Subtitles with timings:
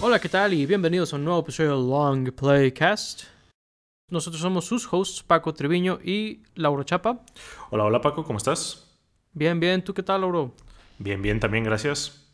[0.00, 0.54] Hola, ¿qué tal?
[0.54, 3.24] Y bienvenidos a un nuevo episodio de Long Playcast.
[4.10, 7.18] Nosotros somos sus hosts, Paco Treviño y Lauro Chapa.
[7.70, 8.96] Hola, hola Paco, ¿cómo estás?
[9.32, 10.52] Bien, bien, ¿tú qué tal, Lauro?
[11.00, 12.24] Bien, bien, también, gracias.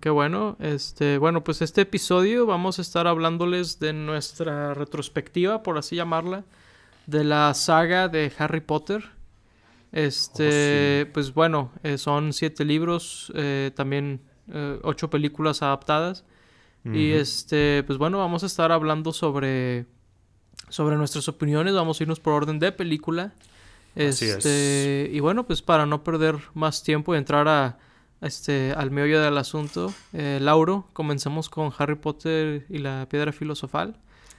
[0.00, 0.56] Qué bueno.
[0.58, 6.44] Este, bueno, pues este episodio vamos a estar hablándoles de nuestra retrospectiva, por así llamarla,
[7.06, 9.04] de la saga de Harry Potter.
[9.92, 14.20] Este, Oh, pues bueno, eh, son siete libros, eh, también
[14.52, 16.24] eh, ocho películas adaptadas.
[16.84, 19.84] Y este, pues bueno, vamos a estar hablando sobre,
[20.70, 21.74] sobre nuestras opiniones.
[21.74, 23.34] Vamos a irnos por orden de película.
[23.94, 24.36] Así es.
[24.36, 27.78] Este, y bueno, pues para no perder más tiempo y entrar a,
[28.20, 33.96] este, al meollo del asunto, eh, Lauro, comencemos con Harry Potter y la Piedra Filosofal.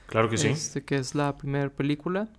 [0.08, 0.48] Claro que sí.
[0.48, 2.30] Este, que es la primera película.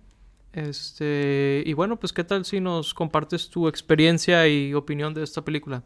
[0.53, 5.41] Este, y bueno, pues qué tal si nos compartes tu experiencia y opinión de esta
[5.43, 5.83] película.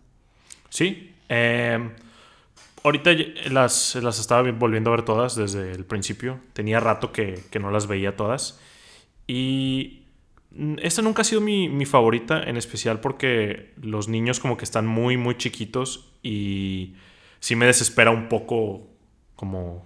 [0.69, 1.13] Sí.
[1.29, 1.91] eh,
[2.85, 3.11] ahorita
[3.51, 6.39] las, las estaba vi- volviendo a ver todas desde el principio.
[6.53, 8.59] Tenía rato que, que no las veía todas.
[9.27, 10.03] Y
[10.81, 14.87] esta nunca ha sido mi, mi favorita, en especial porque los niños como que están
[14.87, 16.95] muy, muy chiquitos y
[17.39, 18.87] sí me desespera un poco
[19.35, 19.85] como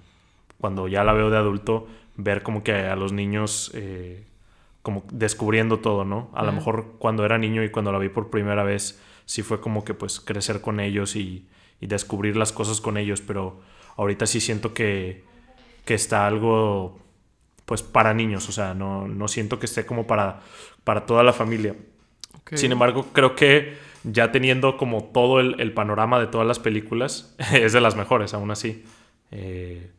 [0.59, 4.25] cuando ya la veo de adulto, ver como que a los niños eh,
[4.81, 6.29] como descubriendo todo, ¿no?
[6.33, 9.61] A lo mejor cuando era niño y cuando la vi por primera vez, sí fue
[9.61, 11.47] como que pues crecer con ellos y,
[11.79, 13.61] y descubrir las cosas con ellos, pero
[13.97, 15.23] ahorita sí siento que,
[15.85, 16.99] que está algo
[17.65, 20.41] pues para niños, o sea, no, no siento que esté como para,
[20.83, 21.75] para toda la familia.
[22.53, 27.35] Sin embargo, creo que ya teniendo como todo el, el panorama de todas las películas,
[27.53, 28.83] es de las mejores, aún así.
[29.29, 29.91] Eh,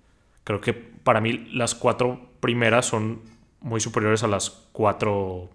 [0.43, 3.21] creo que para mí las cuatro primeras son
[3.61, 5.49] muy superiores a las cuatro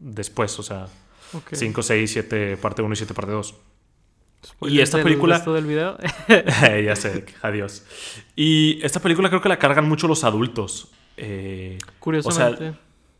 [0.00, 0.88] después, o sea,
[1.32, 1.54] Ok.
[1.54, 3.54] 5, 6, 7, parte 1 y 7, parte 2.
[4.62, 5.96] Y esta del película- resto del video.
[6.84, 7.84] ya sé, adiós.
[8.36, 10.90] Y esta película creo que la cargan mucho los adultos.
[11.16, 12.72] Eh, Curiosamente.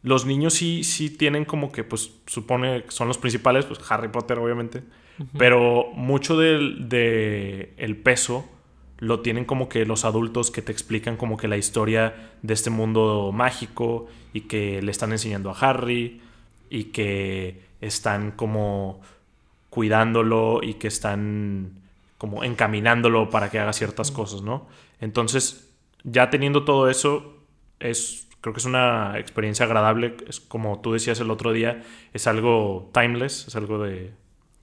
[0.02, 4.08] los niños sí, sí tienen como que, pues, supone que son los principales, pues Harry
[4.08, 4.82] Potter, obviamente.
[5.36, 8.48] Pero mucho del de el peso
[8.98, 12.70] lo tienen como que los adultos que te explican como que la historia de este
[12.70, 16.22] mundo mágico y que le están enseñando a Harry
[16.70, 19.02] y que están como
[19.70, 21.80] cuidándolo y que están
[22.18, 24.68] como encaminándolo para que haga ciertas cosas, ¿no?
[25.00, 25.70] Entonces,
[26.04, 27.38] ya teniendo todo eso,
[27.78, 30.16] es, creo que es una experiencia agradable.
[30.28, 31.82] Es como tú decías el otro día,
[32.12, 34.12] es algo timeless, es algo de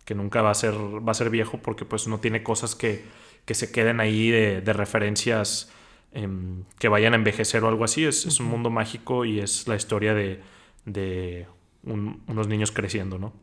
[0.06, 3.04] que nunca va a ser, va a ser viejo porque pues no tiene cosas que,
[3.46, 5.72] que se queden ahí de, de referencias
[6.14, 8.06] em, que vayan a envejecer o algo así.
[8.06, 10.42] Es, es un mundo mágico y es la historia de,
[10.86, 11.48] de
[11.84, 13.34] un- unos niños creciendo, ¿no?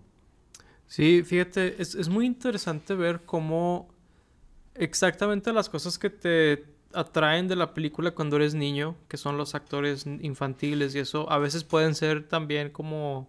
[0.87, 3.89] Sí, fíjate, es, es muy interesante ver cómo
[4.75, 9.55] exactamente las cosas que te atraen de la película cuando eres niño, que son los
[9.55, 13.29] actores infantiles y eso, a veces pueden ser también como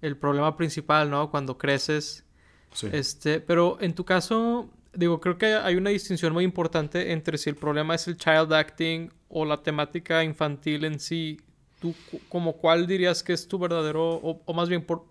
[0.00, 1.30] el problema principal, ¿no?
[1.30, 2.24] Cuando creces.
[2.72, 2.88] Sí.
[2.92, 7.50] Este, pero en tu caso, digo, creo que hay una distinción muy importante entre si
[7.50, 11.40] el problema es el child acting o la temática infantil en sí.
[11.80, 11.94] ¿Tú
[12.28, 15.04] como cuál dirías que es tu verdadero, o, o más bien, por,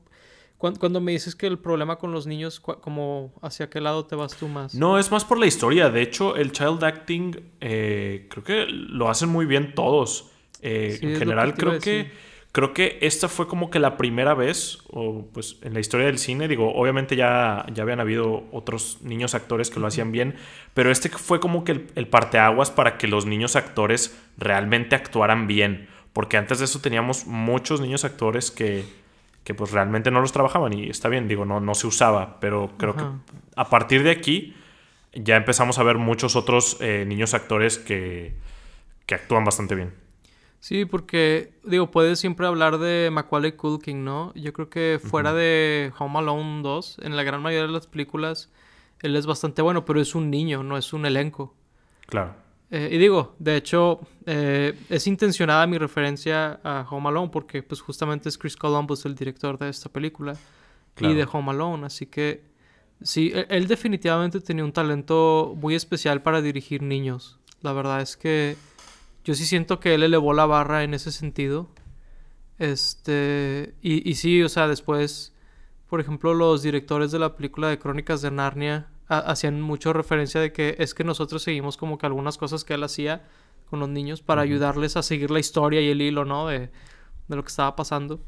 [0.61, 4.16] cuan- cuando, me dices que el problema con los niños, como hacia qué lado te
[4.16, 4.75] vas tú más?
[4.75, 5.89] No, es más por la historia.
[5.89, 10.29] De hecho, el child acting eh, creo que lo hacen muy bien todos.
[10.61, 12.11] Eh, Sí, en general, que creo que
[12.51, 16.19] creo que esta fue como que la primera vez, o pues en la historia del
[16.19, 20.35] cine, digo, obviamente ya, ya habían habido otros niños actores que lo hacían bien,
[20.73, 25.47] pero este fue como que el, el parteaguas para que los niños actores realmente actuaran
[25.47, 25.88] bien.
[26.13, 28.83] Porque antes de eso teníamos muchos niños actores que,
[29.44, 32.72] que pues realmente no los trabajaban y está bien, digo, no, no se usaba, pero
[32.78, 33.19] creo Ajá.
[33.25, 34.56] que a partir de aquí
[35.13, 38.35] ya empezamos a ver muchos otros eh, niños actores que,
[39.06, 39.94] que actúan bastante bien.
[40.59, 44.32] Sí, porque, digo, puedes siempre hablar de Macaulay Culkin, ¿no?
[44.35, 48.52] Yo creo que fuera de Home Alone 2, en la gran mayoría de las películas,
[49.02, 51.55] él es bastante bueno, pero es un niño, no es un elenco.
[52.05, 52.35] Claro.
[52.73, 57.82] Eh, y digo, de hecho, eh, es intencionada mi referencia a Home Alone porque pues
[57.82, 60.38] justamente es Chris Columbus el director de esta película
[60.96, 61.14] Claro.
[61.14, 62.44] y de Home Alone, así que
[63.02, 67.40] sí, e- él definitivamente tenía un talento muy especial para dirigir niños.
[67.62, 68.56] La verdad es que
[69.26, 71.70] yo sí siento que él elevó la barra en ese sentido.
[72.58, 75.34] Este, y, y sí, o sea, después,
[75.90, 78.88] por ejemplo, los directores de la película de Crónicas de Narnia
[79.19, 82.84] hacían mucho referencia de que es que nosotros seguimos como que algunas cosas que él
[82.84, 83.28] hacía
[83.69, 86.47] con los niños para ayudarles a seguir la historia y el hilo, ¿no?
[86.47, 86.69] De,
[87.28, 88.22] de lo que estaba pasando.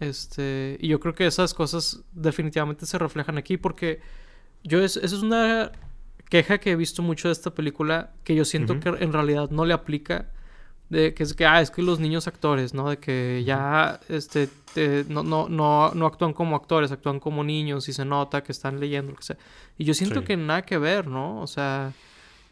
[0.00, 4.00] Este, y yo creo que esas cosas definitivamente se reflejan aquí porque
[4.64, 5.72] yo es, esa es una
[6.30, 9.66] queja que he visto mucho de esta película, que yo siento que en realidad no
[9.66, 10.30] le aplica,
[10.90, 12.90] de que es que, ah, es que los niños actores, ¿no?
[12.90, 14.48] De que ya, este,
[15.08, 18.80] no, no, no, no actúan como actores, actúan como niños y se nota que están
[18.80, 19.38] leyendo, lo que sea.
[19.78, 21.40] Y yo siento que nada que ver, ¿no?
[21.40, 21.92] O sea,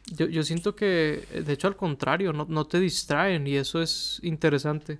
[0.06, 4.20] yo, yo siento que, de hecho, al contrario, no, no te distraen y eso es
[4.22, 4.98] interesante.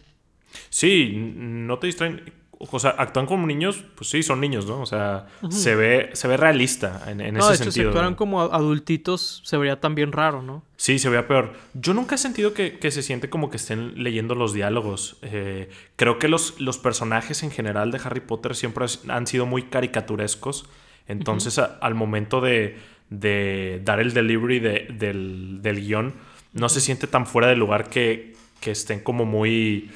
[0.68, 2.32] Sí, no te distraen.
[2.60, 4.80] O sea, actúan como niños, pues sí, son niños, ¿no?
[4.80, 8.16] O sea, se, ve, se ve realista en, en no, ese de hecho, Si actuaran
[8.16, 10.64] como adultitos, se vería también raro, ¿no?
[10.76, 11.52] Sí, se vería peor.
[11.74, 15.18] Yo nunca he sentido que, que se siente como que estén leyendo los diálogos.
[15.22, 19.64] Eh, creo que los, los personajes en general de Harry Potter siempre han sido muy
[19.64, 20.68] caricaturescos.
[21.06, 22.76] Entonces, al momento de,
[23.08, 26.14] de, dar el delivery de, del, del guion,
[26.52, 29.90] no se siente tan fuera de lugar que, que estén como muy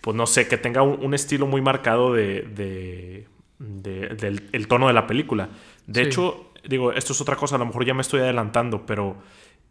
[0.00, 3.26] pues no sé, que tenga un, estilo muy marcado de, de,
[3.58, 5.50] del el tono de la película.
[5.86, 9.16] De hecho, digo, esto es otra cosa, a lo mejor ya me estoy adelantando, pero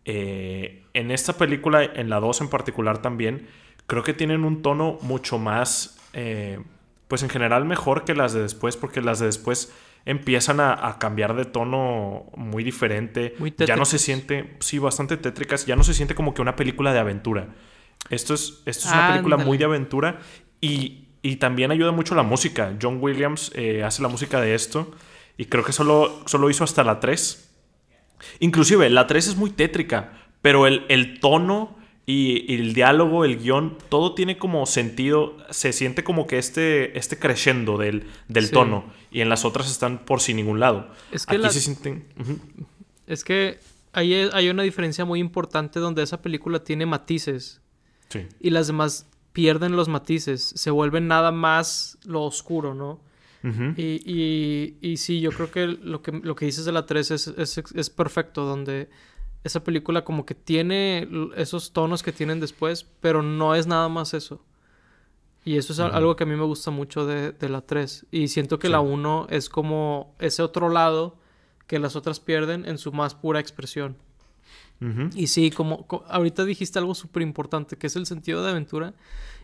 [0.05, 3.47] eh, en esta película, en la 2 en particular también,
[3.87, 6.59] creo que tienen un tono mucho más, eh,
[7.07, 9.73] pues en general mejor que las de después, porque las de después
[10.05, 13.35] empiezan a, cambiar de tono muy diferente.
[13.57, 16.93] ya no se siente, sí, bastante tétricas, ya no se siente como que una película
[16.93, 17.49] de aventura.
[18.09, 20.19] Esto es, esto es una película muy de aventura
[20.61, 21.05] y,
[21.39, 22.75] también ayuda mucho la música.
[22.81, 24.91] John Williams eh, hace la música de esto
[25.37, 27.49] y creo que solo, solo hizo hasta la 3.
[28.39, 33.77] Inclusive, la 3 es muy tétrica, pero el, el tono y, el diálogo, el guion,
[33.89, 39.21] todo tiene como sentido, se siente como que este, este crescendo del, del tono y
[39.21, 40.91] en las otras están por sin ningún lado.
[41.11, 42.05] Es que Aquí se sienten...
[43.05, 43.59] Es que
[43.93, 47.61] hay, hay una diferencia muy importante donde esa película tiene matices
[48.39, 52.99] y las demás pierden los matices, se vuelven nada más lo oscuro, ¿no?
[53.41, 57.11] y, y, y, sí, yo creo que lo que, lo que dices de la 3
[57.11, 58.89] es, es, es, perfecto, donde
[59.45, 61.07] esa película como que tiene
[61.37, 64.43] esos tonos que tienen después, pero no es nada más eso.
[65.45, 68.07] Y eso es algo que a mí me gusta mucho de, de la 3.
[68.11, 71.17] Y siento que la 1 es como ese otro lado
[71.65, 73.95] que las otras pierden en su más pura expresión.
[75.15, 78.93] Y sí, como, ahorita dijiste algo súper importante, que es el sentido de aventura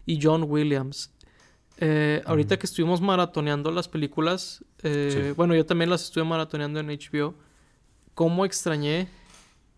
[0.05, 1.11] y John Williams.
[1.77, 6.87] Eh, ahorita que estuvimos maratoneando las películas, eh, bueno, yo también las estuve maratoneando en
[6.87, 7.35] HBO,
[8.13, 9.09] ¿cómo extrañé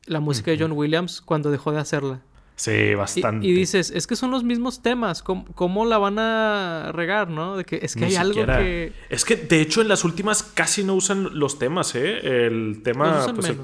[0.06, 2.21] la música de John Williams cuando dejó de hacerla?
[2.56, 3.45] Sí, bastante.
[3.45, 7.56] Y, dices, es que son los mismos temas, ¿cómo, la van a regar, no?
[7.56, 8.94] De que es que hay algo que...
[9.09, 12.45] Es que, de hecho, en las últimas casi no usan los temas, ¿eh?
[12.48, 13.27] El tema...
[13.33, 13.57] Pues, el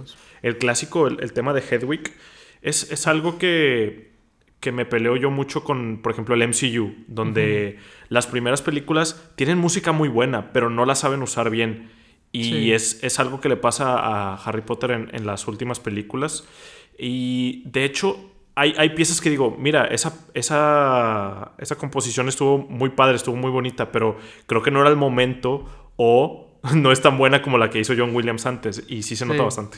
[0.57, 2.13] clásico, el, tema de Hedwig,
[2.61, 4.11] es, es algo que,
[4.59, 7.79] que, me peleo yo mucho con, por ejemplo, el MCU, donde
[8.09, 11.91] las primeras películas tienen música muy buena, pero no la saben usar bien.
[12.31, 16.47] Y es, es, algo que le pasa a Harry Potter en, en, las últimas películas.
[16.97, 22.89] Y de hecho, hay, hay, piezas que digo, mira, esa, esa, esa composición estuvo muy
[22.89, 27.17] padre, estuvo muy bonita, pero creo que no era el momento o no es tan
[27.17, 28.83] buena como la que hizo John Williams antes.
[28.87, 29.77] Y sí se nota bastante.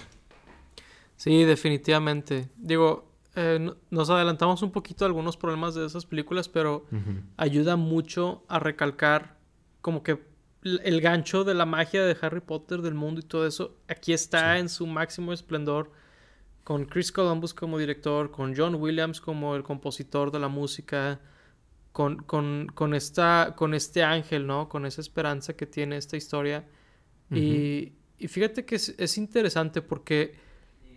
[1.25, 2.49] Sí, definitivamente.
[2.55, 6.85] Digo, eh, nos adelantamos un poquito a algunos problemas de esas películas, pero
[7.35, 9.35] ayuda mucho a recalcar
[9.81, 10.23] como que
[10.61, 14.59] el gancho de la magia de Harry Potter, del mundo y todo eso, aquí está
[14.59, 15.89] en su máximo esplendor,
[16.63, 21.21] con Chris Columbus como director, con John Williams como el compositor de la música,
[21.91, 24.69] con, con, con, esta, con este ángel, ¿no?
[24.69, 26.67] Con esa esperanza que tiene esta historia.
[27.31, 30.44] y, y, fíjate que es, es interesante porque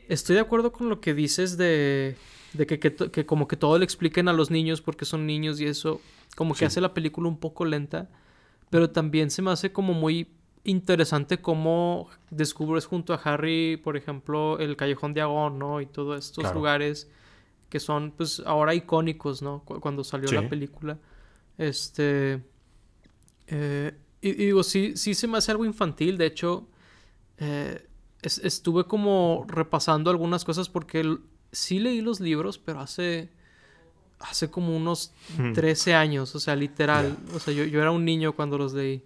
[0.08, 2.16] Estoy de acuerdo con lo que dices de,
[2.54, 5.66] de que, que, como que todo le expliquen a los niños porque son niños y
[5.66, 6.00] eso,
[6.34, 8.08] como que hace la película un poco lenta,
[8.70, 10.28] pero también se me hace como muy
[10.64, 15.80] interesante cómo descubres junto a Harry, por ejemplo, el Callejón de Agón, ¿no?
[15.80, 17.10] Y todos estos lugares
[17.68, 19.62] que son, pues, ahora icónicos, ¿no?
[19.64, 20.98] cuando salió la película.
[21.58, 22.42] Este...
[23.46, 26.66] Eh, y, digo, sí, sí se me hace algo infantil, de hecho...
[27.38, 27.87] Eh,
[28.22, 31.18] estuve como repasando algunas cosas porque
[31.52, 33.30] sí leí los libros, pero hace,
[34.18, 35.12] hace como unos
[35.54, 37.16] 13 años, o sea, literal.
[37.34, 39.04] O sea, yo, yo, era un niño cuando los leí.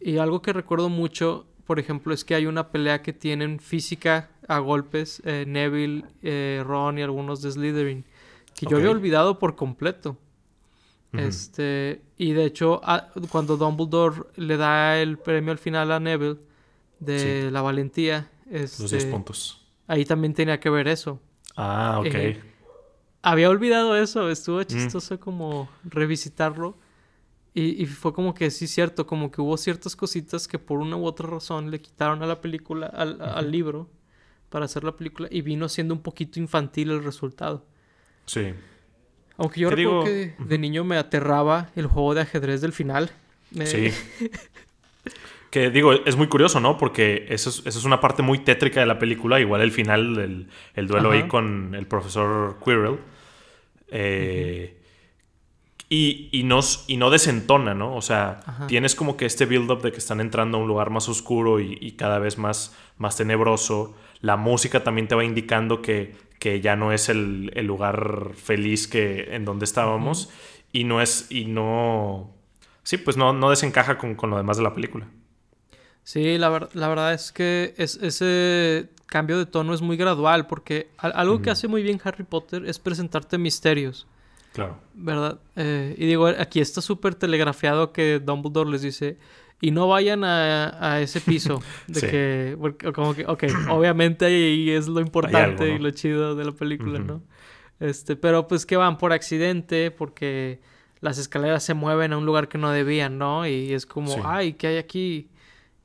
[0.00, 4.30] Y algo que recuerdo mucho, por ejemplo, es que hay una pelea que tienen física
[4.46, 8.04] a golpes, eh, Neville, eh, Ron y algunos de Slytherin,
[8.54, 10.18] que yo había olvidado por completo.
[11.14, 12.82] Este, y de hecho,
[13.30, 16.38] cuando Dumbledore le da el premio al final a Neville,
[17.00, 18.30] de la valentía.
[18.50, 19.64] Este, Los 10 puntos.
[19.86, 21.20] Ahí también tenía que ver eso.
[21.56, 22.14] Ah, ok.
[22.14, 22.40] Eh,
[23.22, 24.64] había olvidado eso, estuvo mm.
[24.64, 26.76] chistoso como revisitarlo.
[27.54, 31.04] Y, fue como que sí, cierto, como que hubo ciertas cositas que por una u
[31.04, 33.90] otra razón le quitaron a la película, al, libro,
[34.48, 37.66] para hacer la película y vino siendo un poquito infantil el resultado.
[38.26, 38.54] Sí.
[39.38, 43.10] Aunque yo recuerdo digo- que de niño me aterraba el juego de ajedrez del final.
[43.50, 43.90] Me- Sí.
[45.50, 46.76] que digo, es muy curioso, ¿no?
[46.76, 49.40] Porque eso es, eso es una parte muy tétrica de la película.
[49.40, 51.18] Igual el final, el, el duelo Ajá.
[51.22, 52.98] ahí con el profesor Quirrell.
[53.90, 54.74] Eh,
[55.88, 57.94] y, y, no, s- y no desentona, ¿no?
[57.96, 58.66] O sea, Ajá.
[58.66, 61.78] tienes como que este build-up de que están entrando a un lugar más oscuro y,
[61.80, 63.96] y cada vez más, más tenebroso.
[64.20, 68.86] La música también te va indicando que, que ya no es el, el lugar feliz
[68.86, 70.30] que, en donde estábamos.
[70.72, 71.28] Y no es.
[71.30, 72.34] Y no.
[72.82, 75.06] Sí, pues no, no desencaja con, con lo demás de la película.
[76.10, 80.46] Sí, la, ver- la verdad es que es- ese cambio de tono es muy gradual
[80.46, 84.06] porque al- algo que hace muy bien Harry Potter es presentarte misterios,
[84.54, 84.78] Claro.
[84.94, 85.38] ¿verdad?
[85.56, 89.18] Eh, y digo, aquí está súper telegrafiado que Dumbledore les dice,
[89.60, 92.06] y no vayan a, a ese piso, de Sí.
[92.06, 92.56] que,
[92.94, 95.74] como que, ok, obviamente ahí es lo importante algo, ¿no?
[95.74, 97.00] y lo chido de la película.
[97.00, 97.20] ¿no?
[97.80, 100.58] Este, pero pues que van por accidente, porque
[101.00, 103.46] las escaleras se mueven a un lugar que no debían, ¿no?
[103.46, 104.20] Y es como, Sí.
[104.24, 105.28] ay, ¿qué hay aquí?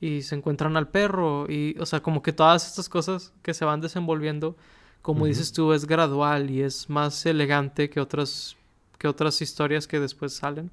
[0.04, 3.64] Y se encuentran al perro, y, o sea, como que todas estas cosas que se
[3.64, 4.58] van desenvolviendo,
[5.02, 8.58] como dices tú, es gradual y es más elegante que otras,
[8.98, 10.72] que otras historias que después salen.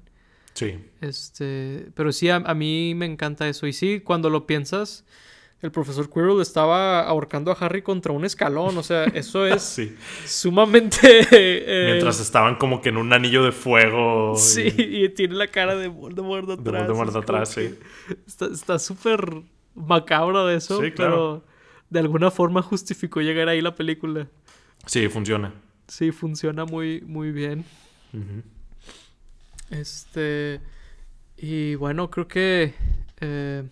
[0.53, 0.83] Sí.
[0.99, 3.67] Este, pero sí, a, a mí me encanta eso.
[3.67, 5.05] Y sí, cuando lo piensas,
[5.61, 8.77] el profesor Quirrell estaba ahorcando a Harry contra un escalón.
[8.77, 9.95] O sea, eso es Sí.
[10.25, 10.99] sumamente.
[11.31, 14.35] eh, Mientras estaban como que en un anillo de fuego.
[14.37, 16.87] Sí, y tiene la cara de Voldemort De atrás.
[16.87, 17.75] Voldemort es como atrás, sí.
[18.51, 19.43] Está súper
[19.75, 21.43] macabro de eso, Sí, claro.
[21.43, 21.45] pero
[21.89, 24.27] de alguna forma justificó llegar ahí la película.
[24.85, 25.53] Sí, funciona.
[25.87, 27.65] Sí, funciona muy, muy bien.
[29.69, 30.59] Este.
[31.37, 32.73] Y bueno, creo que.
[33.19, 33.63] eh,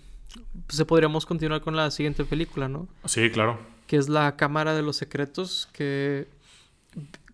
[0.67, 2.87] se podríamos continuar con la siguiente película, ¿no?
[3.05, 3.59] Sí, claro.
[3.87, 6.27] Que es La Cámara de los Secretos, que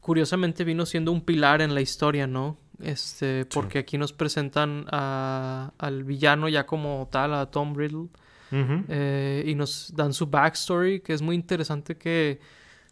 [0.01, 2.57] curiosamente vino siendo un pilar en la historia, ¿no?
[2.81, 8.07] Este, porque aquí nos presentan a- al villano ya como tal, a Tom Riddle,
[8.51, 12.39] eh, y nos dan su backstory, que es muy interesante que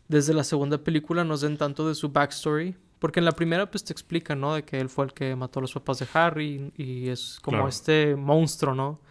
[0.07, 2.75] desde la segunda película nos den tanto de su backstory.
[2.99, 4.55] Porque en la primera pues te explican, ¿no?
[4.55, 7.57] De que él fue el que mató a los papás de Harry y es como
[7.57, 7.67] Claro.
[7.69, 9.01] este monstruo, ¿no?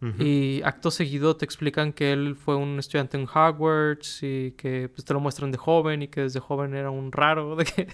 [0.00, 5.04] Y acto seguido te explican que él fue un estudiante en Hogwarts y que pues
[5.04, 7.88] te lo muestran de joven y que desde joven era un raro, de que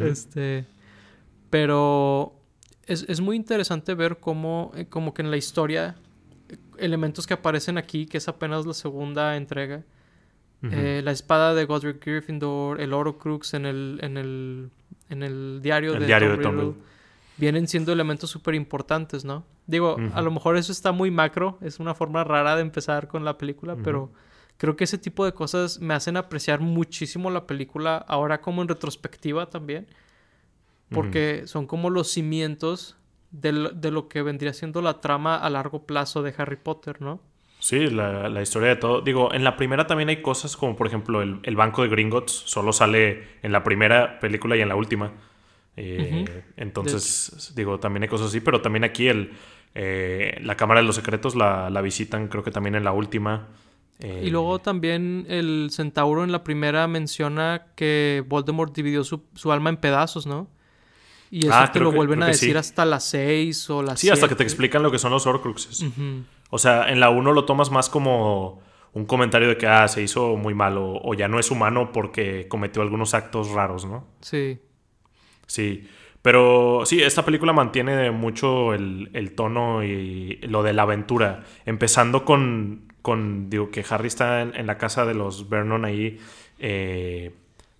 [0.00, 0.64] este,
[1.50, 2.40] pero
[2.86, 5.96] es, es muy interesante ver cómo, eh, como que en la historia,
[6.48, 9.82] eh, elementos que aparecen aquí, que es apenas la segunda entrega,
[10.62, 14.70] eh, la espada de Godric Gryffindor, el Horcrux en el, en el,
[15.08, 16.82] en el diario, El de, diario Tom de Tom Riddle, Riddle.
[17.40, 19.44] Vienen siendo elementos súper importantes, ¿no?
[19.66, 23.24] Digo, a lo mejor eso está muy macro, es una forma rara de empezar con
[23.24, 24.12] la película, pero
[24.58, 28.68] creo que ese tipo de cosas me hacen apreciar muchísimo la película, ahora como en
[28.68, 29.86] retrospectiva también,
[30.90, 32.96] porque son como los cimientos
[33.30, 37.00] de lo, de lo que vendría siendo la trama a largo plazo de Harry Potter,
[37.00, 37.20] ¿no?
[37.60, 39.02] Sí, la, la historia de todo.
[39.02, 42.32] Digo, en la primera también hay cosas como, por ejemplo, el, el banco de Gringotts
[42.32, 45.12] solo sale en la primera película y en la última.
[45.82, 46.44] Eh.
[46.56, 49.32] Entonces, digo, también hay cosas así, pero también aquí el,
[49.74, 53.48] eh, la Cámara de los Secretos la, la visitan, creo que también en la última.
[54.00, 59.52] Eh, Y luego también el centauro en la primera menciona que Voldemort dividió su, su
[59.52, 60.48] alma en pedazos, ¿no?
[61.30, 62.32] Y eso Ah, te lo vuelven a sí.
[62.32, 65.26] decir hasta las 6 o las Sí, hasta que te explican lo que son los
[65.26, 65.84] Horcruxes.
[66.50, 68.60] O sea, en la 1 lo tomas más como
[68.92, 71.92] un comentario de que ah, se hizo muy mal o, o ya no es humano
[71.92, 74.06] porque cometió algunos actos raros, ¿no?
[74.20, 74.58] Sí.
[75.50, 75.88] Sí,
[76.22, 81.42] pero sí, esta película mantiene mucho el, el tono y lo de la aventura.
[81.66, 86.18] Empezando con, con digo, que Harry está en, en la casa de los Vernon ahí.
[86.60, 87.34] eh,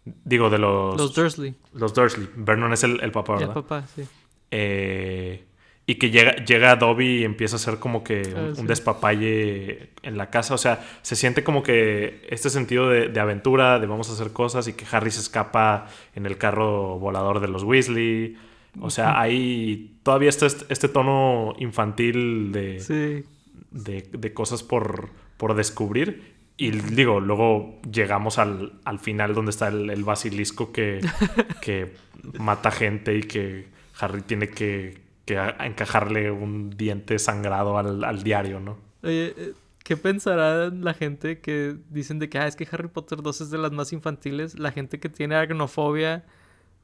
[0.04, 0.96] digo, de los...
[0.96, 1.54] Los Dursley.
[1.74, 2.28] los Dursley.
[2.34, 3.54] Vernon es el, el papá, Y el ¿verdad?
[3.62, 4.02] papá, sí.
[4.50, 5.44] Eh,
[5.90, 10.16] y que llega, llega Dobby y empieza a hacer como que un, Ah, despapalle en
[10.16, 10.54] la casa.
[10.54, 14.32] O sea, se siente como que este sentido de, de aventura, de vamos a hacer
[14.32, 18.36] cosas y que Harry se escapa en el carro volador de los Weasley.
[18.80, 23.24] O sea, hay todavía está este, este tono infantil de, Sí.
[23.72, 26.38] de, de cosas por, por descubrir.
[26.56, 31.00] Y digo, luego llegamos al, al final donde está el, el basilisco que,
[31.60, 31.94] que
[32.38, 33.66] mata gente y que
[33.98, 38.78] Harry tiene que, que encajarle un diente sangrado al, al diario, ¿no?
[39.02, 39.52] Oye, eh,
[39.84, 43.50] ¿qué pensará la gente que dicen de que ah, es que Harry Potter 2 es
[43.50, 44.58] de las más infantiles?
[44.58, 46.24] La gente que tiene aracnofobia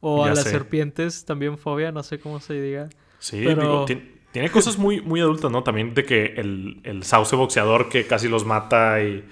[0.01, 0.51] o a las sé.
[0.51, 2.89] serpientes también fobia, no sé cómo se diga.
[3.19, 5.63] Sí, Pero- digo, ti- tiene cosas muy, muy adultas, ¿no?
[5.63, 9.25] También de que el, el sauce boxeador que casi los mata y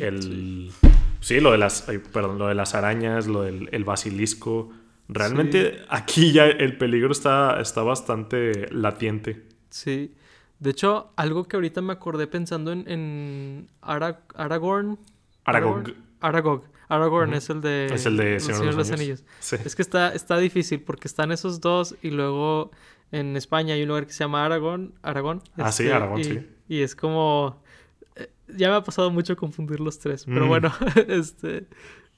[0.00, 0.70] el...
[1.22, 1.82] Sí, lo de las,
[2.14, 4.72] perdón, lo de las arañas, lo del el basilisco.
[5.12, 9.44] Realmente aquí ya el peligro está, está bastante latiente.
[9.70, 10.14] Sí.
[10.58, 14.98] De hecho, algo que ahorita me acordé pensando en, en Aragorn.
[15.44, 15.94] Aragog.
[16.20, 16.64] Aragog.
[16.88, 19.24] Aragorn es el de, es el de Señor, de los, Anillos.
[19.40, 22.72] Es que está, está difícil porque están esos dos y luego
[23.12, 24.94] en España hay un lugar que se llama Aragón.
[25.02, 25.42] Aragón.
[25.56, 26.46] Ah, sí, este, Aragón, sí.
[26.68, 27.62] Y es como...
[28.16, 30.24] Eh, ya me ha pasado mucho confundir los tres.
[30.24, 30.48] Pero mm.
[30.48, 30.72] bueno,
[31.08, 31.66] este...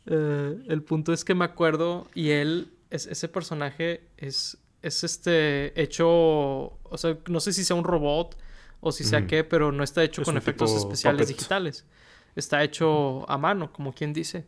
[0.06, 5.80] Eh, el punto es que me acuerdo y él, es, ese personaje es, es este
[5.80, 8.38] hecho, o sea, no sé si sea un robot
[8.80, 11.87] o si sea qué, pero no está hecho con efectos especiales digitales.
[12.34, 14.46] Está hecho a mano, como quien dice.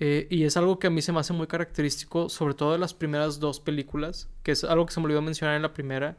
[0.00, 2.78] Eh, y es algo que a mí se me hace muy característico, sobre todo de
[2.78, 6.16] las primeras dos películas, que es algo que se me olvidó mencionar en la primera,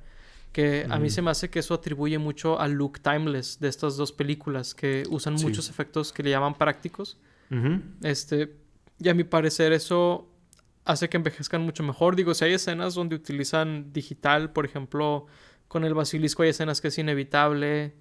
[0.54, 3.98] que a mí se me hace que eso atribuye mucho al look timeless de estas
[3.98, 7.18] dos películas, que usan muchos efectos que le llaman prácticos.
[8.02, 8.56] Este,
[8.98, 10.30] y a mi parecer eso
[10.86, 12.16] hace que envejezcan mucho mejor.
[12.16, 15.26] Digo, si hay escenas donde utilizan digital, por ejemplo,
[15.68, 17.96] con el basilisco hay escenas que es inevitable.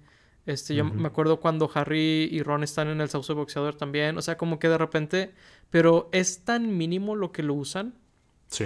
[0.45, 4.17] Este, yo me acuerdo cuando Harry y Ron están en el sauce boxeador también.
[4.17, 5.33] O sea, como que de repente.
[5.71, 7.95] Pero es tan mínimo lo que lo usan.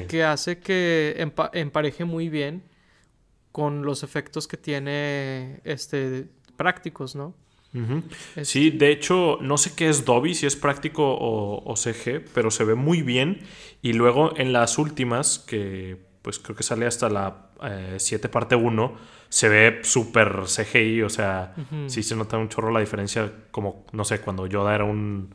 [0.07, 1.15] Que hace que
[1.53, 2.63] empareje muy bien
[3.53, 7.33] con los efectos que tiene este prácticos, ¿no?
[8.41, 12.63] Sí, de hecho, no sé qué es Dobby, si es práctico o, CG, pero se
[12.63, 13.41] ve muy bien.
[13.81, 17.49] Y luego en las últimas, que pues creo que sale hasta la
[17.97, 18.93] 7 eh, parte 1,
[19.29, 21.55] se ve súper CGI, o sea,
[21.88, 25.33] sí se nota un chorro la diferencia, como, no sé, cuando Yoda era un,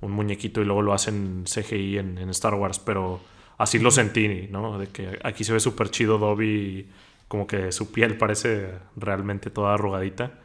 [0.00, 3.20] muñequito y luego lo hacen CGI en, Star Wars, pero
[3.58, 4.78] así lo sentí, ¿no?
[4.78, 6.88] De que aquí se ve súper chido Dobby,
[7.28, 10.42] como que su piel parece realmente toda arrugadita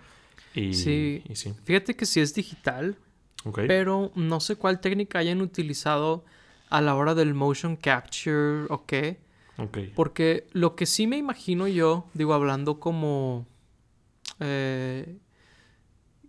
[0.73, 1.23] sí.
[1.63, 2.97] Fíjate que sí es digital,
[3.53, 6.25] pero no sé cuál técnica hayan utilizado
[6.69, 9.19] a la hora del motion capture o qué.
[9.95, 13.47] Porque lo que sí me imagino yo, digo, hablando como...
[14.39, 15.17] Eh,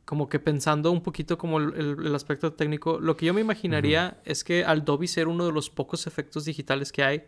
[0.07, 4.43] como que pensando un poquito como el, aspecto técnico, lo que yo me imaginaría es
[4.43, 7.25] que al Dolby ser uno de los pocos efectos digitales que hay,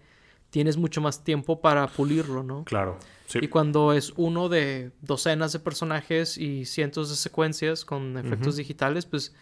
[0.50, 2.64] tienes mucho más tiempo para pulirlo, ¿no?
[2.64, 2.98] Claro.
[3.34, 9.06] Y cuando es uno de docenas de personajes y cientos de secuencias con efectos digitales,
[9.06, 9.34] pues,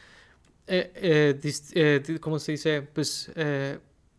[0.67, 2.83] eh, eh, eh, ¿cómo se dice?
[2.83, 3.33] Pues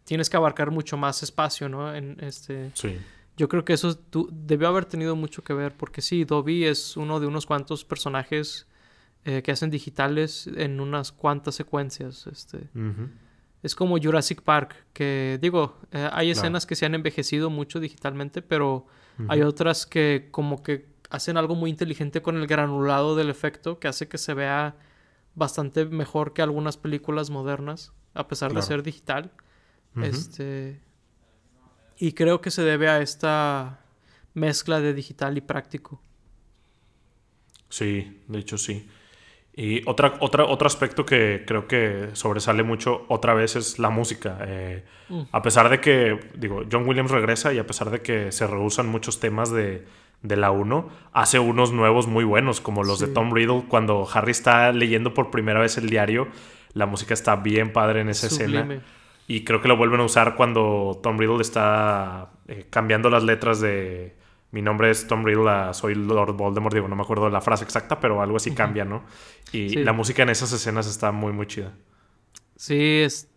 [0.04, 1.93] tienes que abarcar mucho más espacio, ¿no?
[1.93, 2.71] En este...
[2.73, 2.97] Sí.
[3.38, 3.97] Yo creo que eso
[4.32, 8.67] debió haber tenido mucho que ver, porque sí, Dobby es uno de unos cuantos personajes
[9.23, 12.28] que hacen digitales en unas cuantas secuencias.
[12.28, 12.67] Este.
[13.62, 18.88] Es como Jurassic Park, que digo, hay escenas que se han envejecido mucho digitalmente, pero
[19.28, 23.88] hay otras que como que hacen algo muy inteligente con el granulado del efecto que
[23.88, 24.76] hace que se vea
[25.36, 29.32] bastante mejor que algunas películas modernas, a pesar de ser digital.
[30.02, 30.80] Este
[31.98, 33.82] y creo que se debe a esta
[34.34, 36.02] mezcla de digital y práctico.
[37.67, 38.89] Sí, de hecho sí.
[39.60, 44.38] Y otra, otra, otro aspecto que creo que sobresale mucho otra vez es la música.
[44.48, 45.24] Eh, mm.
[45.34, 48.88] A pesar de que, digo, John Williams regresa y a pesar de que se rehusan
[48.88, 49.84] muchos temas de,
[50.22, 53.65] de la 1, hace unos nuevos muy buenos, como los de Tom Riddle.
[53.67, 56.30] Cuando Harry está leyendo por primera vez el diario,
[56.72, 58.82] la música está bien padre en esa escena.
[59.28, 63.60] Y creo que lo vuelven a usar cuando Tom Riddle está eh, cambiando las letras
[63.60, 64.15] de
[64.51, 67.99] mi nombre es Tom Riddle, soy Lord Voldemort, digo, no me acuerdo la frase exacta,
[67.99, 69.03] pero algo así cambia, ¿no?
[69.51, 71.73] Y la música en esas escenas está muy, muy chida.
[72.55, 73.29] Sí, es,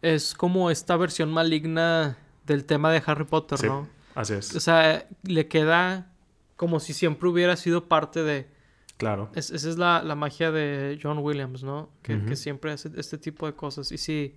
[0.00, 3.88] es como esta versión maligna del tema de Harry Potter, ¿no?
[4.14, 4.54] Así es.
[4.56, 6.12] O sea, le queda
[6.56, 8.48] como si siempre hubiera sido parte de...
[8.96, 9.30] Claro.
[9.36, 11.88] esa es la, magia de John Williams, ¿no?
[12.02, 13.92] Que, siempre hace este tipo de cosas.
[13.92, 14.34] Y sí,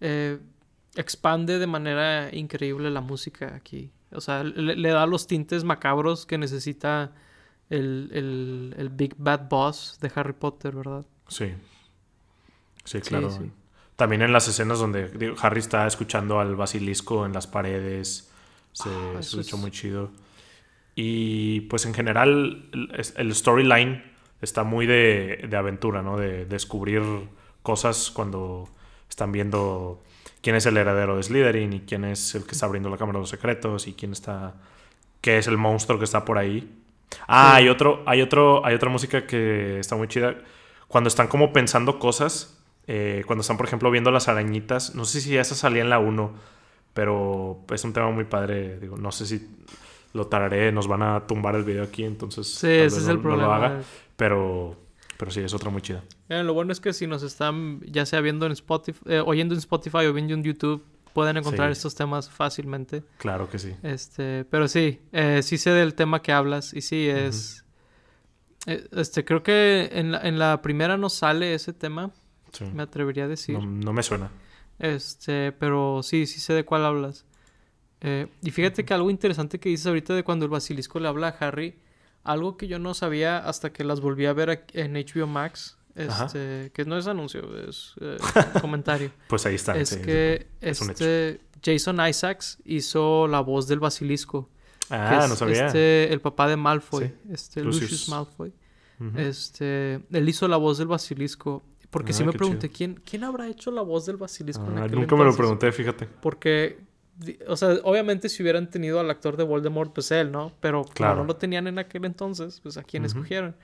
[0.00, 0.40] eh,
[0.96, 3.92] expande de manera increíble la música aquí.
[4.14, 7.12] O sea, le, da los tintes macabros que necesita
[7.70, 11.04] el, Big Bad Boss de Harry Potter, ¿verdad?
[11.28, 11.52] Sí.
[12.84, 13.30] Sí, claro.
[13.96, 18.30] También en las escenas donde Harry está escuchando al basilisco en las paredes.
[18.72, 20.10] Se ah, escucha muy chido.
[20.94, 22.68] Y pues en general
[23.16, 24.02] el, storyline
[24.40, 26.16] está muy de, de, aventura, ¿no?
[26.16, 27.02] De descubrir
[27.62, 28.68] cosas cuando
[29.08, 30.02] están viendo
[30.42, 33.18] quién es el heredero de Slytherin y quién es el que está abriendo la Cámara
[33.18, 34.54] de los Secretos y quién está...
[35.20, 36.78] qué es el monstruo que está por ahí.
[37.26, 40.36] Ah, hay, otro, hay, otro, hay otra música que está muy chida.
[40.88, 45.20] Cuando están como pensando cosas, eh, cuando están, por ejemplo, viendo las arañitas, no sé
[45.20, 46.34] si esa salía en la 1,
[46.94, 48.78] pero es un tema muy padre.
[48.80, 49.48] Digo, no sé si
[50.12, 53.56] lo tararé, nos van a tumbar el video aquí, entonces sí, ese es el problema.
[53.56, 53.80] haga,
[54.16, 54.76] pero,
[55.22, 56.02] pero sí, es otra muy chida.
[56.28, 59.54] Eh, lo bueno es que si nos están, ya sea viendo en Spotify, eh, oyendo
[59.54, 61.78] en Spotify o viendo en YouTube, pueden encontrar Sí.
[61.78, 63.04] estos temas fácilmente.
[63.18, 63.72] Claro que sí.
[63.84, 67.64] Este, pero sí, eh, sí sé del tema que hablas y sí es,
[68.66, 72.10] eh, este, creo que en la, en la primera no sale ese tema,
[72.50, 72.64] Sí.
[72.74, 73.56] me atrevería a decir.
[73.56, 74.28] No, no me suena.
[74.80, 77.24] Este, pero sí, sí sé de cuál hablas.
[78.00, 81.28] Eh, y fíjate que algo interesante que dices ahorita de cuando el basilisco le habla
[81.28, 81.76] a Harry,
[82.24, 86.70] algo que yo no sabía hasta que las volví a ver en HBO Max, este,
[86.74, 88.16] que no es anuncio, es eh,
[88.60, 89.10] comentario.
[89.28, 89.76] Pues ahí está.
[89.76, 94.48] es sí, que es este Jason Isaacs hizo la voz del basilisco.
[94.88, 95.66] que Ah, es, no sabía.
[95.66, 97.14] Este, el papá de Malfoy, Sí.
[97.32, 97.90] este Lucius.
[97.90, 98.52] Lucius, Malfoy.
[99.16, 101.62] Este, él hizo la voz del basilisco.
[101.90, 104.78] Porque sí Ah, me qué pregunté, ¿quién, ¿quién habrá hecho la voz del basilisco en
[104.78, 106.06] Ah, aquel nunca me lo pregunté, fíjate.
[106.06, 106.78] Porque,
[107.46, 110.52] o sea, obviamente si hubieran tenido al actor de Voldemort, pues él, ¿no?
[110.60, 111.16] Pero como Claro.
[111.16, 113.08] no lo tenían en aquel entonces, pues a quién Ujú.
[113.12, 113.54] escogieron.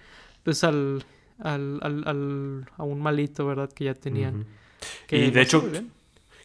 [0.45, 1.05] Pues al,
[1.41, 3.71] al, al, al- a un malito, ¿verdad?
[3.73, 4.41] Que ya tenían.
[4.41, 4.45] Ujú.
[5.07, 5.65] Que Y de hecho.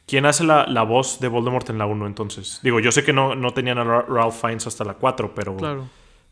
[0.05, 2.59] ¿quién hace la, la voz de Voldemort en la 1 entonces?
[2.63, 5.55] Digo, yo sé que no, no tenían a Ra- Ralph Fiennes hasta la 4, pero,
[5.55, 5.87] Claro,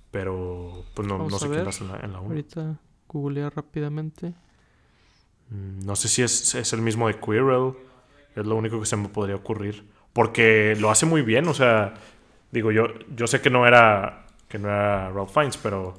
[0.10, 2.30] pero pues no, no sé quién hace en la, en la 1.
[2.30, 4.34] ahorita googlear rápidamente.
[5.50, 7.74] Mm, No sé si es, es el mismo de Quirrell.
[8.36, 9.84] Es lo único que se me podría ocurrir.
[10.13, 11.47] Porque lo hace muy bien.
[11.47, 11.93] O sea,
[12.52, 15.93] digo, yo, yo sé que no era que no era Ralph Fiennes, pero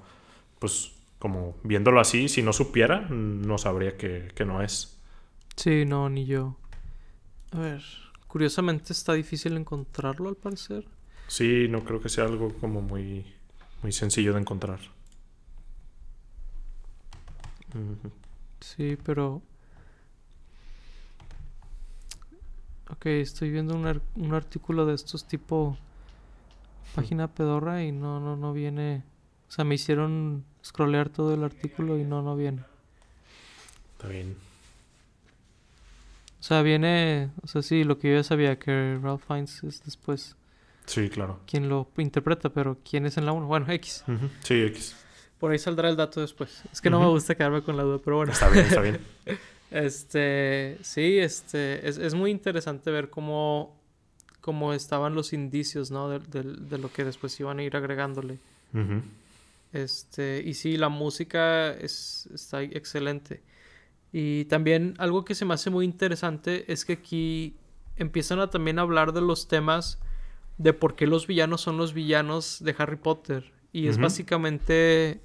[0.58, 4.98] pues como viéndolo así, si no supiera, no sabría que, que no es.
[5.56, 6.56] Sí, no, ni yo.
[7.52, 7.82] A ver,
[8.26, 10.84] curiosamente está difícil encontrarlo al parecer.
[11.28, 13.24] Sí, no creo que sea algo como muy,
[13.82, 14.80] muy sencillo de encontrar.
[18.60, 19.42] Sí, pero...
[22.92, 25.76] Ok, estoy viendo un, ar- un artículo de estos tipo
[26.94, 29.02] página pedorra y no, no, no viene...
[29.48, 32.62] O sea, me hicieron scrollear todo el artículo y no, no viene.
[33.96, 34.36] Está bien.
[36.38, 37.30] O sea, viene...
[37.42, 40.36] O sea, sí, lo que yo ya sabía que Ralph Fiennes es después
[40.86, 41.38] Sí, claro.
[41.46, 43.46] quien lo interpreta, pero ¿quién es en la 1?
[43.46, 44.04] Bueno, X.
[44.42, 44.96] Sí, X.
[45.38, 46.62] Por ahí saldrá el dato después.
[46.72, 48.32] Es que no me gusta quedarme con la duda, pero bueno.
[48.32, 49.00] Está bien, está bien.
[49.72, 53.74] Este, sí, este, es, es muy interesante ver cómo,
[54.40, 56.08] cómo estaban los indicios, ¿no?
[56.08, 58.38] De, de- de lo que después iban a ir agregándole.
[59.72, 63.40] Este, y sí, la música es, está excelente.
[64.12, 67.56] Y también algo que se me hace muy interesante es que aquí
[67.96, 69.98] empiezan a también hablar de los temas
[70.58, 73.50] de por qué los villanos son los villanos de Harry Potter.
[73.72, 75.22] Y es básicamente,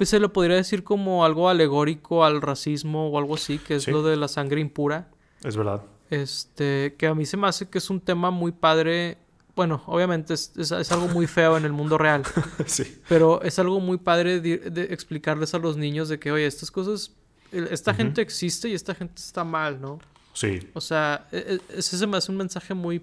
[0.00, 3.82] pues se lo podría decir como algo alegórico al racismo o algo así, que es
[3.82, 3.90] Sí.
[3.90, 5.10] lo de la sangre impura.
[5.44, 5.82] Es verdad.
[6.08, 9.18] Este, que a mí se me hace que es un tema muy padre.
[9.54, 12.22] Bueno, obviamente es, es- es algo muy feo en el mundo real,
[12.66, 12.98] sí.
[13.10, 16.70] pero es algo muy padre de, de explicarles a los niños de que, oye, estas
[16.70, 17.12] cosas,
[17.52, 19.98] esta gente existe y esta gente está mal, ¿no?
[20.32, 20.60] Sí.
[20.72, 23.02] O sea, e- e- ese se me hace un mensaje muy,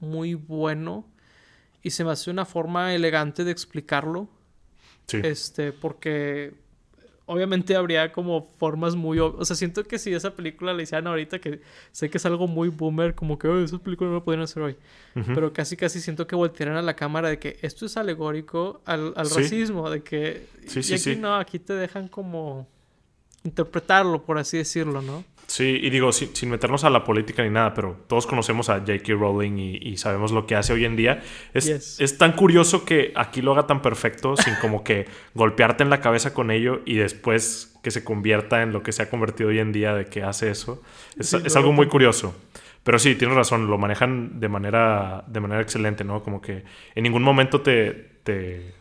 [0.00, 1.06] muy bueno
[1.84, 4.28] y se me hace una forma elegante de explicarlo.
[5.06, 5.20] Sí.
[5.22, 6.54] Este, porque
[7.26, 9.18] obviamente habría como formas muy...
[9.18, 11.60] O sea, siento que si esa película la hicieran ahorita, que
[11.92, 14.62] sé que es algo muy boomer, como que, "Oye, esa película no la podrían hacer
[14.62, 14.76] hoy.
[15.14, 19.12] Pero casi, casi siento que voltearan a la cámara de que esto es alegórico al,
[19.16, 19.38] al Sí.
[19.42, 20.46] racismo, de que...
[20.66, 21.16] Sí, y sí, aquí sí.
[21.16, 22.68] no, aquí te dejan como
[23.44, 25.24] interpretarlo, por así decirlo, ¿no?
[25.48, 28.78] Sí, y digo, sin, sin meternos a la política ni nada, pero todos conocemos a
[28.78, 29.12] J.K.
[29.14, 31.22] Rowling y, y sabemos lo que hace hoy en día.
[31.52, 32.00] Es, Yes.
[32.00, 36.00] es tan curioso que aquí lo haga tan perfecto sin como que golpearte en la
[36.00, 39.58] cabeza con ello y después que se convierta en lo que se ha convertido hoy
[39.58, 40.80] en día de que hace eso.
[41.18, 42.34] Es, Sí, es algo muy curioso.
[42.84, 46.22] Pero sí, tienes razón, lo manejan de manera, de manera excelente, ¿no?
[46.22, 47.92] Como que en ningún momento te,
[48.24, 48.72] te,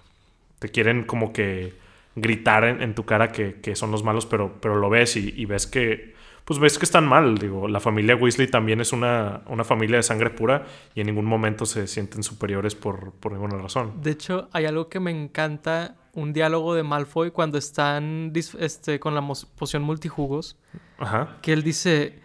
[0.59, 1.73] te quieren como que
[2.15, 5.33] gritar en, en tu cara que, que son los malos, pero, pero lo ves y,
[5.35, 6.13] y ves que,
[6.45, 7.37] pues ves que están mal.
[7.37, 11.25] Digo, la familia Weasley también es una, una familia de sangre pura y en ningún
[11.25, 14.01] momento se sienten superiores por, por ninguna razón.
[14.01, 19.15] De hecho, hay algo que me encanta, un diálogo de Malfoy cuando están este, con
[19.15, 19.25] la
[19.57, 20.57] poción multijugos,
[20.97, 21.37] Ajá.
[21.41, 22.19] que él dice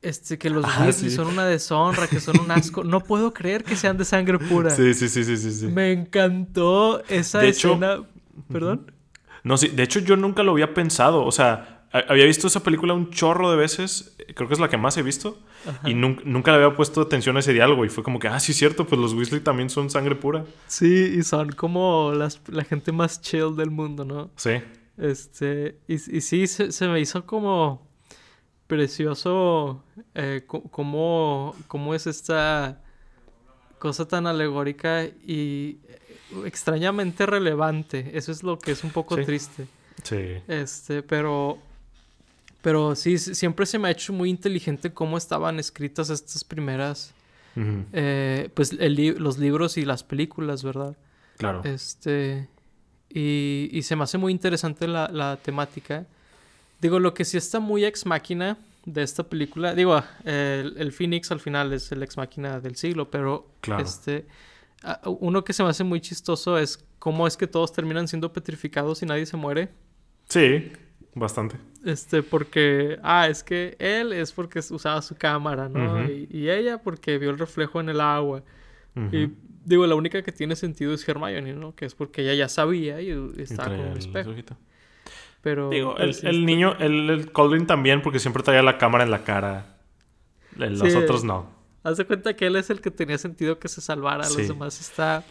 [0.00, 1.16] este, que los Ah, Weasley sí.
[1.16, 2.84] son una deshonra, que son un asco.
[2.84, 4.70] No puedo creer que sean de sangre pura.
[4.70, 5.50] Sí, sí, sí, sí, sí.
[5.52, 5.66] sí.
[5.66, 8.04] Me encantó esa De hecho- escena.
[8.50, 8.92] ¿Perdón?
[9.44, 11.24] No, sí, de hecho yo nunca lo había pensado.
[11.24, 14.16] O sea, había visto esa película un chorro de veces.
[14.34, 15.38] Creo que es la que más he visto.
[15.66, 15.88] Ajá.
[15.88, 17.84] Y nun- nunca le había puesto atención a ese diálogo.
[17.84, 20.44] Y fue como que, ah, sí, es cierto, pues los Weasley también son sangre pura.
[20.66, 24.30] Sí, y son como las, la gente más chill del mundo, ¿no?
[24.36, 24.60] Sí.
[24.96, 27.86] Este, y, y sí, se, se me hizo como
[28.66, 29.82] precioso
[30.14, 32.82] eh, cómo, cómo es esta
[33.78, 35.78] cosa tan alegórica y
[36.44, 38.10] extrañamente relevante.
[38.14, 39.24] Eso es lo que es un poco Sí.
[39.24, 39.66] triste.
[40.02, 40.36] Sí.
[40.48, 41.58] Este, pero
[42.60, 47.14] Pero sí, siempre se me ha hecho muy inteligente cómo estaban escritas estas primeras,
[47.92, 50.96] eh, pues el li- los libros y las películas, ¿verdad?
[51.38, 51.62] Claro.
[51.64, 52.48] Este,
[53.08, 56.04] y, y se me hace muy interesante la, la temática.
[56.80, 61.30] Digo, lo que sí está muy ex máquina de esta película, digo, el, el Phoenix
[61.30, 63.84] al final es el ex máquina del siglo, pero Claro.
[63.84, 64.26] este,
[65.04, 69.02] uno que se me hace muy chistoso es cómo es que todos terminan siendo petrificados
[69.02, 69.68] y nadie se muere.
[70.28, 70.70] Sí,
[71.14, 71.56] bastante.
[71.84, 76.04] Este, porque, ah, es que él es porque usaba su cámara, ¿no?
[76.10, 78.42] Y, y ella porque vio el reflejo en el agua.
[79.12, 79.28] Y
[79.64, 81.72] digo, la única que tiene sentido es Hermione, ¿no?
[81.74, 84.32] Que es porque ella ya sabía y, estaba con un el espejo.
[85.40, 85.70] Pero.
[85.70, 89.04] Digo, el, sí el está- niño, el, el Colvin también, porque siempre traía la cámara
[89.04, 89.76] en la cara.
[90.56, 90.96] Los Sí.
[90.96, 91.57] otros no.
[91.82, 94.24] Haz de cuenta que él es el que tenía sentido que se salvara.
[94.24, 94.38] Sí.
[94.38, 95.24] Los demás está.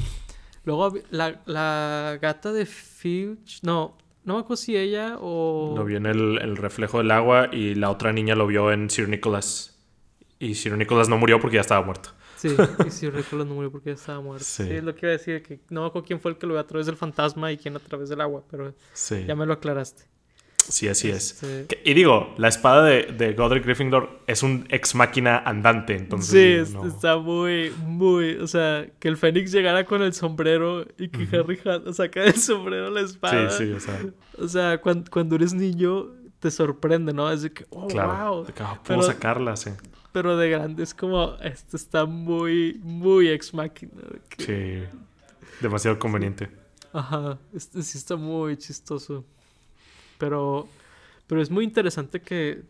[0.63, 3.59] Luego la, la gata de Filch.
[3.63, 5.73] No, no me acuerdo si ella o.
[5.75, 8.89] Lo vio en el, el reflejo del agua y la otra niña lo vio en
[8.89, 9.77] Sir Nicholas.
[10.39, 12.09] Y Sir Nicholas no murió porque ya estaba muerto.
[12.37, 12.55] Sí,
[12.85, 14.45] y si recuerdo no murió porque ya estaba muerto.
[14.45, 14.63] Sí.
[14.65, 14.71] Sí.
[14.73, 15.41] es lo que iba a decir.
[15.41, 17.57] Que no me acuerdo quién fue el que lo vio a través del fantasma y
[17.57, 18.43] quién a través del agua.
[18.51, 19.25] Pero Sí.
[19.27, 20.03] ya me lo aclaraste.
[20.57, 21.41] Sí, así es.
[21.43, 26.67] Este- Y digo, la espada de, de Godric Gryffindor es un ex máquina andante, entonces...
[26.67, 26.85] sí, no.
[26.85, 28.35] está muy, muy.
[28.35, 32.35] O sea, que el Fénix llegara con el sombrero y que Harry Hatt saca del
[32.35, 33.49] sombrero la espada.
[33.49, 33.99] Sí, sí, o sea,
[34.37, 36.07] O sea, cuan- cuando, eres niño
[36.39, 37.31] te sorprende, ¿no?
[37.31, 38.31] Es de que, oh, claro.
[38.35, 38.45] wow.
[38.45, 39.69] De que, ah, puedo Pero- sacarla, sí.
[40.11, 44.01] Pero de grande es como, esto está muy, muy ex máquina.
[44.29, 44.43] que-
[44.89, 44.97] Sí.
[45.61, 46.49] Demasiado conveniente.
[46.91, 49.23] Ajá, este sí está muy chistoso.
[50.17, 50.67] Pero,
[51.27, 52.63] pero es muy interesante que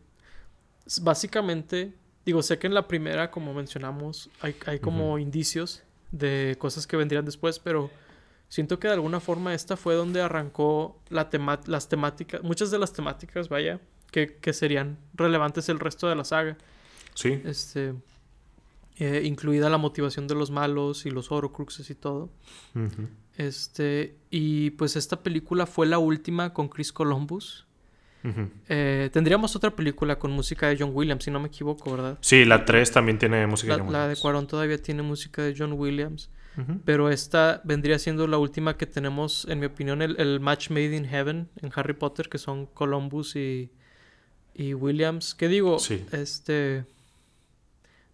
[1.01, 1.93] básicamente,
[2.25, 6.95] digo, sé que en la primera, como mencionamos, hay, hay como indicios de cosas que
[6.97, 7.89] vendrían después, pero
[8.49, 12.79] siento que de alguna forma esta fue donde arrancó la tema- las temáticas, muchas de
[12.79, 13.79] las temáticas, vaya,
[14.11, 16.57] que, que serían relevantes el resto de la saga.
[17.13, 17.41] Sí.
[17.43, 17.93] Este,
[18.99, 22.29] eh, incluida la motivación de los malos y los Horcruxes y todo.
[22.73, 23.07] Ujú.
[23.37, 27.65] Este, y pues esta película fue la última con Chris Columbus.
[28.67, 32.17] Eh, tendríamos otra película con música de John Williams, si no me equivoco, ¿verdad?
[32.19, 34.19] Sí, la 3 también tiene música La, de John la de Williams.
[34.19, 36.29] Cuarón todavía tiene música de John Williams,
[36.83, 40.93] pero esta vendría siendo la última que tenemos, en mi opinión, el, el match made
[40.93, 43.69] in heaven en Harry Potter, que son Columbus y,
[44.55, 45.33] y Williams.
[45.33, 45.79] ¿Qué digo?
[45.79, 46.03] Sí.
[46.11, 46.83] Este,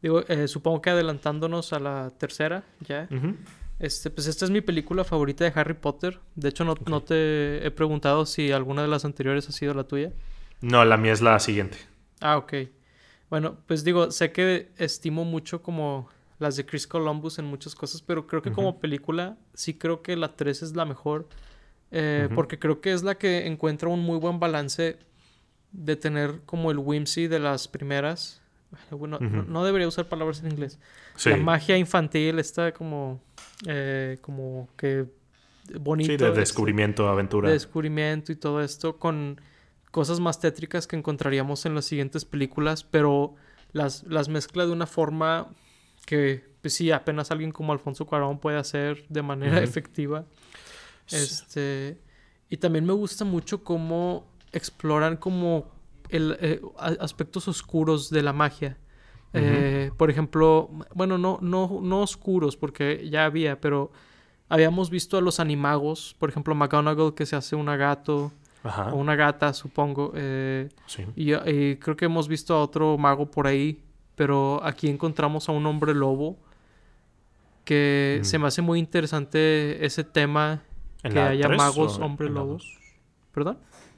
[0.01, 3.07] digo, eh, supongo que adelantándonos a la tercera, ya.
[3.09, 3.35] Ujú.
[3.79, 6.19] Este, pues esta es mi película favorita de Harry Potter.
[6.35, 9.83] De hecho, no, no te he preguntado si alguna de las anteriores ha sido la
[9.83, 10.11] tuya.
[10.61, 11.77] No, la mía es la siguiente.
[12.21, 12.53] Ah, ok.
[13.29, 16.07] Bueno, pues digo, sé que estimo mucho como
[16.39, 20.15] las de Chris Columbus en muchas cosas, pero creo que como película sí creo que
[20.15, 21.27] la 3 es la mejor.
[21.91, 22.29] eh.
[22.35, 24.97] Porque creo que es la que encuentra un muy buen balance
[25.71, 28.41] de tener como el whimsy de las primeras.
[28.91, 30.79] Bueno, no, debería usar palabras en inglés.
[31.15, 31.29] Sí.
[31.29, 33.21] La magia infantil está como,
[33.67, 35.05] eh, como que
[35.79, 36.11] bonito.
[36.11, 37.47] Sí, de este, descubrimiento, aventura.
[37.47, 39.39] de descubrimiento y todo esto con
[39.91, 43.35] cosas más tétricas que encontraríamos en las siguientes películas, pero
[43.73, 45.47] las, las mezcla de una forma
[46.05, 50.25] que, pues sí, apenas alguien como Alfonso Cuarón puede hacer de manera efectiva.
[51.11, 51.99] Este,
[52.49, 55.71] y también me gusta mucho cómo exploran como
[56.09, 56.61] el, eh,
[56.99, 58.77] aspectos oscuros de la magia.
[59.33, 63.91] Eh, por ejemplo, bueno, no, no, no oscuros, porque ya había, pero
[64.49, 68.31] habíamos visto a los animagos, por ejemplo, McGonagall que se hace una gato,
[68.63, 68.93] Ajá.
[68.93, 70.11] o una gata, supongo.
[70.15, 71.03] eh, Sí.
[71.15, 73.81] y, y creo que hemos visto a otro mago por ahí,
[74.15, 76.37] pero aquí encontramos a un hombre lobo
[77.65, 78.25] que Mm.
[78.25, 80.61] se me hace muy interesante ese tema
[81.01, 82.53] ¿En que haya magos, hombre en la lobo.
[82.53, 82.79] dos?
[83.33, 83.57] ¿Perdón?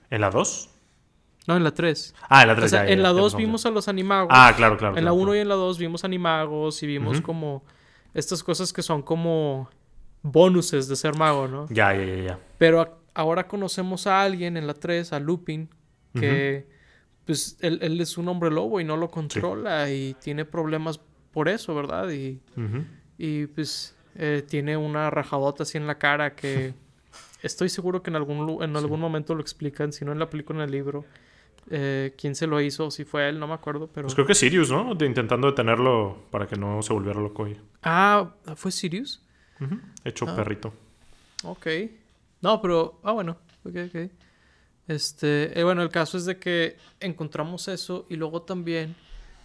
[0.09, 0.69] ¿En la 2?
[1.47, 2.13] No, en la 3.
[2.29, 4.29] Ah, en la 3 O sea, en la 2 vimos a los animagos.
[4.31, 4.97] Ah, claro, claro.
[4.97, 7.63] en la claro, 1 y en la 2 vimos animagos y vimos como
[8.13, 9.69] estas cosas que son como
[10.21, 11.67] bonuses de ser mago, ¿no?
[11.69, 12.39] Ya, ya, ya, ya.
[12.57, 15.69] Pero a- ahora conocemos a alguien en la 3, a Lupin,
[16.13, 16.67] que
[17.25, 20.99] pues él, él es un hombre lobo y no lo controla y tiene problemas
[21.31, 22.09] por eso, ¿verdad?
[22.11, 22.39] Y,
[23.17, 26.73] y pues eh, tiene una rajadota así en la cara que
[27.43, 30.59] estoy seguro que en algún, en algún momento lo explican, si no en la película,
[30.59, 31.03] en el libro.
[31.69, 34.05] Eh, quién se lo hizo, si fue él, no me acuerdo, pero...
[34.05, 34.95] Pues creo que Sirius, ¿no?
[34.95, 37.57] De- intentando detenerlo para que no se volviera loco y...
[37.83, 39.21] Ah, ¿fue Sirius?
[40.03, 40.35] Hecho Ah.
[40.35, 40.73] perrito.
[41.43, 41.67] Ok.
[42.41, 42.99] No, pero.
[43.03, 43.37] Ah, bueno.
[43.63, 44.11] Ok, ok.
[44.87, 45.57] Este.
[45.59, 48.95] eh, bueno, el caso es de que encontramos eso y luego también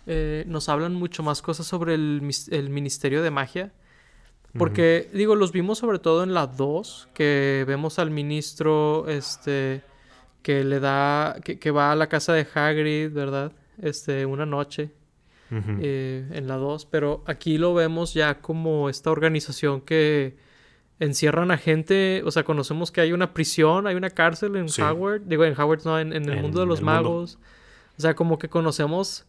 [0.07, 2.21] eh, nos hablan mucho más cosas sobre el
[2.71, 3.73] Ministerio de Magia.
[4.59, 9.83] Porque, digo, los vimos sobre todo en la 2, que vemos al ministro, este,
[10.43, 13.53] que le da, que, que va a la casa de Hagrid, ¿verdad?
[13.81, 14.91] Este, una noche.
[15.53, 20.37] Eh, en la 2, pero aquí lo vemos ya como esta organización que
[21.01, 25.23] encierran a gente, o sea, conocemos que hay una prisión, hay una cárcel en Howard,
[25.23, 27.39] digo en Howard, no, en, el mundo de los magos,
[27.99, 29.27] o sea, como que conocemos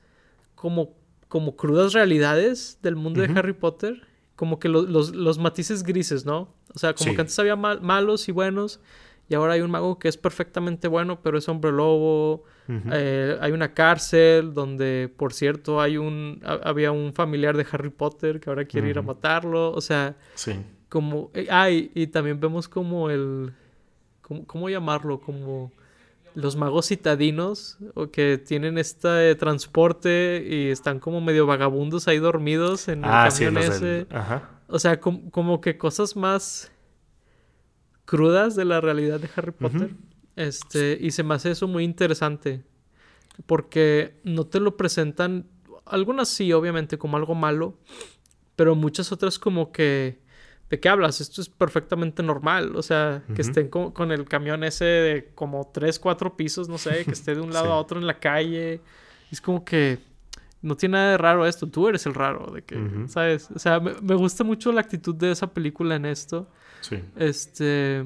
[0.54, 0.94] como,
[1.28, 6.54] como crudas realidades del mundo de Harry Potter, como que los, matices grises, ¿no?
[6.76, 8.80] O sea, como que antes había malos y buenos,
[9.32, 12.44] y ahora hay un mago que es perfectamente bueno, pero es hombre lobo.
[12.68, 18.42] Eh, hay una cárcel donde, por cierto, hay un había un familiar de Harry Potter
[18.42, 19.72] que ahora quiere ir a matarlo.
[19.72, 20.60] O sea, sí.
[20.90, 21.32] como...
[21.34, 23.54] Eh, ah, y, también vemos como el...
[24.22, 25.22] ¿Cómo, llamarlo?
[25.22, 25.72] Como
[26.36, 32.90] los magos citadinos o que tienen este transporte y están como medio vagabundos ahí dormidos
[32.90, 34.08] en el ah, camión ese.
[34.10, 34.50] Ajá.
[34.68, 36.70] O sea, como que cosas más
[38.12, 39.92] crudas de la realidad de Harry Potter.
[40.36, 42.62] Este, y se me hace eso muy interesante.
[43.46, 45.48] Porque no te lo presentan.
[45.86, 47.80] Algunas sí, obviamente, como algo malo.
[48.58, 50.20] Pero muchas otras como que.
[50.70, 51.22] ¿De qué hablas?
[51.22, 52.76] Esto es perfectamente normal.
[52.76, 57.06] O sea, que estén con, el camión ese de como tres, cuatro pisos, no sé,
[57.06, 58.82] que esté de un lado a otro en la calle.
[59.32, 60.00] Es como que
[60.62, 61.66] no tiene nada de raro esto.
[61.66, 62.52] Tú eres el raro.
[62.52, 63.50] De que, ¿sabes?
[63.56, 66.50] O sea, me, me, gusta mucho la actitud de esa película en esto.
[66.82, 67.00] Sí.
[67.16, 68.06] Este.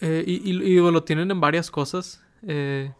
[0.00, 2.22] Eh, y, y, lo tienen en varias cosas.
[2.46, 2.92] Eh,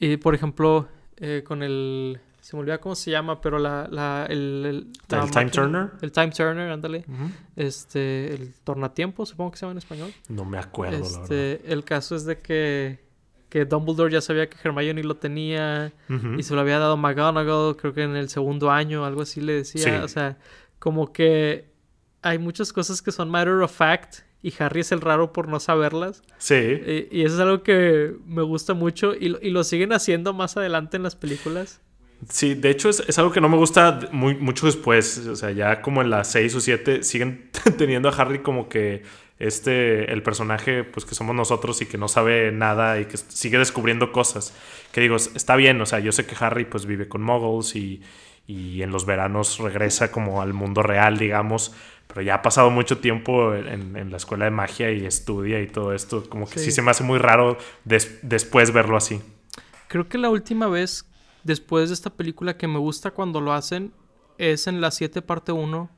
[0.00, 2.20] y por ejemplo, eh, con el.
[2.40, 3.86] Se me olvida cómo se llama, pero la.
[3.90, 5.90] la el, el, Time Turner.
[6.00, 7.04] El Time Turner, ándale.
[7.56, 8.34] Este.
[8.34, 10.12] El Tornatiempo, supongo que se llama en español.
[10.28, 11.60] No me acuerdo, este.
[11.70, 13.06] El caso es de que.
[13.50, 15.92] Que Dumbledore ya sabía que Hermione lo tenía.
[16.36, 19.54] Y se lo había dado McGonagall, creo que en el segundo año, algo así le
[19.54, 20.04] decía.
[20.04, 20.36] O sea,
[20.78, 21.67] como que
[22.22, 25.58] hay muchas cosas que son matter of fact y Harry es el raro por no
[25.58, 26.22] saberlas.
[26.38, 26.54] Sí.
[27.10, 31.02] Y, eso es algo que me gusta mucho y, lo siguen haciendo más adelante en
[31.02, 31.80] las películas.
[32.28, 35.18] Sí, de hecho es, algo que no me gusta muy, mucho después.
[35.26, 39.02] O sea, ya como en las 6 o 7 siguen teniendo a Harry como que
[39.38, 43.58] este, el personaje, pues que somos nosotros y que no sabe nada y que sigue
[43.58, 44.54] descubriendo cosas.
[44.92, 48.02] Que digo, está bien, o sea, yo sé que Harry pues vive con muggles y,
[48.46, 51.74] y en los veranos regresa como al mundo real, digamos
[52.08, 55.92] pero ya ha pasado mucho tiempo en, la escuela de magia y estudia y todo
[55.92, 56.28] esto.
[56.28, 59.20] Como que sí, se me hace muy raro después verlo así.
[59.88, 61.06] Creo que la última vez
[61.44, 63.92] después de esta película que me gusta cuando lo hacen
[64.38, 65.90] es en la 7 parte 1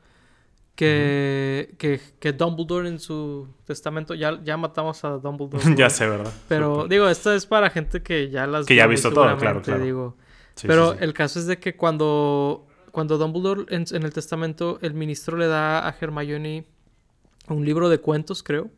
[0.74, 5.62] que, que, Dumbledore en su testamento ya, ya matamos a Dumbledore.
[5.76, 6.32] ya sé, ¿verdad?
[6.48, 9.60] Pero digo, esto es para gente que ya las Que ya ha visto todo, claro,
[9.60, 9.84] claro.
[9.84, 10.16] Digo.
[10.62, 15.46] pero el caso es de que cuando cuando Dumbledore en, el testamento, el ministro le
[15.46, 16.64] da a Hermione
[17.48, 18.70] un libro de cuentos, creo,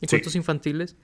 [0.00, 0.96] de cuentos infantiles.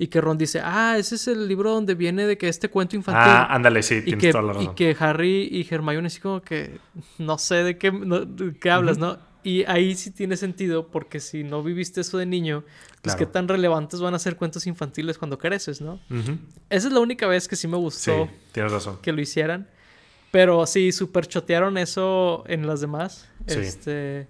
[0.00, 2.94] Y que Ron dice, ah, ese es el libro donde viene de que este cuento
[2.94, 3.32] infantil.
[3.32, 4.70] Ah, ándale, sí, tienes que, toda la razón.
[4.70, 6.78] Y que Harry y Hermione así como que
[7.18, 7.92] no sé de qué,
[8.60, 9.18] qué hablas, ¿no?
[9.42, 12.64] Y ahí sí tiene sentido porque si no viviste eso de niño,
[13.02, 16.00] pues qué tan relevantes van a ser cuentos infantiles cuando creces, ¿no?
[16.70, 18.98] Esa es la única vez que sí me gustó sí, tienes razón.
[19.00, 19.68] que lo hicieran.
[20.30, 23.28] Pero sí, super chotearon eso en las demás.
[23.46, 24.28] Este.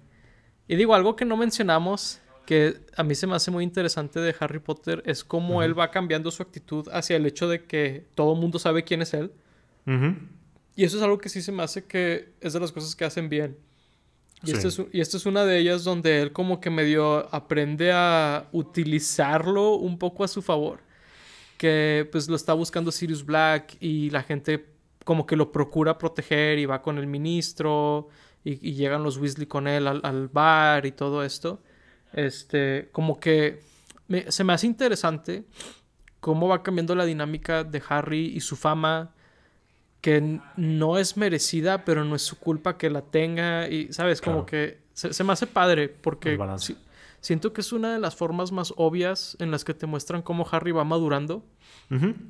[0.67, 4.35] Y digo, algo que no mencionamos, que a mí se me hace muy interesante de
[4.39, 8.33] Harry Potter, es cómo él va cambiando su actitud hacia el hecho de que todo
[8.33, 9.31] el mundo sabe quién es él.
[10.75, 13.03] Y eso es algo que sí se me hace que es de las cosas que
[13.03, 13.57] hacen bien.
[14.43, 17.91] Y, esta es, y esta es una de ellas donde él como que medio aprende
[17.91, 20.79] a utilizarlo un poco a su favor.
[21.57, 24.65] Que pues lo está buscando Sirius Black y la gente
[25.05, 28.09] como que lo procura proteger y va con el ministro
[28.43, 31.61] y, llegan los Weasley con él al, bar y todo esto.
[32.13, 33.61] Este, como que
[34.29, 35.43] se me hace interesante
[36.19, 39.13] cómo va cambiando la dinámica de Harry y su fama
[40.01, 44.21] que no es merecida, pero no es su culpa que la tenga y, ¿sabes?
[44.21, 46.37] Como que se, me hace padre porque
[47.21, 50.47] siento que es una de las formas más obvias en las que te muestran cómo
[50.51, 51.45] Harry va madurando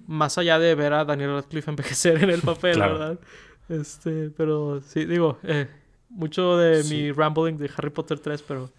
[0.07, 3.19] más allá de ver a Daniel Radcliffe envejecer en el papel, ¿verdad?
[3.67, 5.67] Este, pero sí, digo, eh,
[6.09, 8.71] mucho de mi rambling de Harry Potter 3, pero...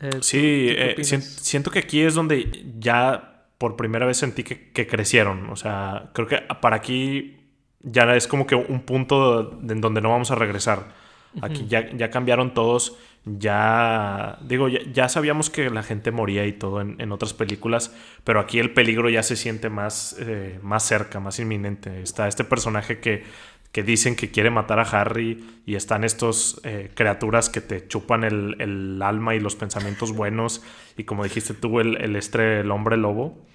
[0.00, 5.48] Eh, sí, eh, siento que aquí es donde ya por primera vez sentí que, crecieron.
[5.50, 7.36] O sea, creo que para aquí
[7.80, 10.92] ya es como que un punto en donde no vamos a regresar.
[11.40, 16.80] Aquí ya, ya cambiaron todos ya, digo, ya, sabíamos que la gente moría y todo
[16.80, 21.38] en, otras películas, pero aquí el peligro ya se siente más, eh, más cerca, más
[21.38, 22.02] inminente.
[22.02, 23.22] Está este personaje que,
[23.70, 28.24] que, dicen que quiere matar a Harry y están estos eh, criaturas que te chupan
[28.24, 30.60] el, alma y los pensamientos buenos
[30.96, 33.46] y como dijiste tú, el, el, el hombre lobo.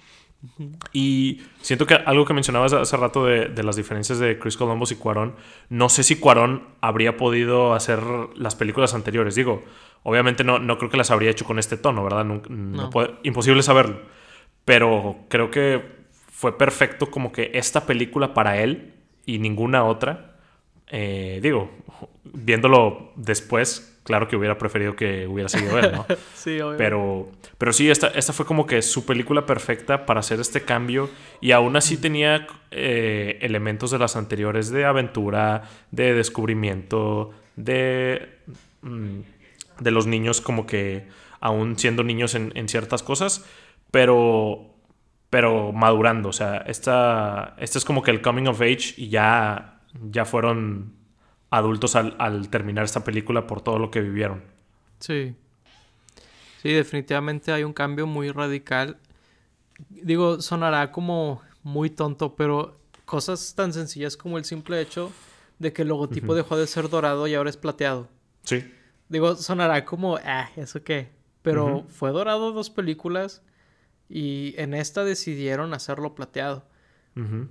[0.92, 4.92] Y siento que algo que mencionabas hace rato de, de, las diferencias de Chris Columbus
[4.92, 5.34] y Cuarón,
[5.68, 8.00] no sé si Cuarón habría podido hacer
[8.36, 9.34] las películas anteriores.
[9.34, 9.64] Digo,
[10.04, 12.24] obviamente no, no creo que las habría hecho con este tono, ¿verdad?
[12.24, 14.00] No, Puede, imposible saberlo.
[14.64, 15.82] Pero creo que
[16.30, 18.94] fue perfecto como que esta película para él
[19.26, 20.36] y ninguna otra.
[20.86, 21.70] Eh, digo,
[22.24, 26.06] viéndolo después, claro que hubiera preferido que hubiera sido él, ¿no?
[26.34, 26.78] sí, obvio.
[26.78, 31.10] Pero, pero sí, esta, esta fue como que su película perfecta para hacer este cambio
[31.42, 38.38] y aún así tenía eh, elementos de las anteriores de aventura, de descubrimiento, de,
[38.80, 39.18] mm,
[39.80, 41.06] de los niños como que
[41.40, 43.44] aún siendo niños en, en ciertas cosas,
[43.90, 44.74] pero
[45.28, 46.30] pero madurando.
[46.30, 50.97] O sea, esta, este es como que el coming of age y ya, ya fueron
[51.50, 54.42] adultos al, terminar esta película por todo lo que vivieron.
[55.00, 55.34] Sí.
[56.62, 58.98] Sí, definitivamente hay un cambio muy radical.
[59.88, 65.12] Digo, sonará como muy tonto, pero cosas tan sencillas como el simple hecho
[65.58, 68.08] de que el logotipo dejó de ser dorado y ahora es plateado.
[68.42, 68.64] Sí.
[69.08, 71.10] Digo, sonará como, ah, ¿eso qué?
[71.42, 73.42] Pero fue dorado dos películas
[74.08, 76.64] y en esta decidieron hacerlo plateado.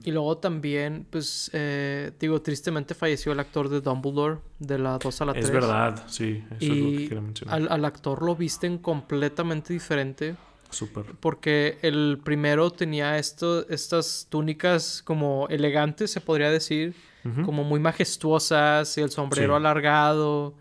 [0.03, 5.21] Y luego también, pues, eh, digo, tristemente falleció el actor de Dumbledore de la 2
[5.21, 5.45] a la 3.
[5.45, 6.43] Es verdad, sí.
[6.51, 7.67] Eso y es lo que quería mencionar.
[7.69, 10.35] Al, actor lo visten completamente diferente.
[10.69, 11.05] Súper.
[11.19, 16.95] Porque el primero tenía esto, estas túnicas como elegantes, se podría decir.
[17.43, 20.55] Como muy majestuosas y el sombrero alargado.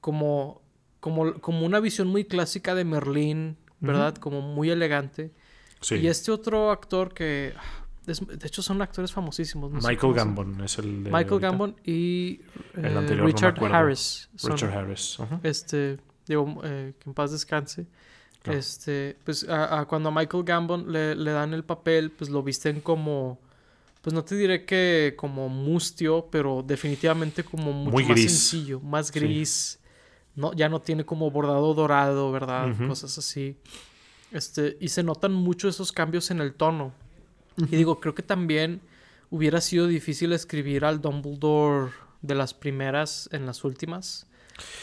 [0.00, 0.62] Como,
[0.98, 4.16] como, como una visión muy clásica de Merlín, ¿verdad?
[4.16, 5.30] Como muy elegante.
[5.90, 7.52] Y este otro actor que.
[8.14, 9.70] De hecho, son actores famosísimos.
[9.72, 11.10] Michael Gambon es el de.
[11.10, 12.40] Michael Gambon y.
[12.76, 14.28] Eh, Richard Harris.
[14.42, 15.18] Richard Harris.
[15.42, 15.98] Este.
[16.26, 17.86] Digo, eh, que en paz descanse.
[18.44, 19.16] Este.
[19.24, 19.46] Pues
[19.88, 23.38] cuando a Michael Gambon le, le, dan el papel, pues lo visten como.
[24.00, 29.10] Pues no te diré que como mustio, pero definitivamente como mucho Muy más sencillo, más
[29.10, 29.80] gris.
[30.34, 32.72] No, ya no tiene como bordado dorado, ¿verdad?
[32.86, 33.56] Cosas así.
[34.30, 36.92] Este, y se notan mucho esos cambios en el tono.
[37.58, 38.80] Y digo, creo que también
[39.30, 41.92] hubiera sido difícil escribir al Dumbledore
[42.22, 44.26] de las primeras en las últimas.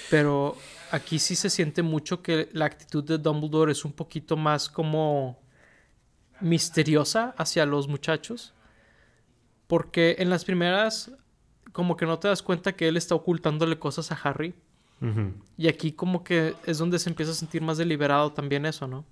[0.09, 0.57] Pero
[0.91, 5.39] aquí sí se siente mucho que la actitud de Dumbledore es un poquito más como
[6.41, 8.53] misteriosa hacia los muchachos.
[9.67, 11.11] Porque en las primeras,
[11.71, 14.53] como que no te das cuenta que él está ocultándole cosas a Harry.
[15.57, 19.05] Y aquí como que es donde se empieza a sentir más deliberado también eso, ¿no?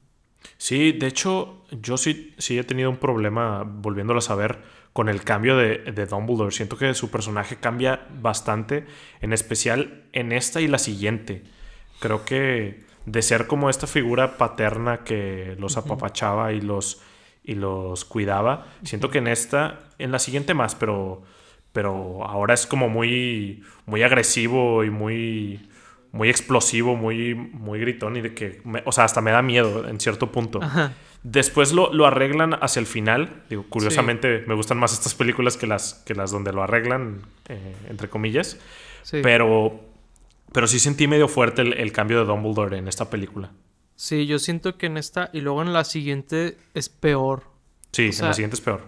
[0.57, 4.59] Sí, de hecho, yo sí, sí he tenido un problema volviéndolo a saber
[4.93, 6.51] con el cambio de, de, Dumbledore.
[6.51, 8.85] Siento que su personaje cambia bastante,
[9.21, 11.43] en especial en esta y la siguiente.
[11.99, 17.01] Creo que de ser como esta figura paterna que los apapachaba y los,
[17.43, 21.23] y los cuidaba, siento que en esta, en la siguiente más, pero,
[21.73, 25.67] pero ahora es como muy, muy agresivo y muy
[26.13, 29.99] muy explosivo, muy, muy gritón y de que, o sea, hasta me da miedo en
[29.99, 30.59] cierto punto.
[31.23, 33.43] Después lo, lo, arreglan hacia el final.
[33.49, 37.75] Digo, curiosamente me gustan más estas películas que las, que las donde lo arreglan, eh,
[37.89, 38.59] entre comillas.
[39.09, 39.81] Pero,
[40.51, 43.51] pero sí sentí medio fuerte el, cambio de Dumbledore en esta película.
[43.95, 47.45] Sí, yo siento que en esta y luego en la siguiente es peor.
[47.91, 48.83] Sí, en la siguiente es peor.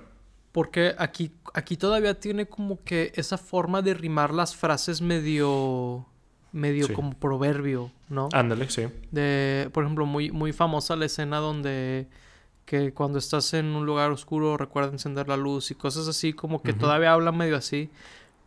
[0.52, 6.06] Porque aquí, aquí todavía tiene como que esa forma de rimar las frases medio
[6.56, 8.30] medio como proverbio, ¿no?
[8.34, 8.88] Ándale, sí.
[9.12, 12.08] De, por ejemplo, muy, muy famosa la escena donde
[12.66, 16.64] que cuando estás en un lugar oscuro recuerda encender la luz y cosas así, como
[16.64, 17.89] que todavía habla medio así.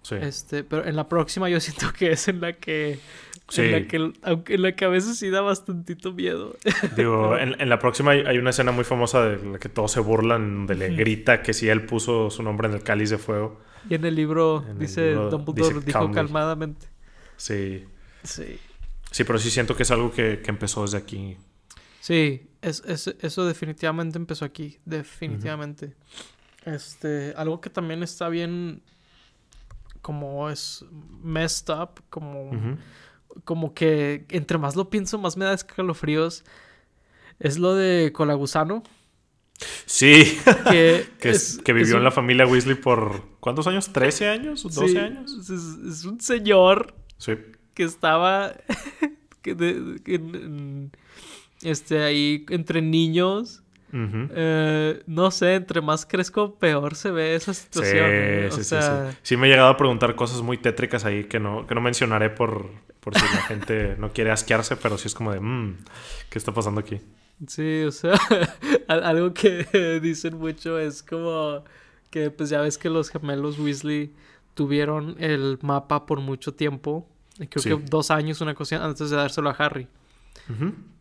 [0.03, 0.17] Sí.
[0.21, 2.99] Este, pero en la próxima yo siento que es en la que
[3.49, 3.63] Sí.
[3.63, 6.55] En la que, aunque en la que a veces sí da bastantito miedo.
[6.97, 10.01] Digo, en, en la próxima hay, una escena muy famosa de la que todos se
[10.01, 13.59] burlan, donde le grita que si él puso su nombre en el cáliz de fuego.
[13.89, 16.89] Y en el libro dice Dumbledore dijo calmadamente.
[17.37, 17.87] Sí.
[18.29, 18.59] Sí.
[19.11, 21.37] Sí, pero sí siento que es algo que, empezó desde aquí.
[22.01, 24.79] Sí, es, eso definitivamente empezó aquí.
[24.85, 25.97] Definitivamente.
[26.65, 28.83] Este, algo que también está bien.
[30.03, 30.85] Como es
[31.23, 32.03] messed up.
[32.11, 32.77] Como.
[33.45, 36.45] Como que entre más lo pienso, más me da escalofríos.
[37.39, 38.83] Es lo de Colagusano.
[39.87, 40.39] Sí,
[40.71, 41.07] que,
[41.65, 43.93] que, vivió en la familia Weasley por ¿cuántos años?
[43.93, 44.65] ¿13 años?
[44.65, 45.33] ¿12 años?
[45.33, 47.33] Es, es, un señor sí
[47.79, 48.55] que estaba
[51.63, 53.63] este ahí entre niños.
[53.93, 58.51] Eh, no sé, entre más crezco, peor se ve esa situación.
[58.51, 58.77] Sí, sí, sí,
[59.23, 62.31] sí, me he llegado a preguntar cosas muy tétricas ahí que no, que no mencionaré
[62.31, 62.69] por,
[62.99, 65.77] por si la gente no quiere asquearse, pero sí es como de, mmm,
[66.29, 67.01] ¿qué está pasando aquí?
[67.47, 68.19] Sí, o sea,
[68.89, 71.63] algo que dicen mucho es como
[72.11, 74.13] que pues ya ves que los gemelos Weasley
[74.55, 77.09] tuvieron el mapa por mucho tiempo,
[77.47, 79.87] creo que dos años, una cosa antes de dárselo a Harry.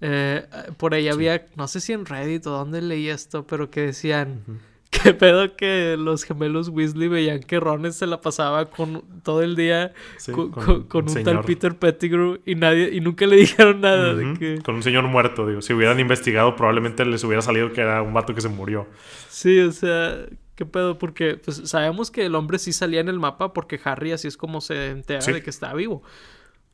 [0.02, 0.46] Eh,
[0.78, 4.44] por ahí había, no sé si en Reddit o dónde leí esto, pero que decían,
[5.04, 9.56] ¿Qué pedo que los gemelos Weasley veían que Ron se la pasaba con todo el
[9.56, 9.94] día
[10.32, 14.60] con, un tal Peter Pettigrew y nadie y nunca le dijeron nada de que...
[14.64, 15.62] Con un señor muerto, digo.
[15.62, 18.88] Si hubieran investigado, probablemente les hubiera salido que era un vato que se murió.
[19.30, 20.26] Sí, o sea,
[20.58, 24.12] qué pedo, porque pues sabemos que el hombre sí salía en el mapa porque Harry
[24.12, 26.04] así es como se entera de que está vivo.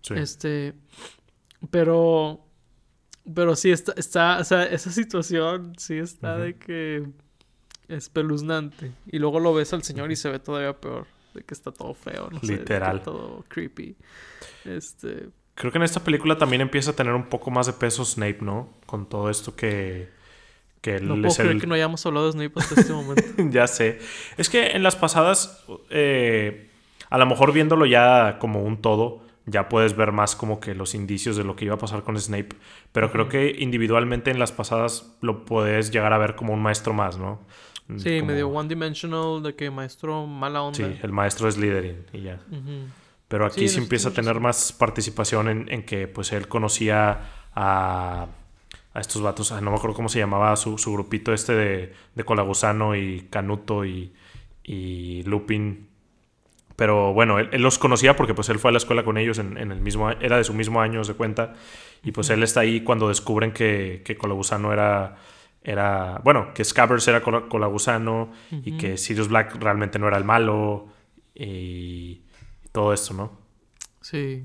[0.01, 0.15] Sí.
[0.15, 0.73] Este.
[1.69, 2.39] Pero.
[3.36, 7.05] Pero sí, está, está, o sea, esa situación sí está de que
[7.88, 8.91] espeluznante.
[9.07, 11.07] Y luego lo ves al señor y se ve todavía peor.
[11.34, 13.01] De que está todo feo, no Literal.
[13.01, 13.97] todo creepy.
[14.65, 15.29] Este.
[15.55, 18.39] Creo que en esta película también empieza a tener un poco más de peso Snape,
[18.41, 18.69] ¿no?
[18.86, 20.09] Con todo esto que.
[20.84, 23.23] Que no puedo creer que no hayamos hablado de Snape hasta este momento.
[23.49, 23.99] ya sé.
[24.38, 25.63] Es que en las pasadas.
[25.89, 26.69] Eh,
[27.09, 30.95] a lo mejor viéndolo ya como un todo ya puedes ver más como que los
[30.95, 32.49] indicios de lo que iba a pasar con Snape.
[32.91, 36.93] Pero creo que individualmente en las pasadas lo puedes llegar a ver como un maestro
[36.93, 37.41] más, ¿no?
[37.97, 40.77] Sí, medio one dimensional de que maestro mala onda.
[40.77, 42.39] Sí, el maestro es Slytherin y ya.
[43.27, 47.21] Pero aquí sí, empieza a tener más participación en, que pues él conocía
[47.53, 48.27] a,
[48.93, 52.23] a estos vatos, no me acuerdo cómo se llamaba su, su grupito este de, de
[52.23, 54.13] Colagusano y Canuto y,
[54.63, 55.87] y Lupin.
[56.75, 59.57] Pero bueno, él, los conocía porque pues él fue a la escuela con ellos en,
[59.57, 61.53] el mismo era de su mismo año, se cuenta.
[62.03, 65.17] Y pues él está ahí cuando descubren que, que Colagusano era
[65.63, 70.87] era, bueno, que Scabbers era Colagusano y que Sirius Black realmente no era el malo
[71.33, 72.21] y,
[72.71, 73.39] todo esto, ¿no?
[74.01, 74.43] Sí.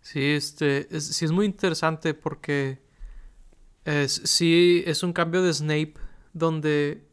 [0.00, 2.82] Sí, este, sí es muy interesante porque
[3.84, 5.94] es, sí es un cambio de Snape
[6.32, 7.06] donde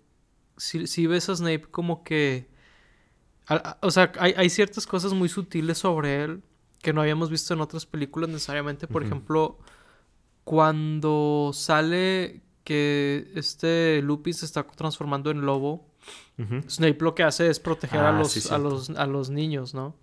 [0.58, 2.48] si, ves a Snape como que,
[3.82, 6.44] o sea, hay, ciertas cosas muy sutiles sobre él
[6.82, 8.88] que no habíamos visto en otras películas necesariamente.
[8.88, 9.60] Por ejemplo,
[10.44, 15.88] cuando sale que este Lupin se está transformando en lobo.
[16.68, 19.96] Snape lo que hace es proteger a, ah, los, a, los, a los niños, ¿no?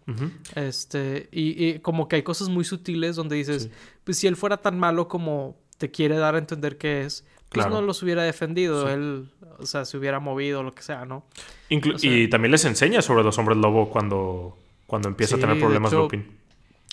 [0.55, 3.71] Este, y, como que hay cosas muy sutiles donde dices,
[4.05, 7.67] pues si él fuera tan malo como te quiere dar a entender que es, pues
[7.69, 11.25] no los hubiera defendido, él, o sea, se hubiera movido, lo que sea, ¿no?
[11.71, 14.57] y también les enseña sobre los hombres lobo cuando,
[14.87, 16.27] cuando empieza a tener problemas Lupin.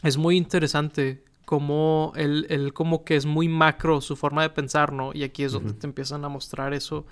[0.04, 5.12] Es muy interesante como él, como que es muy macro su forma de pensar, ¿no?
[5.14, 7.06] Y aquí es donde te empiezan a mostrar eso.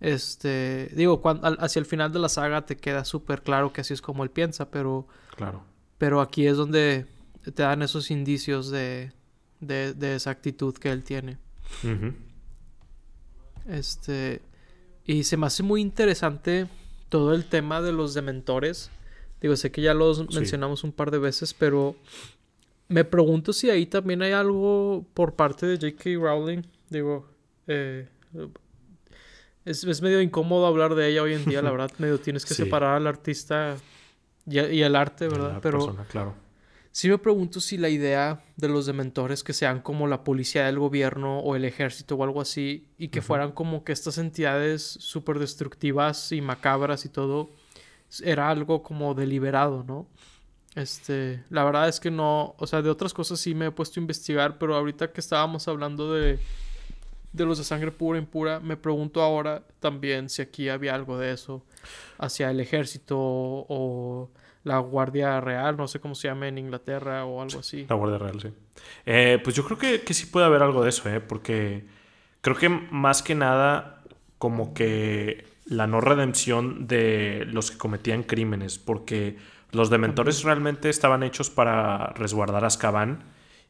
[0.00, 3.94] Este, digo, cuando, hacia el final de la saga te queda súper claro que así
[3.94, 5.06] es como él piensa, pero...
[5.36, 5.62] Claro.
[5.98, 7.06] Pero aquí es donde
[7.42, 9.12] te dan esos indicios de,
[9.60, 11.38] de, de esa actitud que él tiene.
[13.68, 14.40] Este,
[15.04, 16.66] y se me hace muy interesante
[17.08, 18.90] todo el tema de los dementores.
[19.40, 21.96] Digo, sé que ya los mencionamos un par de veces, pero
[22.88, 26.10] me pregunto si ahí también hay algo por parte de J.K.
[26.18, 26.62] Rowling.
[26.88, 27.28] Digo,
[27.66, 28.08] eh,
[29.64, 31.90] es, medio incómodo hablar de ella hoy en día, la verdad.
[31.98, 33.76] Medio tienes que separar al artista
[34.46, 35.58] y, el arte, ¿verdad?
[35.60, 36.34] Pero claro.
[36.96, 40.78] Sí me pregunto si la idea de los dementores que sean como la policía del
[40.78, 45.38] gobierno o el ejército o algo así y que fueran como que estas entidades súper
[45.38, 47.50] destructivas y macabras y todo,
[48.24, 50.06] era algo como deliberado, ¿no?
[50.74, 54.00] Este, la verdad es que no, o sea, de otras cosas sí me he puesto
[54.00, 56.38] a investigar, pero ahorita que estábamos hablando de,
[57.30, 61.18] de los de sangre pura e impura, me pregunto ahora también si aquí había algo
[61.18, 61.62] de eso
[62.16, 64.30] hacia el ejército o,
[64.66, 67.86] la Guardia Real, no sé cómo se llama en Inglaterra o algo así.
[67.88, 68.48] La Guardia Real, sí.
[69.06, 71.20] Eh, pues yo creo que, que, sí puede haber algo de eso, ¿eh?
[71.20, 71.86] Porque
[72.40, 74.02] creo que más que nada
[74.38, 79.36] como que la no redención de los que cometían crímenes, porque
[79.70, 83.22] los dementores realmente estaban hechos para resguardar a Azkaban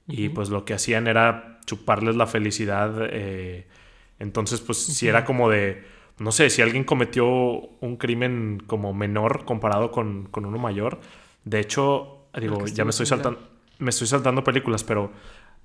[0.08, 2.94] y pues lo que hacían era chuparles la felicidad.
[3.10, 3.66] Eh,
[4.18, 5.84] entonces, pues si era como de,
[6.18, 11.00] no sé, si alguien cometió un crimen como menor comparado con, uno mayor.
[11.44, 13.40] De hecho, digo, ya me estoy saltando,
[13.78, 15.12] me estoy saltando películas, pero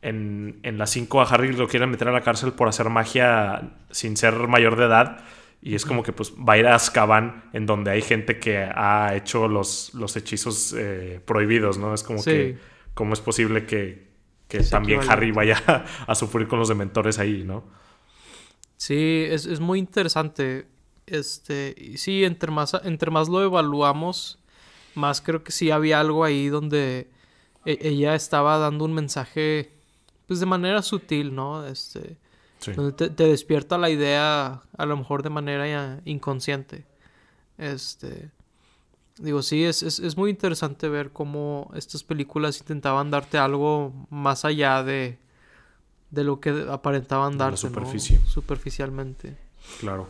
[0.02, 3.76] en, en las 5 a Harry lo quieren meter a la cárcel por hacer magia
[3.92, 5.24] sin ser mayor de edad.
[5.64, 8.58] Y es como que pues va a ir a Azkaban, en donde hay gente que
[8.58, 11.94] ha hecho los, los hechizos eh, prohibidos, ¿no?
[11.94, 12.58] Es como que,
[12.96, 14.10] ¿cómo es posible que,
[14.70, 15.62] también Harry vaya
[16.08, 17.64] a sufrir con los dementores ahí, ¿no?
[18.82, 20.66] Sí, es, muy interesante.
[21.06, 24.40] Este, y sí, entre más, entre más lo evaluamos,
[24.96, 27.08] más creo que sí había algo ahí donde
[27.64, 29.72] e, ella estaba dando un mensaje,
[30.26, 31.64] pues de manera sutil, ¿no?
[31.68, 32.18] Este,
[32.76, 36.88] Donde te, te, despierta la idea, a lo mejor de manera inconsciente.
[37.60, 38.32] Este.
[39.20, 44.44] Digo, sí, es, es, es, muy interesante ver cómo estas películas intentaban darte algo más
[44.44, 45.20] allá de,
[46.12, 48.20] de lo que aparentaban superficie.
[48.28, 49.38] Superficialmente.
[49.80, 50.08] Claro.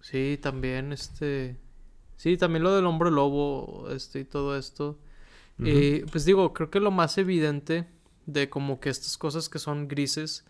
[0.00, 1.56] Sí, también este.
[2.16, 4.98] Sí, también lo del hombre lobo, este, y todo esto.
[5.58, 7.86] Y pues digo, creo que lo más evidente
[8.26, 10.44] de como que estas cosas que son grises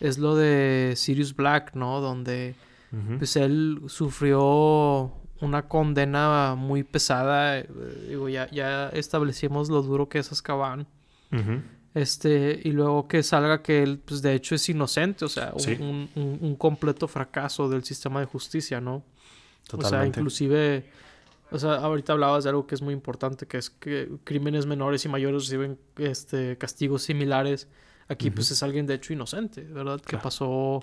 [0.00, 2.00] es lo de Sirius Black, ¿no?
[2.00, 2.54] Donde
[3.18, 7.58] pues él sufrió una condena muy pesada.
[7.58, 7.68] Eh,
[8.08, 10.86] digo, ya, ya establecimos lo duro que es Azkaban.
[11.98, 16.08] Este, y luego que salga que él, pues de hecho es inocente, o sea, un,
[16.14, 19.02] un, completo fracaso del sistema de justicia, ¿no?
[19.66, 19.86] Totalmente.
[19.86, 20.84] O sea, inclusive
[21.50, 25.04] o sea, ahorita hablabas de algo que es muy importante, que es que crímenes menores
[25.04, 27.68] y mayores reciben este, castigos similares.
[28.08, 30.00] Aquí pues es alguien de hecho inocente, ¿verdad?
[30.00, 30.82] Que pasó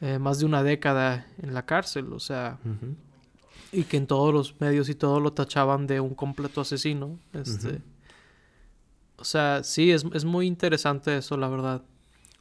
[0.00, 2.58] eh, más de una década en la cárcel, o sea,
[3.70, 7.18] y que en todos los medios y todo lo tachaban de un completo asesino.
[7.32, 7.80] Este,
[9.18, 11.82] O sea, sí, es, es muy interesante eso, la verdad.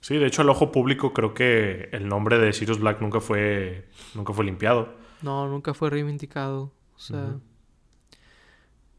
[0.01, 3.87] Sí, de hecho al ojo público creo que el nombre de Sirius Black nunca fue,
[4.13, 4.93] nunca fue limpiado.
[5.21, 6.71] No, nunca fue reivindicado.
[6.95, 7.37] O sea...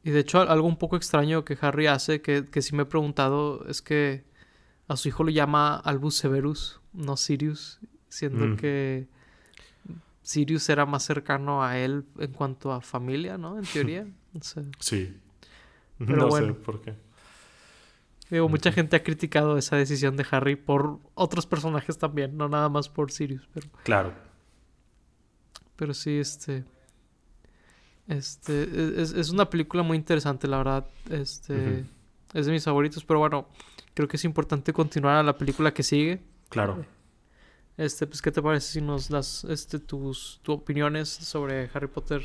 [0.03, 2.87] Y de hecho, algo un poco extraño que Harry hace, que, que sí me he
[2.87, 4.25] preguntado, es que
[4.87, 8.57] a su hijo lo llama Albus Severus, no Sirius, siendo mm.
[8.57, 9.09] que
[10.23, 13.59] Sirius era más cercano a él en cuanto a familia, ¿no?
[13.59, 14.07] En teoría.
[14.79, 15.17] Sí.
[15.99, 16.95] no sé por qué.
[18.31, 22.69] Digo, mucha gente ha criticado esa decisión de Harry por otros personajes también, no nada
[22.69, 23.69] más por Sirius, pero...
[23.85, 24.13] Claro.
[25.77, 26.65] Pero sí, este...
[28.09, 30.87] Este, e, es, es, una película muy interesante, la verdad.
[31.11, 31.85] Este,
[32.35, 33.49] es de mis favoritos, pero bueno,
[33.95, 36.21] creo que es importante continuar a la película que sigue.
[36.49, 36.85] Claro.
[37.77, 42.23] Este, pues, ¿qué te parece si nos das este, tus, tus opiniones sobre Harry Potter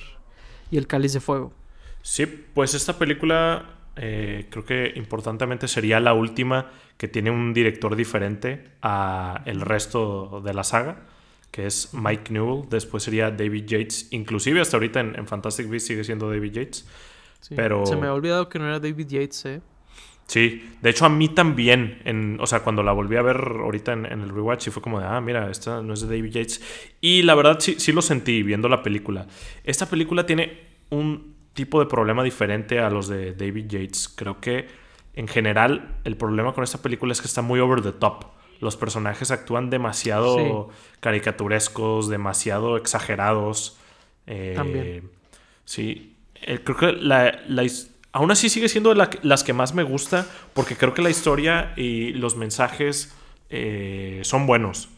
[0.69, 1.53] y el Cáliz de Fuego?
[2.01, 7.95] Sí, pues esta película eh, creo que importantemente sería la última que tiene un director
[7.95, 11.03] diferente a el resto de la saga
[11.51, 16.03] que es Mike Newell, después sería David Yates, inclusive hasta ahorita en, Fantastic Beasts sigue
[16.03, 16.87] siendo David Yates.
[17.55, 17.85] Pero...
[17.85, 19.61] Se me ha olvidado que no era David Yates, ¿eh?
[20.27, 23.91] Sí, de hecho a mí también, en, o sea, cuando la volví a ver ahorita
[23.91, 26.61] en, el rewatch, sí fue como de, ah, mira, esta no es de David Yates.
[27.01, 29.27] Y la verdad sí, sí lo sentí viendo la película.
[29.65, 30.57] Esta película tiene
[30.89, 34.09] un tipo de problema diferente a los de David Yates.
[34.09, 34.67] Creo que
[35.13, 38.25] en general el problema con esta película es que está muy over the top
[38.61, 43.77] los personajes actúan demasiado caricaturescos, demasiado exagerados.
[44.27, 45.09] Eh, También.
[45.65, 47.41] Sí, eh, creo que la,
[48.11, 52.13] aún así sigue siendo las que más me gusta porque creo que la historia y
[52.13, 53.15] los mensajes
[53.49, 54.89] eh, son buenos.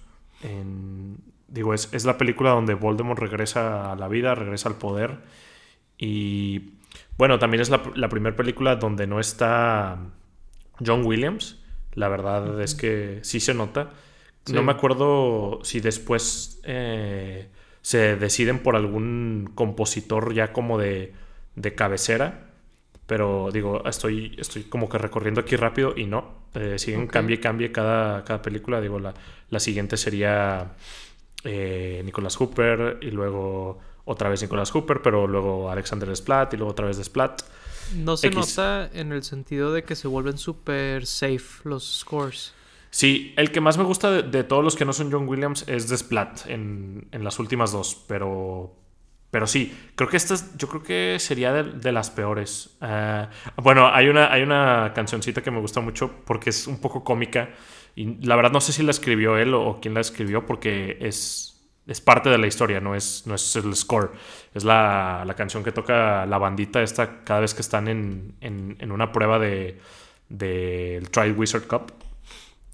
[1.47, 5.20] digo, es, la película donde Voldemort regresa a la vida, regresa al poder.
[5.98, 6.74] Y
[7.18, 10.00] bueno, también es la, la primera película donde no está
[10.86, 11.60] John Williams.
[11.94, 13.91] La verdad es que sí se nota.
[14.52, 17.48] No me acuerdo si después eh,
[17.82, 21.14] se deciden por algún compositor ya como de,
[21.56, 22.50] de, cabecera.
[23.06, 26.44] Pero digo, estoy, estoy como que recorriendo aquí rápido y no.
[26.56, 28.82] Eh, siguen cambie cambie cada, cada película.
[28.82, 29.14] Digo, la,
[29.50, 30.74] la siguiente sería
[31.44, 36.72] eh, Nicolas Hooper y luego otra vez Nicolas Hooper, pero luego Alexander Splat y luego
[36.72, 37.41] otra vez de Splat.
[37.95, 42.54] No se nota en el sentido de que se vuelven súper safe los scores.
[42.89, 45.88] Sí, el que más me gusta de, todos los que no son John Williams es
[45.88, 48.76] The Splat en, las últimas dos, pero,
[49.32, 52.78] pero sí, creo que esta yo creo que sería de, las peores.
[52.82, 57.04] Ah, bueno, hay una, hay una cancioncita que me gusta mucho porque es un poco
[57.04, 57.49] cómica
[57.95, 61.53] y la verdad no sé si la escribió él o quién la escribió porque es
[61.86, 64.11] es parte de la historia, no es, no es el score.
[64.53, 69.39] Es la, canción que toca la bandita esta cada vez que están en, una prueba
[69.39, 69.79] de
[70.29, 71.93] del Trial Wizard Cup.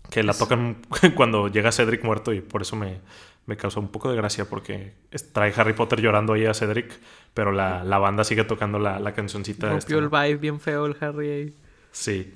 [0.09, 0.77] Que la tocan
[1.15, 2.99] cuando llega Cedric muerto y por eso me,
[3.45, 4.93] me causó un poco de gracia porque
[5.33, 6.91] trae Harry Potter llorando ahí a Cedric,
[7.33, 9.69] pero la, banda sigue tocando la, la cancioncita.
[9.69, 11.53] Rompió el vibe bien feo el Harry ahí.
[11.91, 12.35] Sí.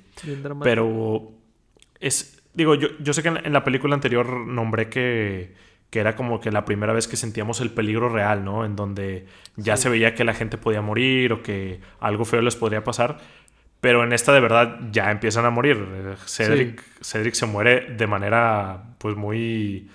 [0.62, 1.32] pero
[2.00, 2.42] es...
[2.52, 5.54] Digo, yo, yo sé que en la película anterior nombré que
[5.94, 8.64] que era como que la primera vez que sentíamos el peligro real, ¿no?
[8.64, 12.56] En donde ya se veía que la gente podía morir o que algo feo les
[12.56, 13.20] podría pasar.
[13.80, 16.16] Pero en esta de verdad ya empiezan a morir.
[16.26, 19.88] Cedric, Cedric se muere de manera pues muy...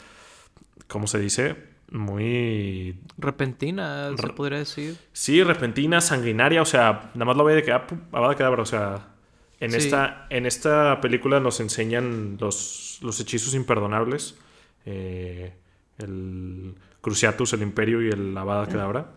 [0.87, 1.57] ¿Cómo se dice?
[1.91, 2.97] Muy...
[3.17, 4.95] Repentina, se podría decir.
[5.11, 6.61] Sí, repentina, sanguinaria.
[6.61, 7.73] O sea, nada más lo ve de que...
[7.73, 9.09] Ah, va a quedar, o sea...
[9.59, 14.37] En, esta, en esta película nos enseñan los, los hechizos imperdonables
[14.85, 15.51] eh,
[15.99, 19.11] el Cruciatus, el Imperio y el Avada Kedavra.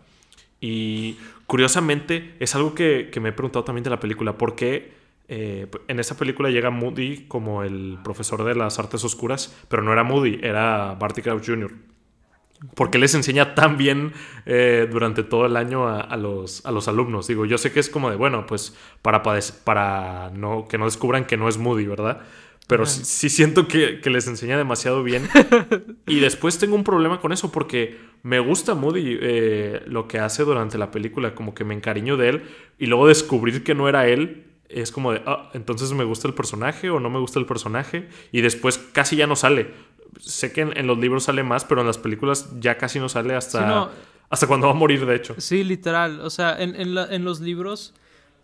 [0.60, 1.16] Y
[1.46, 4.38] curiosamente es algo que, que, me he preguntado también de la película.
[4.38, 4.92] ¿Por qué
[5.28, 9.56] eh, en esa película llega Moody como el profesor de las artes oscuras?
[9.68, 11.72] Pero no era Moody, era Barty Crouch Jr.
[12.74, 14.12] ¿Por qué les enseña tan bien
[14.46, 17.26] eh, durante todo el año a, los, a los alumnos?
[17.26, 19.22] Digo, yo sé que es como de, bueno, pues para,
[19.64, 22.20] para no, que no descubran que no es Moody, ¿verdad?
[22.66, 25.28] Pero sí, siento que, les enseña demasiado bien.
[26.06, 30.44] y después tengo un problema con eso porque me gusta Moody eh, lo que hace
[30.44, 32.42] durante la película, como que me encariño de él
[32.78, 36.34] y luego descubrir que no era él es como de, ah, entonces me gusta el
[36.34, 39.70] personaje o no me gusta el personaje y después casi ya no sale.
[40.18, 43.34] Sé que en, los libros sale más, pero en las películas ya casi no sale
[43.34, 43.90] hasta,
[44.28, 45.34] hasta cuando va a morir, de hecho.
[45.38, 46.20] Sí, literal.
[46.20, 47.94] O sea, en, en, los libros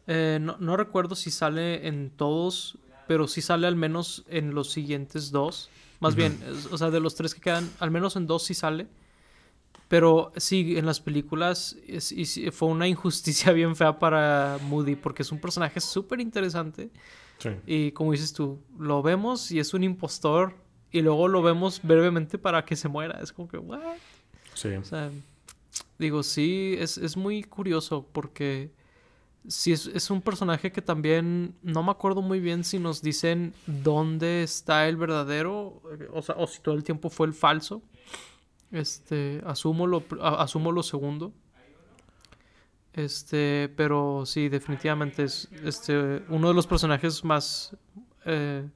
[0.07, 2.79] eh, no, no recuerdo si sale en todos
[3.09, 5.71] pero sí sale al menos en los siguientes dos.
[5.99, 6.39] Más bien,
[6.71, 8.87] o sea, de los tres que quedan, al menos en dos sí sale.
[9.89, 11.77] Pero sí, en las películas
[12.53, 16.91] fue una injusticia bien fea para Moody, porque es un personaje súper interesante.
[17.39, 17.51] Sí.
[17.67, 20.55] Y como dices tú, lo vemos y es un impostor,
[20.91, 23.19] y luego lo vemos brevemente para que se muera.
[23.23, 23.81] Es como que, ¿what?
[24.55, 24.69] Sí.
[24.69, 25.11] O sea,
[25.99, 28.71] digo, sí, es, es muy curioso porque
[29.47, 34.43] Sí, es, un personaje que también no me acuerdo muy bien si nos dicen dónde
[34.43, 35.81] está el verdadero,
[36.13, 37.83] o, sea, o si todo el tiempo fue el falso.
[38.71, 41.33] Este, asumo lo, asumo lo segundo.
[42.93, 47.77] Este, pero sí, definitivamente es este, uno de los personajes más,
[48.27, 48.69] eh,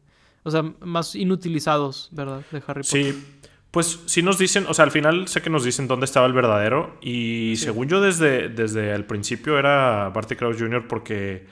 [0.45, 2.45] o sea, más inutilizados, ¿verdad?
[2.51, 3.15] De Harry Potter.
[3.15, 3.25] Sí,
[3.73, 6.35] pues sí nos dicen, o sea, al final sé que nos dicen dónde estaba el
[6.35, 6.99] verdadero.
[7.01, 10.87] Y según yo, desde, desde el principio era Barty Crouch Jr.
[10.87, 11.47] porque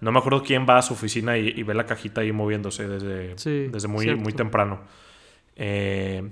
[0.00, 3.68] no me acuerdo quién va a su oficina y, ve la cajita ahí moviéndose desde,
[3.68, 4.80] desde muy, muy temprano.
[5.54, 6.28] Eh,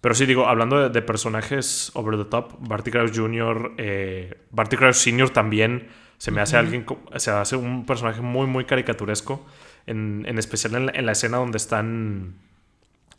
[0.00, 4.94] pero sí, digo, hablando de, personajes over the top, Barty Crouch Jr., eh, Barty Crouch
[4.94, 5.28] Sr.
[5.28, 6.86] también se me hace alguien,
[7.16, 9.44] se hace un personaje muy, muy caricaturesco.
[9.84, 12.47] En, en especial en la escena donde están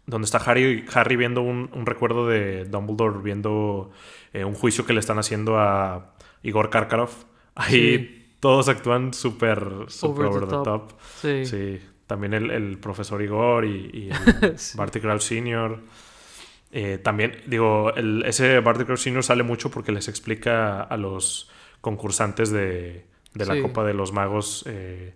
[0.09, 3.91] donde está Harry, Harry viendo un, recuerdo de Dumbledore, viendo
[4.33, 7.25] eh, un juicio que le están haciendo a Igor Karkaroff.
[7.55, 9.63] Ahí todos actúan súper
[10.01, 10.93] over, the, top.
[11.21, 11.79] Sí.
[12.07, 15.79] También el, profesor Igor y, el Barty Crouch Sr.
[16.71, 19.23] Eh, también, digo, el, ese Barty Crouch Sr.
[19.23, 21.51] sale mucho porque les explica a los
[21.81, 25.13] concursantes de, la Copa de los Magos eh,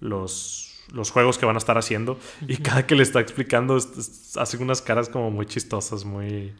[0.00, 2.18] los los juegos que van a estar haciendo.
[2.46, 6.52] Y cada que le está explicando, hace unas caras como muy chistosas, muy.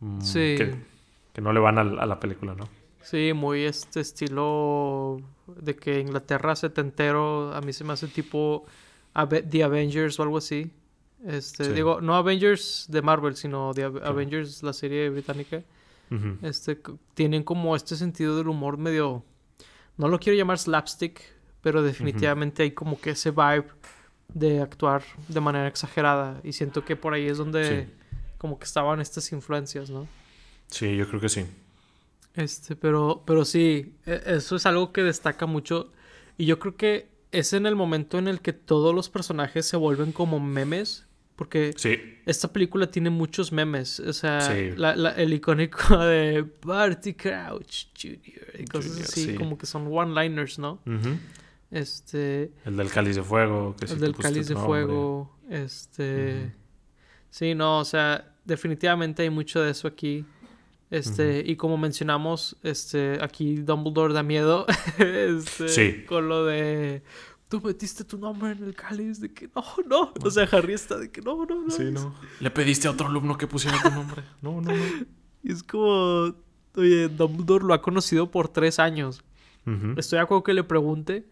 [0.00, 0.56] Mm, sí.
[0.56, 2.68] Que, no le van a, la película, ¿no?
[3.02, 8.66] Sí, muy este estilo de que Inglaterra setentero, a mí se me hace tipo
[9.14, 10.70] The Avengers o algo así.
[11.26, 15.62] Este, digo, no Avengers de Marvel, sino The Avengers, la serie británica.
[16.42, 16.78] Este,
[17.14, 19.24] tienen como este sentido del humor medio,
[19.96, 21.22] no lo quiero llamar slapstick,
[21.62, 23.66] pero definitivamente hay como que ese vibe
[24.34, 27.88] de actuar de manera exagerada y siento que por ahí es donde
[28.38, 30.08] como que estaban estas influencias, ¿no?
[30.68, 31.46] Sí, yo creo que sí.
[32.34, 35.92] Este, pero, pero sí, e, eso es algo que destaca mucho
[36.36, 39.76] y yo creo que es en el momento en el que todos los personajes se
[39.76, 41.06] vuelven como memes.
[41.34, 41.74] Porque
[42.26, 43.98] esta película tiene muchos memes.
[44.00, 48.60] O sea, el icónico de Barty Crouch Jr.
[48.60, 50.78] y cosas así, como que son one-liners, ¿no?
[51.72, 52.52] Este.
[52.66, 53.74] El del cáliz de fuego.
[53.80, 55.38] el del cáliz de fuego.
[55.48, 56.54] Este.
[57.30, 60.24] Sí, no, o sea, definitivamente hay mucho de eso aquí.
[60.90, 64.66] Este, y como mencionamos, este, aquí Dumbledore da miedo.
[64.98, 66.04] este, sí.
[66.06, 67.02] Con lo de.
[67.48, 70.12] Tú metiste tu nombre en el cáliz de que no, no.
[70.22, 71.70] O sea, Harry está de que no, no, no.
[71.70, 72.14] Sí, no.
[72.40, 74.22] Le pediste a otro alumno que pusiera tu nombre.
[74.42, 74.84] No, no, no.
[75.42, 76.34] Y es como.
[76.74, 79.24] Oye, Dumbledore lo ha conocido por tres años.
[79.96, 81.26] Estoy de acuerdo que le pregunte.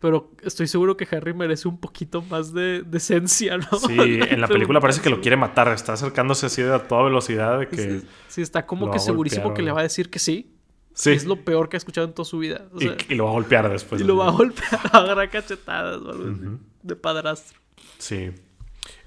[0.00, 3.78] Pero estoy seguro que Harry merece un poquito más de decencia, ¿no?
[3.78, 5.68] Sí, en la película parece que lo quiere matar.
[5.68, 8.00] Está acercándose así a toda velocidad de que...
[8.28, 10.56] Sí, está como que segurísimo que le va a decir que sí.
[10.94, 11.10] Sí.
[11.10, 12.66] Es lo peor que ha escuchado en toda su vida.
[13.08, 14.00] y, lo va a golpear después.
[14.00, 17.58] Y lo va a golpear, a agarrar cachetadas o algo así, de padrastro.
[17.98, 18.30] Sí.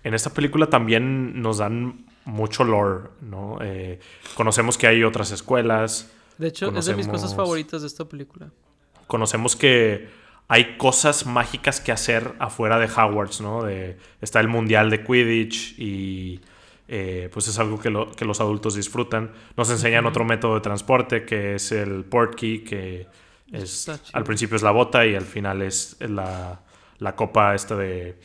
[0.04, 3.58] En esta película también nos dan mucho lore, ¿no?
[3.62, 4.00] Eh,
[4.36, 6.12] conocemos que hay otras escuelas.
[6.38, 8.50] De hecho, es de mis cosas favoritas de esta película.
[9.08, 10.08] Conocemos que
[10.48, 13.64] hay cosas mágicas que hacer afuera de Hogwarts, ¿no?
[13.64, 16.42] De, está el Mundial de Quidditch y
[16.88, 19.32] eh, pues es algo que, los adultos disfrutan.
[19.56, 23.08] Nos enseñan otro método de transporte que es el portkey, que
[23.52, 26.62] es, al principio es la bota y al final es la,
[27.16, 28.20] copa esta de,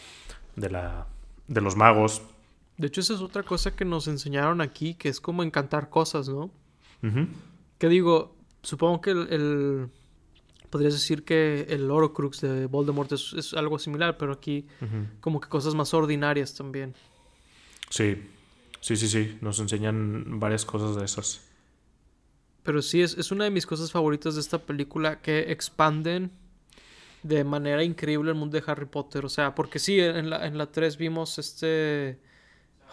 [0.57, 1.07] de, la,
[1.47, 2.23] de los magos.
[2.77, 6.29] De hecho, esa es otra cosa que nos enseñaron aquí, que es como encantar cosas,
[6.29, 6.51] ¿no?
[7.79, 9.89] Que digo, supongo que el,
[10.71, 14.67] podrías decir que el Horcrux de Voldemort es, algo similar, pero aquí
[15.21, 16.95] como que cosas más ordinarias también.
[17.91, 18.17] Sí,
[18.81, 21.41] sí, sí, sí, nos enseñan varias cosas de esas.
[22.63, 26.31] Pero sí, es, es una de mis cosas favoritas de esta película, que expanden
[27.23, 29.25] de manera increíble el mundo de Harry Potter.
[29.25, 32.19] O sea, porque sí, en la, en la 3 vimos este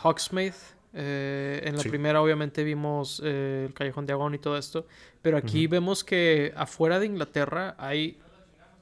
[0.04, 0.75] Hogsmeade.
[0.98, 4.88] Eh, en la primera obviamente vimos eh, el Callejón de Agón y todo esto.
[5.22, 8.18] Pero aquí vemos que afuera de Inglaterra hay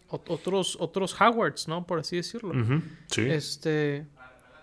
[0.08, 1.86] otros, otros Howards, ¿no?
[1.88, 2.54] Por así decirlo.
[3.08, 3.22] Sí.
[3.22, 4.06] Este,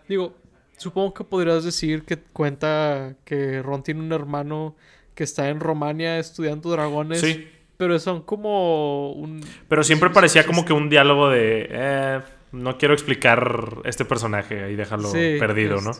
[0.09, 0.37] digo,
[0.77, 4.77] supongo que podrías decir que cuenta que Ron tiene un hermano
[5.15, 7.21] que está en Romania estudiando dragones.
[7.21, 7.49] Sí.
[7.77, 9.45] Pero son como un...
[9.69, 11.67] Pero siempre parecía como que un diálogo de...
[11.71, 12.21] Eh,
[12.53, 15.93] no quiero explicar este personaje y déjalo perdido, ¿no?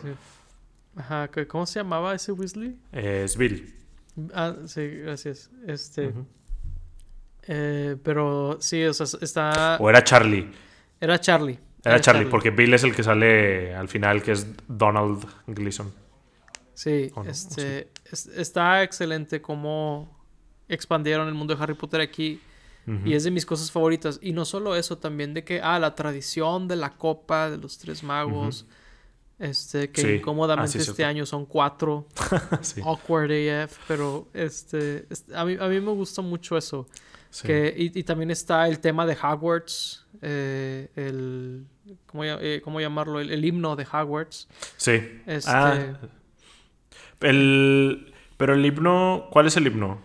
[0.97, 2.77] Ajá, ¿cómo se llamaba ese Weasley?
[2.93, 3.75] es Bill.
[4.35, 5.51] Ah, sí, gracias.
[5.67, 6.13] Este...
[7.53, 9.77] Eh, pero sí, o sea, está...
[9.81, 10.51] O era Charlie.
[11.01, 11.59] Era Charlie.
[11.85, 15.91] Era, Charlie, porque Bill es el que sale al final, que es Donald Gleason.
[16.75, 20.19] Sí, este, está excelente cómo
[20.69, 22.41] expandieron el mundo de Harry Potter aquí.
[23.05, 24.19] Y es de mis cosas favoritas.
[24.21, 27.79] Y no solo eso, también de que, ah, la tradición de la copa de los
[27.79, 28.67] tres magos.
[29.41, 32.07] Este, que incómodamente este año son cuatro.
[32.85, 33.79] Awkward AF.
[33.89, 36.87] Pero este, a, mí, a mí me gusta mucho eso.
[37.43, 40.05] Que, y, también está el tema de Hogwarts.
[40.21, 41.65] Eh, el,
[42.07, 43.21] ¿cómo, eh, ¿cómo, llamarlo?
[43.21, 44.47] El, himno de Hogwarts.
[44.77, 45.23] Sí.
[45.27, 45.97] Este, ah,
[47.21, 50.03] el, pero el himno, ¿cuál es el himno?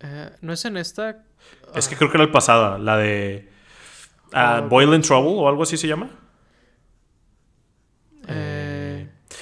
[0.00, 1.22] Eh, no es en esta.
[1.74, 3.48] Es que creo que era el pasada, la de
[4.32, 6.10] uh, Boiling Trouble o algo así se llama.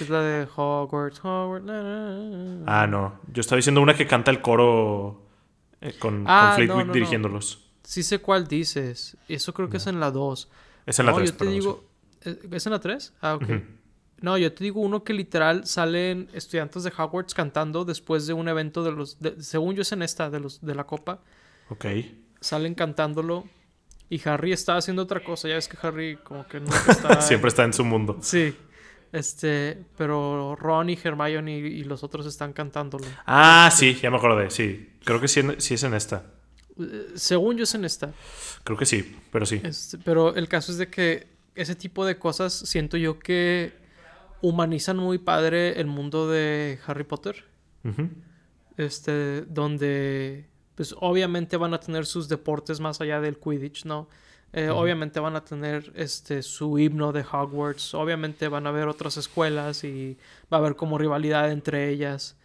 [0.00, 1.66] Eh, es la de Hogwarts, Hogwarts.
[2.66, 3.20] Ah, no.
[3.32, 5.22] Yo estaba diciendo una que canta el coro
[5.80, 6.56] eh, con, ah,
[6.92, 7.70] dirigiéndolos.
[7.82, 9.16] Sí sé cuál dices.
[9.28, 10.50] Eso creo que es en la 2.
[10.86, 11.30] Es en la 3.
[11.30, 11.84] yo te digo.
[12.50, 13.14] ¿Es en la 3?
[13.20, 13.44] Ah, ok.
[14.20, 18.48] No, yo te digo uno que literal salen estudiantes de Hogwarts cantando después de un
[18.48, 19.18] evento de los.
[19.40, 21.20] según yo es en esta, de los de la copa.
[21.68, 21.86] Ok.
[22.40, 23.44] Salen cantándolo.
[24.08, 25.48] Y Harry está haciendo otra cosa.
[25.48, 27.20] Ya ves que Harry como que nunca está.
[27.20, 28.18] Siempre está en su mundo.
[28.20, 28.56] Sí.
[29.12, 29.84] Este.
[29.96, 33.06] Pero Ron y Hermione y, los otros están cantándolo.
[33.26, 34.50] Ah, sí, ya me acordé.
[34.50, 34.90] Sí.
[35.04, 36.24] Creo que sí, sí es en esta.
[36.78, 38.12] Eh, según yo es en esta.
[38.64, 39.60] Creo que sí, pero sí.
[39.62, 43.72] Este, pero el caso es de que ese tipo de cosas siento yo que
[44.42, 47.44] humanizan muy padre el mundo de Harry Potter.
[48.76, 54.08] Este, donde, pues obviamente van a tener sus deportes más allá del Quidditch, ¿no?
[54.56, 57.94] Eh, obviamente van a tener este su himno de Hogwarts.
[57.94, 60.16] Obviamente van a haber otras escuelas y
[60.52, 62.36] va a haber como rivalidad entre ellas.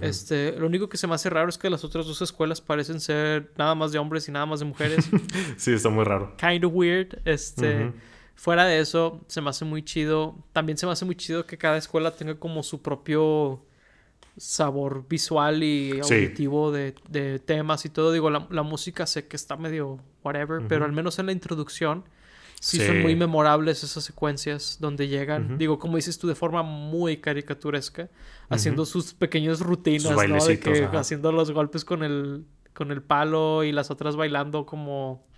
[0.00, 3.00] Este, lo único que se me hace raro es que las otras dos escuelas parecen
[3.00, 5.08] ser nada más de hombres y nada más de mujeres.
[5.56, 6.36] sí, está muy raro.
[6.36, 7.18] Kind of weird.
[7.24, 7.92] Este,
[8.40, 10.34] Fuera de eso, se me hace muy chido.
[10.54, 13.62] También se me hace muy chido que cada escuela tenga como su propio
[14.36, 16.92] sabor visual y auditivo de,
[17.44, 18.12] temas y todo.
[18.12, 22.04] Digo, la, música sé que está medio whatever, pero al menos en la introducción
[22.60, 27.18] sí, son muy memorables esas secuencias donde llegan, digo, como dices tú, de forma muy
[27.18, 28.08] caricaturesca,
[28.48, 30.44] haciendo sus pequeñas rutinas, ¿no?
[30.44, 35.28] De que haciendo los golpes con el, con el palo y las otras bailando como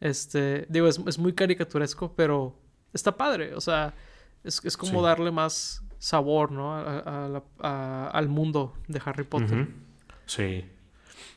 [0.00, 2.56] este, digo, es, muy caricaturesco, pero
[2.92, 3.54] está padre.
[3.54, 3.94] O sea,
[4.44, 6.74] es, como darle más sabor, ¿no?
[6.74, 9.66] al mundo de Harry Potter.
[10.26, 10.64] Sí.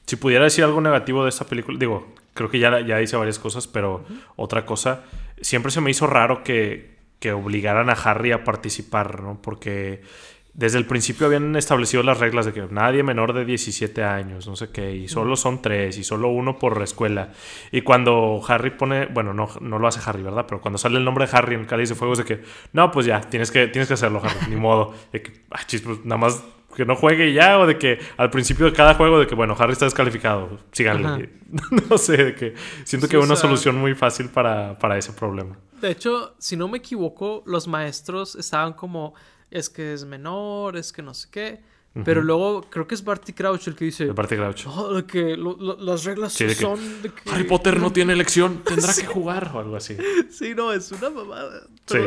[0.06, 3.40] Si pudiera decir algo negativo de esta película, digo, creo que ya, ya hice varias
[3.40, 4.04] cosas, pero
[4.36, 5.04] otra cosa,
[5.42, 9.42] siempre se me hizo raro que, que obligaran a Harry a participar, ¿no?
[9.42, 10.02] Porque
[10.54, 14.56] desde el principio habían establecido las reglas de que nadie menor de 17 años, no
[14.56, 17.32] sé qué, y solo son tres, y solo uno por escuela.
[17.72, 20.46] Y cuando Harry pone, bueno, no, no lo hace Harry, ¿verdad?
[20.48, 22.42] Pero cuando sale el nombre de Harry en Cáliz de Fuego es de que,
[22.74, 24.94] no, pues ya, tienes que, tienes que hacerlo, Harry, ni modo.
[25.12, 26.44] De que, ah, chis, pues nada más
[26.76, 29.56] que no juegue ya, o de que al principio de cada juego, de que, bueno,
[29.58, 31.30] Harry está descalificado, síganle.
[31.90, 35.58] no sé, de que siento que es una solución muy fácil para, para ese problema.
[35.82, 39.14] De hecho, si no me equivoco, los maestros estaban como
[39.52, 41.72] es que es menor, es que no sé qué.
[42.06, 44.06] Pero luego creo que es Barty Crouch el que dice.
[44.06, 44.66] Barty Crouch.
[44.66, 47.30] Oh, que las reglas son de que.
[47.30, 49.98] Harry Potter no tiene elección, tendrá que jugar o algo así.
[50.32, 51.64] Sí, no, es una mamada.
[51.86, 51.98] Sí,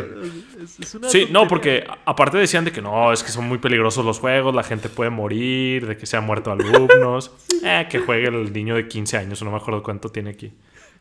[0.80, 4.04] es, una sí no, porque aparte decían de que no, es que son muy peligrosos
[4.04, 7.30] los juegos, la gente puede morir, de que se han muerto alumnos.
[7.62, 10.52] eh, que juegue el niño de 15 años, no me acuerdo cuánto tiene aquí.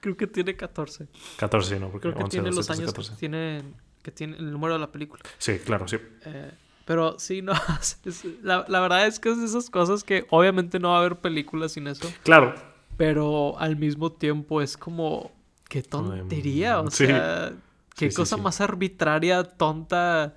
[0.02, 1.08] Creo que tiene 14.
[1.38, 2.94] 14, no, porque Creo que tiene los años.
[3.18, 3.64] Tiene
[4.04, 5.24] que tiene el número de la película.
[5.40, 5.98] Sí, claro, sí.
[6.26, 6.52] Eh,
[6.86, 7.54] pero sí, no.
[8.44, 11.16] la, la, verdad es que es de esas cosas que obviamente no va a haber
[11.16, 12.12] películas sin eso.
[12.24, 12.54] Claro.
[12.98, 15.32] Pero al mismo tiempo es como.
[15.68, 16.82] Qué tontería.
[16.82, 17.54] O sea,
[17.96, 20.36] qué cosa más arbitraria, tonta.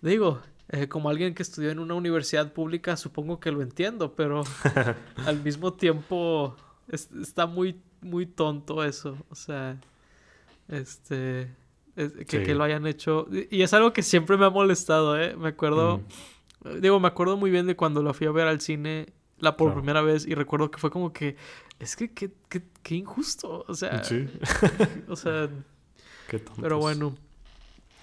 [0.00, 0.40] Digo,
[0.70, 4.44] eh, como alguien que estudió en una universidad pública, supongo que lo entiendo, pero
[5.26, 6.56] al mismo tiempo
[6.88, 9.18] está muy, muy tonto eso.
[9.28, 9.76] O sea,
[10.68, 11.50] este,
[12.26, 13.26] que, lo hayan hecho.
[13.50, 15.36] Y es algo que siempre me ha molestado, ¿eh?
[15.36, 16.00] Me acuerdo,
[16.80, 19.72] digo, me acuerdo muy bien de cuando lo fui a ver al cine la por
[19.74, 21.36] primera vez y recuerdo que fue como que,
[21.78, 24.02] es que qué, injusto, o sea,
[25.08, 25.48] o sea,
[26.28, 27.14] qué pero bueno.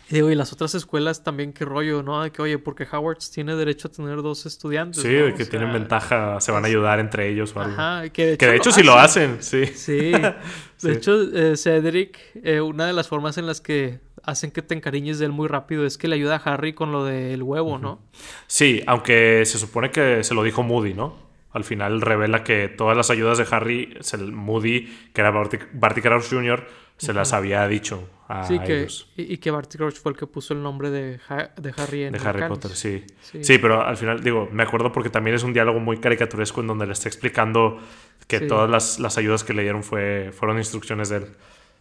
[0.10, 2.22] Y digo, y las otras escuelas también, qué rollo, ¿no?
[2.22, 5.02] De que, oye, porque Howard tiene derecho a tener dos estudiantes.
[5.02, 7.74] Sí, de que tienen ventaja, se van a ayudar entre ellos o algo.
[7.74, 9.66] Ajá, que de hecho, sí lo hacen, sí.
[9.66, 10.12] Sí.
[10.82, 14.76] De hecho, eh, Cedric, eh, una de las formas en las que hacen que te
[14.76, 17.80] encariñes de él muy rápido es que le ayuda a Harry con lo del huevo,
[17.80, 18.02] ¿no?
[18.48, 21.16] Sí, aunque se supone que se lo dijo Moody, ¿no?
[21.52, 23.98] Al final revela que todas las ayudas de Harry,
[24.32, 28.88] Moody, que era Barty Crouch Jr., se las había dicho a sí, que,
[29.18, 31.20] Y, que Barty Crouch fue el que puso el nombre de,
[31.58, 33.04] de Harry en De Harry Potter, sí.
[33.22, 33.58] sí.
[33.60, 36.88] pero al final, digo, me acuerdo porque también es un diálogo muy caricaturesco en donde
[36.88, 37.80] le está explicando
[38.28, 41.26] que todas las, las, ayudas que le dieron fue, fueron instrucciones de él.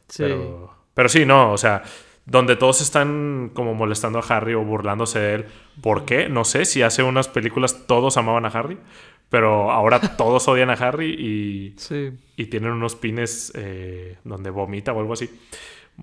[0.08, 0.24] Sí.
[0.24, 1.82] Pero, pero sí, no, o sea,
[2.26, 5.46] donde todos están como molestando a Harry o burlándose de él.
[5.80, 6.28] ¿Por qué?
[6.28, 8.78] No sé, si hace unas películas todos amaban a Harry,
[9.28, 11.76] pero ahora todos odian a Harry y,
[12.36, 15.30] y tienen unos pines eh, donde vomita o algo así.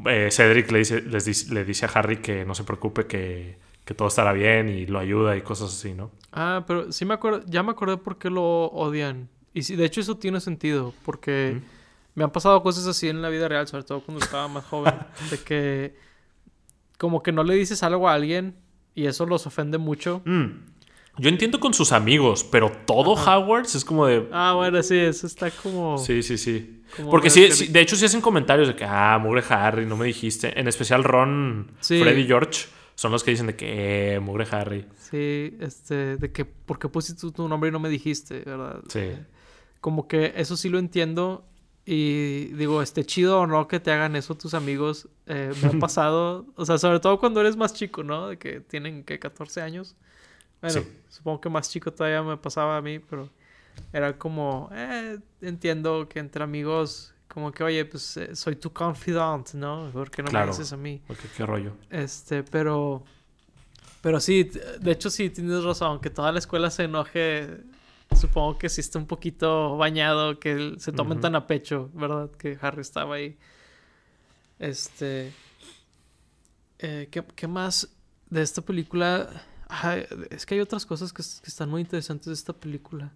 [0.06, 4.08] Eh, Cedric le dice, le dice a Harry que no se preocupe, que, que, todo
[4.08, 6.12] estará bien y lo ayuda y cosas así, ¿no?
[6.32, 9.30] Ah, pero sí me acuerdo, ya me acordé por qué lo odian.
[9.54, 11.60] Y sí, de hecho eso tiene sentido, porque
[12.16, 14.94] me han pasado cosas así en la vida real, sobre todo cuando estaba más joven,
[15.30, 15.96] de que
[16.98, 18.56] como que no le dices algo a alguien
[18.96, 20.22] y eso los ofende mucho.
[20.26, 20.71] Mm.
[21.18, 24.28] Yo entiendo con sus amigos, pero todo Hogwarts es como de.
[24.32, 25.98] Ah, bueno, sí, eso está como.
[25.98, 26.84] Sí, sí, sí.
[27.10, 30.58] Porque sí, de hecho, sí hacen comentarios de que, ah, mugre Harry, no me dijiste.
[30.60, 34.86] En especial Ron, Freddy y George son los que dicen de que, eh, mugre Harry.
[34.98, 38.82] Sí, este, de que, ¿por qué pusiste tu nombre y no me dijiste, verdad?
[38.88, 39.12] Sí.
[39.80, 41.46] Como que eso sí lo entiendo.
[41.86, 45.10] Y digo, este chido o no que te hagan eso tus amigos.
[45.26, 48.28] Eh, me ha pasado, o sea, sobre todo cuando eres más chico, ¿no?
[48.30, 49.96] De que tienen que 14 años.
[50.62, 53.30] Bueno, supongo que más chico todavía me pasaba a mí, pero
[53.92, 59.54] era como, eh, entiendo que entre amigos, como que, oye, pues eh, soy tu confidant,
[59.54, 59.90] ¿no?
[59.92, 61.02] ¿Por qué no me dices a mí?
[61.08, 61.74] Porque qué rollo.
[61.90, 63.04] Este, pero,
[64.02, 64.44] pero sí,
[64.80, 67.58] de hecho sí, tienes razón, aunque toda la escuela se enoje,
[68.16, 72.30] supongo que sí está un poquito bañado, que se tomen tan a pecho, ¿verdad?
[72.32, 73.38] Que Harry estaba ahí.
[74.60, 75.34] Este,
[76.80, 77.90] eh, ¿qué, ¿qué más
[78.30, 79.30] de esta película?
[80.30, 83.12] Es que hay otras cosas que, están muy interesantes de esta película.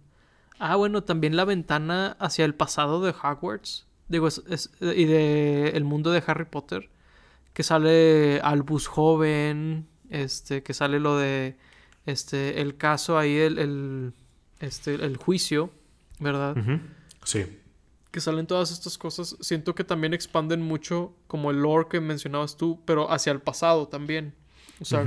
[0.58, 3.86] Ah, bueno, también la ventana hacia el pasado de Hogwarts.
[4.08, 6.88] Digo, es, y de el mundo de Harry Potter.
[7.52, 9.86] Que sale Albus joven.
[10.08, 11.56] Este, que sale lo de.
[12.06, 14.12] Este, el caso ahí, el, el
[14.60, 15.70] este, el juicio,
[16.18, 16.56] ¿verdad?
[17.24, 17.44] Sí.
[18.10, 19.36] Que salen todas estas cosas.
[19.40, 23.88] Siento que también expanden mucho, como el lore que mencionabas tú, pero hacia el pasado
[23.88, 24.34] también.
[24.80, 25.04] O sea,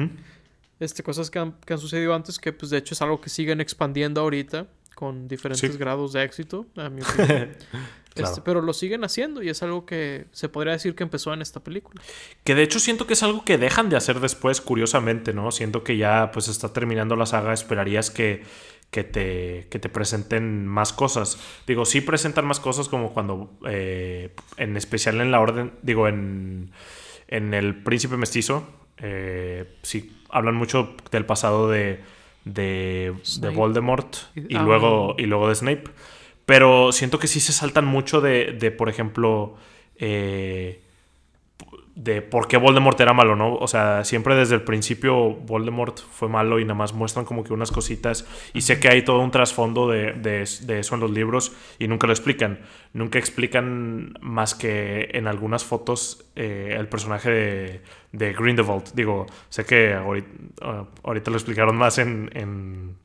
[0.80, 4.22] este, cosas que han, sucedido antes que pues de hecho es algo que siguen expandiendo
[4.22, 7.56] ahorita con diferentes grados de éxito, a mi opinión.
[8.16, 11.42] Este, pero lo siguen haciendo y es algo que se podría decir que empezó en
[11.42, 12.02] esta película.
[12.44, 15.52] Que de hecho siento que es algo que dejan de hacer después, curiosamente, ¿no?
[15.52, 18.44] Siento que ya pues está terminando la saga, esperarías que,
[18.92, 21.40] que, te, que te presenten más cosas.
[21.68, 26.72] Digo, sí presentan más cosas como cuando, eh, en especial en la orden, digo, en,
[27.28, 28.68] en El Príncipe Mestizo,
[29.02, 32.02] eh, sí hablan mucho del pasado de,
[32.46, 33.14] de,
[33.54, 35.84] Voldemort y, ah, luego, y luego de Snape.
[36.46, 39.56] Pero siento que sí se saltan mucho de, de por ejemplo,
[39.98, 40.82] eh,
[41.96, 43.56] de por qué Voldemort era malo, ¿no?
[43.56, 47.52] O sea, siempre desde el principio Voldemort fue malo y nada más muestran como que
[47.52, 48.26] unas cositas.
[48.54, 52.08] Y sé que hay todo un trasfondo de, de, eso en los libros y nunca
[52.08, 52.60] lo explican.
[52.94, 57.82] Nunca explican más que en algunas fotos eh, el personaje de,
[58.14, 58.94] de Grindelwald.
[58.94, 62.96] Digo, sé que ahorita, lo explicaron más en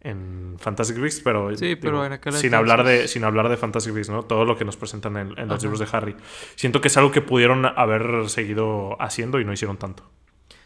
[0.00, 4.22] en Fantastic Beasts, pero, sin, hablar de, sin hablar de Fantastic Beasts, ¿no?
[4.22, 6.16] Todo lo que nos presentan en, los libros de Harry.
[6.54, 10.08] Siento que es algo que pudieron haber seguido haciendo y no hicieron tanto.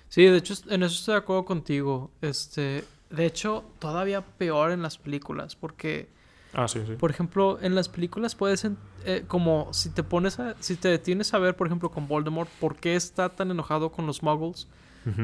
[0.09, 2.11] Sí, de hecho, en eso estoy de acuerdo contigo.
[2.21, 6.09] Este, de hecho, todavía peor en las películas, porque
[6.55, 6.95] Ah, sí, sí.
[6.97, 10.89] Por ejemplo, en las películas puedes, en- eh, como si te pones a, si te
[10.89, 14.69] detienes a ver, por ejemplo, con Voldemort, por qué está tan enojado con los muggles.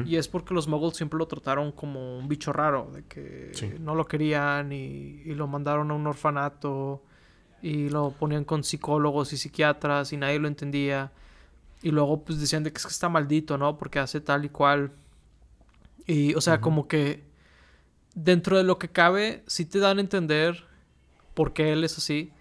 [0.05, 3.71] Y es porque los muggles siempre lo trataron como un bicho raro, de que Sí.
[3.79, 7.01] no lo querían y, y lo mandaron a un orfanato
[7.61, 11.11] y lo ponían con psicólogos y psiquiatras y nadie lo entendía.
[11.81, 13.77] Y luego pues decían de que es que está maldito, ¿no?
[13.77, 14.91] Porque hace tal y cual.
[16.07, 17.23] Y, o sea, como que
[18.15, 20.65] dentro de lo que cabe, sí te dan a entender
[21.35, 22.31] por qué él es así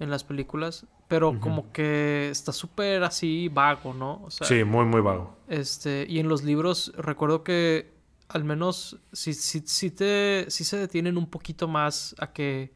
[0.00, 4.22] en las películas, pero como que está súper así vago, ¿no?
[4.24, 5.36] O sea, Sí, muy, muy vago.
[5.48, 7.92] este, y en los libros recuerdo que
[8.28, 12.72] al menos sí, sí, sí te, sí se detienen un poquito más a que,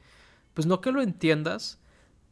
[0.54, 1.78] pues no que lo entiendas,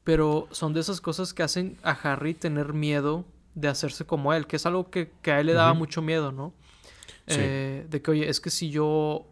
[0.02, 4.46] pero son de esas cosas que hacen a Harry tener miedo de hacerse como él,
[4.46, 6.54] que es algo que, que a él le daba mucho miedo, ¿no?
[7.26, 7.36] Sí.
[7.38, 9.26] Eh, de que, oye, es que si yo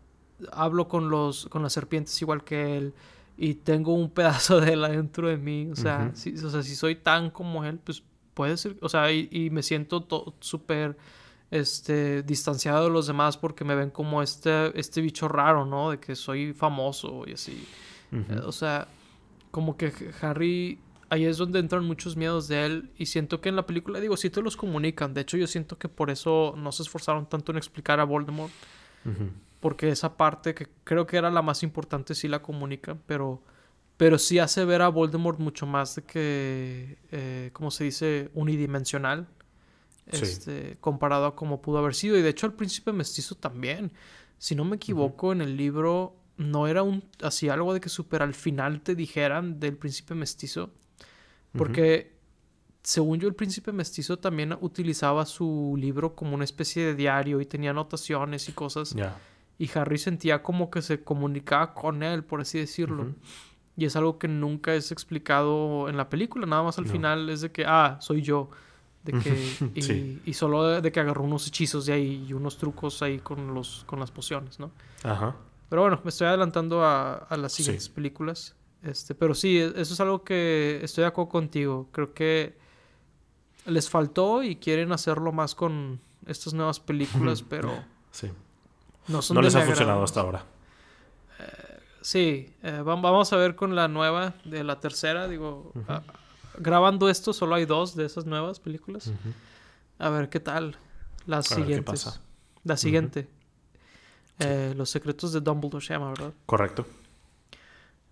[0.52, 2.94] hablo con los, con las serpientes igual que él
[3.41, 6.74] y tengo un pedazo de él adentro de mí, o sea, si, o sea, si
[6.74, 8.03] soy tan como él, pues
[8.34, 10.97] puede ser, o sea, y, y me siento to- súper
[11.51, 15.91] este, distanciado de los demás porque me ven como este, este bicho raro, ¿no?
[15.91, 17.64] De que soy famoso y así.
[18.12, 18.89] Eh, O sea,
[19.51, 20.78] como que Harry,
[21.09, 24.16] ahí es donde entran muchos miedos de él y siento que en la película, digo,
[24.16, 25.14] sí te los comunican.
[25.14, 28.53] De hecho, yo siento que por eso no se esforzaron tanto en explicar a Voldemort,
[29.07, 29.30] Ujú.
[29.61, 33.42] Porque esa parte que creo que era la más importante sí la comunican, pero...
[33.96, 38.30] Pero sí hace ver a Voldemort mucho más de que, eh, ¿cómo se dice?
[38.32, 39.26] Unidimensional.
[40.12, 40.22] Sí.
[40.22, 42.16] Este, comparado a como pudo haber sido.
[42.16, 43.90] Y de hecho el príncipe mestizo también.
[44.38, 48.22] Si no me equivoco, en el libro no era un así algo de que super
[48.22, 50.70] al final te dijeran del príncipe mestizo.
[51.52, 52.16] Porque
[52.82, 57.46] según yo el príncipe mestizo también utilizaba su libro como una especie de diario y
[57.46, 58.94] tenía anotaciones y cosas.
[59.59, 63.09] Y Harry sentía como que se comunicaba con él, por así decirlo.
[63.76, 66.46] Y es algo que nunca es explicado en la película.
[66.46, 66.92] Nada más al No.
[66.92, 68.50] final es de que, ah, soy yo.
[69.04, 69.30] De que,
[69.74, 70.20] y, Sí.
[70.24, 73.54] y solo de, de que agarró unos hechizos de ahí y unos trucos ahí con,
[73.54, 74.70] los, con las pociones, ¿no?
[75.02, 75.36] Ajá.
[75.68, 77.62] Pero bueno, me estoy adelantando a, a las Sí.
[77.62, 78.54] siguientes películas.
[78.82, 81.88] Este, pero sí, e- eso es algo que estoy de acuerdo contigo.
[81.92, 82.56] Creo que
[83.66, 87.72] les faltó y quieren hacerlo más con estas nuevas películas, pero
[88.11, 88.28] Sí.
[89.09, 90.44] No No les ha funcionado hasta ahora.
[92.00, 95.28] Sí, eh, vam- vamos a ver con la nueva de la tercera.
[95.28, 96.02] Digo, ah,
[96.59, 99.12] grabando esto solo hay dos de esas nuevas películas.
[99.98, 100.76] A ver qué tal.
[101.26, 102.04] Las A ver qué siguientes.
[102.04, 102.20] pasa.
[102.64, 103.28] La siguiente.
[104.38, 106.32] Eh, Los secretos de Dumbledore se llama, ¿verdad?
[106.46, 106.86] Correcto.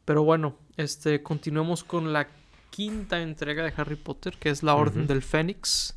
[0.04, 2.28] Pero bueno, este, continuemos con la
[2.70, 5.94] quinta entrega de Harry Potter, que es la Orden del Fénix.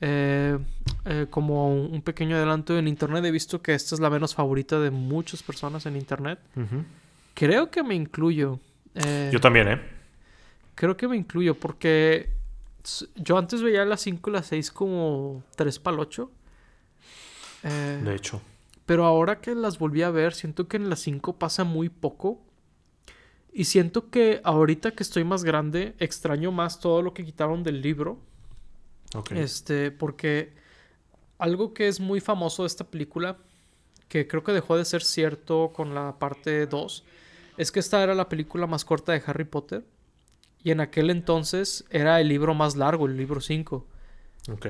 [0.00, 0.58] Eh,
[1.06, 4.78] eh, como un pequeño adelanto en internet, he visto que esta es la menos favorita
[4.78, 6.38] de muchas personas en internet.
[7.34, 8.60] Creo que me incluyo.
[8.94, 9.80] Eh, Yo también, ¿eh?
[10.74, 12.30] Creo que me incluyo porque
[13.16, 16.30] yo antes veía las 5 y las 6 como 3 para el 8.
[17.62, 18.40] De hecho.
[18.84, 22.40] pero ahora que las volví a ver, siento que en las 5 pasa muy poco.
[23.52, 27.80] Y siento que ahorita que estoy más grande, extraño más todo lo que quitaron del
[27.80, 28.18] libro.
[29.38, 30.52] Este, porque
[31.38, 33.36] algo que es muy famoso de esta película,
[34.08, 37.04] que creo que dejó de ser cierto con la parte 2,
[37.58, 39.84] es que esta era la película más corta de Harry Potter.
[40.62, 43.86] Y en aquel entonces era el libro más largo, el libro 5.
[44.52, 44.66] Ok.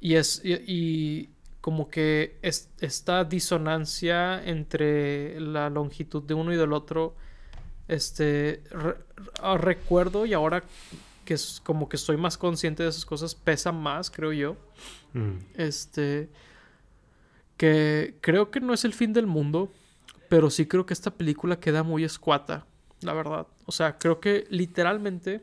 [0.00, 0.40] Y es.
[0.44, 7.14] Y, y como que es- esta disonancia entre la longitud de uno y del otro.
[7.88, 8.62] Este.
[8.70, 8.96] re-
[9.58, 10.62] recuerdo y ahora
[11.24, 14.56] que es como que estoy más consciente de esas cosas, pesa más, creo yo.
[15.12, 15.38] Mm.
[15.54, 16.28] Este.
[17.56, 19.70] Que creo que no es el fin del mundo.
[20.28, 22.66] Pero sí creo que esta película queda muy escuata.
[23.02, 23.46] La verdad.
[23.66, 25.42] O sea, creo que literalmente.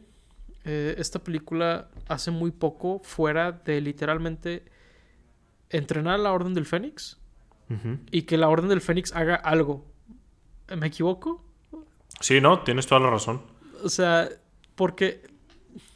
[0.66, 3.02] eh, esta película hace muy poco.
[3.04, 4.64] Fuera de literalmente.
[5.70, 7.18] Entrenar a la Orden del Fénix.
[8.10, 9.86] Y que la Orden del Fénix haga algo.
[10.76, 11.46] ¿Me equivoco?
[12.20, 13.42] Sí, no, tienes toda la razón.
[13.84, 14.28] O sea,
[14.74, 15.22] porque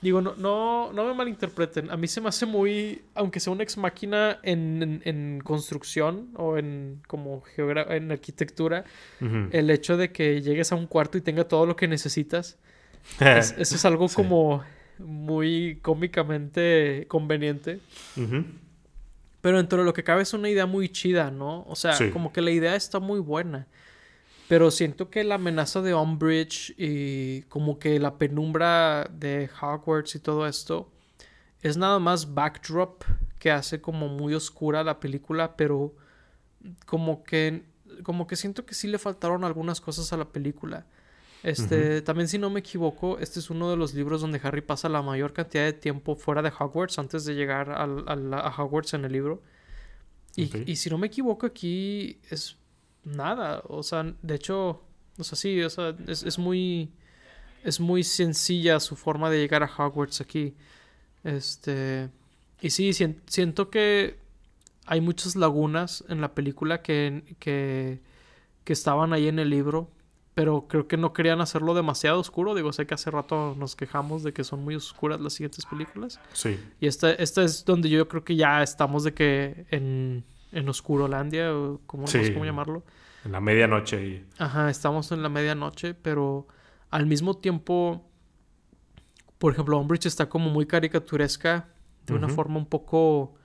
[0.02, 1.90] digo, no, no, no me malinterpreten.
[1.92, 6.30] A mí se me hace muy, aunque sea una ex máquina en, en- en construcción
[6.36, 8.86] o en como en arquitectura,
[9.52, 12.58] el hecho de que llegues a un cuarto y tenga todo lo que necesitas,
[13.20, 14.16] es- eso es algo Sí.
[14.16, 14.64] como
[15.00, 17.80] muy cómicamente conveniente.
[19.42, 21.64] Pero dentro de lo que cabe es una idea muy chida, ¿no?
[21.68, 22.10] O sea, Sí.
[22.12, 23.68] como que la idea está muy buena.
[24.48, 30.20] Pero siento que la amenaza de Umbridge y como que la penumbra de Hogwarts y
[30.20, 30.92] todo esto
[31.62, 33.04] es nada más backdrop
[33.40, 35.96] que hace como muy oscura la película, pero
[36.86, 37.64] como que
[38.04, 40.86] como que siento que sí le faltaron algunas cosas a la película.
[41.44, 44.88] Este, también si no me equivoco, este es uno de los libros donde Harry pasa
[44.88, 48.94] la mayor cantidad de tiempo fuera de Hogwarts antes de llegar al, al, a Hogwarts
[48.94, 49.42] en el libro.
[50.36, 52.58] Y, y, si no me equivoco aquí es
[53.04, 54.82] nada, o sea, de hecho,
[55.18, 56.92] o sea, sí, o sea, es, es muy
[57.64, 60.54] es muy sencilla su forma de llegar a Hogwarts aquí.
[61.24, 62.10] Este,
[62.62, 64.18] y sí, siento que
[64.86, 68.02] hay muchas lagunas en la película que, que,
[68.66, 69.90] que estaban ahí en el libro
[70.34, 72.56] pero creo que no querían hacerlo demasiado oscuro.
[72.56, 76.20] Digo, sé que hace rato nos quejamos de que son muy oscuras las siguientes películas.
[76.34, 76.60] Sí.
[76.80, 80.24] Y esta, esta es donde yo creo que ya estamos de que en,
[80.54, 82.84] en Oscurolandia, o como, no sé cómo llamarlo.
[83.26, 84.06] En la medianoche.
[84.06, 84.26] Y...
[84.38, 86.48] Ajá, estamos en la medianoche, pero
[86.90, 88.10] al mismo tiempo,
[89.38, 91.68] por ejemplo, Umbridge está como muy caricaturesca,
[92.06, 93.36] de una forma un poco...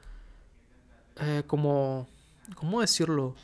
[1.20, 2.08] Eh, como...
[2.54, 3.34] ¿Cómo decirlo?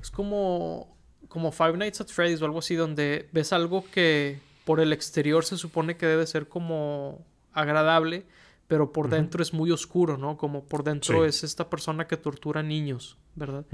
[0.00, 0.96] Es como
[1.28, 5.44] como Five Nights at Freddy's o algo así, donde ves algo que por el exterior
[5.44, 8.24] se supone que debe ser como agradable,
[8.68, 10.36] pero por dentro es muy oscuro, ¿no?
[10.36, 13.64] Como por dentro es esta persona que tortura niños, ¿verdad?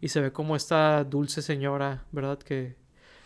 [0.00, 2.38] Y se ve como esta dulce señora, ¿verdad?
[2.38, 2.76] Que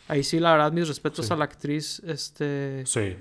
[0.08, 2.84] ahí sí, la verdad, mis respetos a la actriz, este...
[2.86, 3.16] Sí.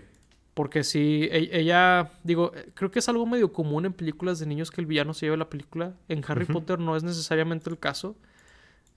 [0.53, 4.71] Porque sí, e-, ella, digo, creo que es algo medio común en películas de niños
[4.71, 5.93] que el villano se lleve la película.
[6.07, 8.15] En Harry Potter no es necesariamente el caso.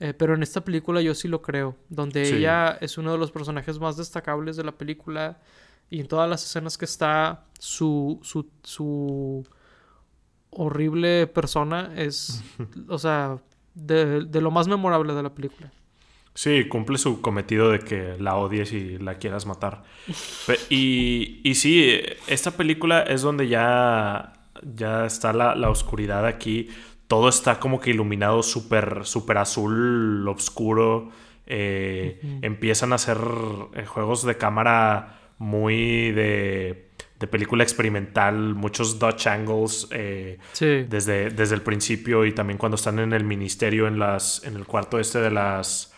[0.01, 3.31] Eh, pero en esta película yo sí lo creo, donde ella es uno de los
[3.31, 5.39] personajes más destacables de la película
[5.93, 9.47] y en todas las escenas que está su, su, su
[10.51, 12.43] horrible persona es,
[12.89, 13.36] o sea,
[13.74, 15.70] de, de, lo más memorable de la película.
[16.35, 19.85] Sí, cumple su cometido de que la odies y la quieras matar.
[20.70, 24.32] y, y sí, esta película es donde ya,
[24.74, 26.70] ya está la, la oscuridad aquí
[27.12, 31.10] todo está como que iluminado súper, súper azul, oscuro.
[31.44, 33.19] Eh, empiezan a hacer
[33.74, 36.89] eh, juegos de cámara muy de,
[37.19, 42.98] de película experimental, muchos Dutch angles eh, desde, desde el principio y también cuando están
[42.98, 45.93] en el ministerio, en, las, en el cuarto este de las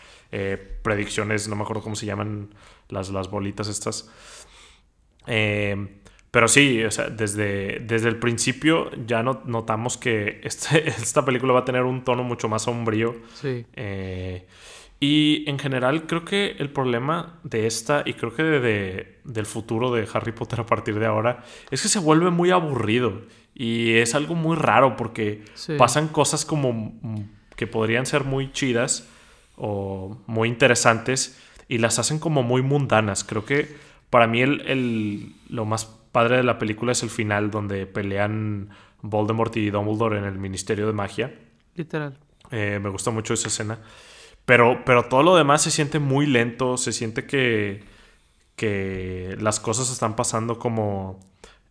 [0.81, 2.53] predicciones, no me acuerdo cómo se llaman
[2.89, 4.09] las, las bolitas estas.
[6.35, 11.53] Pero sí, o sea, desde, desde el principio ya no, notamos que este, esta película
[11.53, 13.15] va a tener un tono mucho más sombrío.
[13.35, 13.65] Sí.
[13.71, 14.45] Eh,
[15.05, 19.93] y en general creo que el problema de esta, y creo que de, del futuro
[19.93, 23.21] de Harry Potter a partir de ahora, es que se vuelve muy aburrido.
[23.53, 25.45] Y es algo muy raro porque
[25.77, 26.99] pasan cosas como
[27.55, 29.07] que podrían ser muy chidas
[29.57, 33.23] o muy interesantes y las hacen como muy mundanas.
[33.23, 33.75] Creo que
[34.09, 38.69] para mí el, el, lo más padre de la película es el final donde pelean
[39.03, 41.31] Voldemort y Dumbledore en el Ministerio de Magia.
[41.75, 42.17] Literal.
[42.49, 43.77] Eh, me gusta mucho esa escena.
[44.45, 47.83] Pero, pero todo lo demás se siente muy lento, se siente que,
[48.55, 51.19] que las cosas están pasando como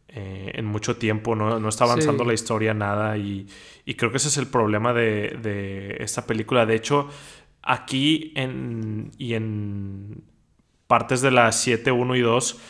[0.08, 3.48] eh, en mucho tiempo, no, no está avanzando la historia nada y,
[3.84, 6.66] y, creo que ese es el problema de, de esta película.
[6.66, 7.08] De hecho,
[7.62, 10.22] aquí en, y en
[10.86, 12.60] partes de las 7, 1 y 2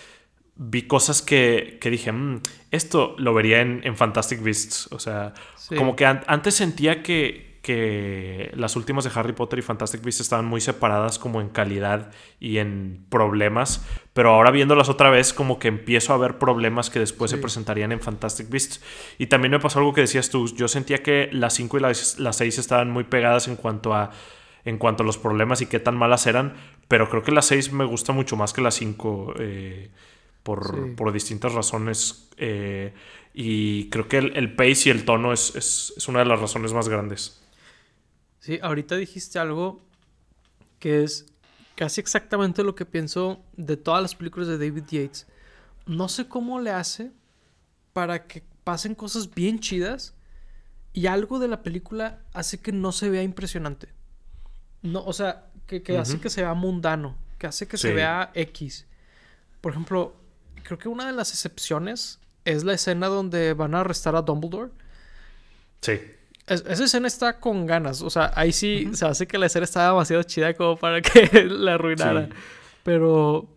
[0.57, 2.41] vi cosas que, que dije, mm,
[2.71, 4.89] esto lo vería en, en, Fantastic Beasts.
[4.93, 5.35] O sea,
[5.77, 10.45] como que antes sentía que, que las últimas de Harry Potter y Fantastic Beasts estaban
[10.45, 15.67] muy separadas como en calidad y en problemas, pero ahora viéndolas otra vez como que
[15.67, 18.81] empiezo a ver problemas que después se presentarían en Fantastic Beasts.
[19.19, 22.37] Y también me pasó algo que decías tú, yo sentía que las 5 y las
[22.37, 24.13] 6 estaban muy pegadas en cuanto a
[24.67, 26.55] en cuanto a los problemas y qué tan malas eran,
[26.89, 29.35] pero creo que las 6 me gusta mucho más que las 5.
[29.39, 29.91] Eh,
[30.45, 32.29] por, distintas razones.
[32.37, 32.93] Eh,
[33.33, 37.44] y creo que el, pace y el tono es, una de las razones más grandes.
[38.45, 39.81] Sí, ahorita dijiste algo
[40.79, 41.25] que es
[41.77, 45.27] casi exactamente lo que pienso de todas las películas de David Yates.
[45.87, 47.11] No sé cómo le hace
[47.95, 50.13] para que pasen cosas bien chidas
[50.93, 53.89] y algo de la película hace que no se vea impresionante.
[54.83, 58.87] No, o sea, que, hace que se vea mundano, que hace que se vea X.
[59.63, 60.17] Por ejemplo,
[60.65, 64.71] creo que una de las excepciones es la escena donde van a arrestar a Dumbledore.
[65.81, 65.99] Sí.
[66.47, 68.03] Esa escena está con ganas.
[68.03, 71.45] O sea, ahí sí se hace que la escena está demasiado chida como para que
[71.49, 72.29] la arruinara.
[72.83, 73.49] Pero.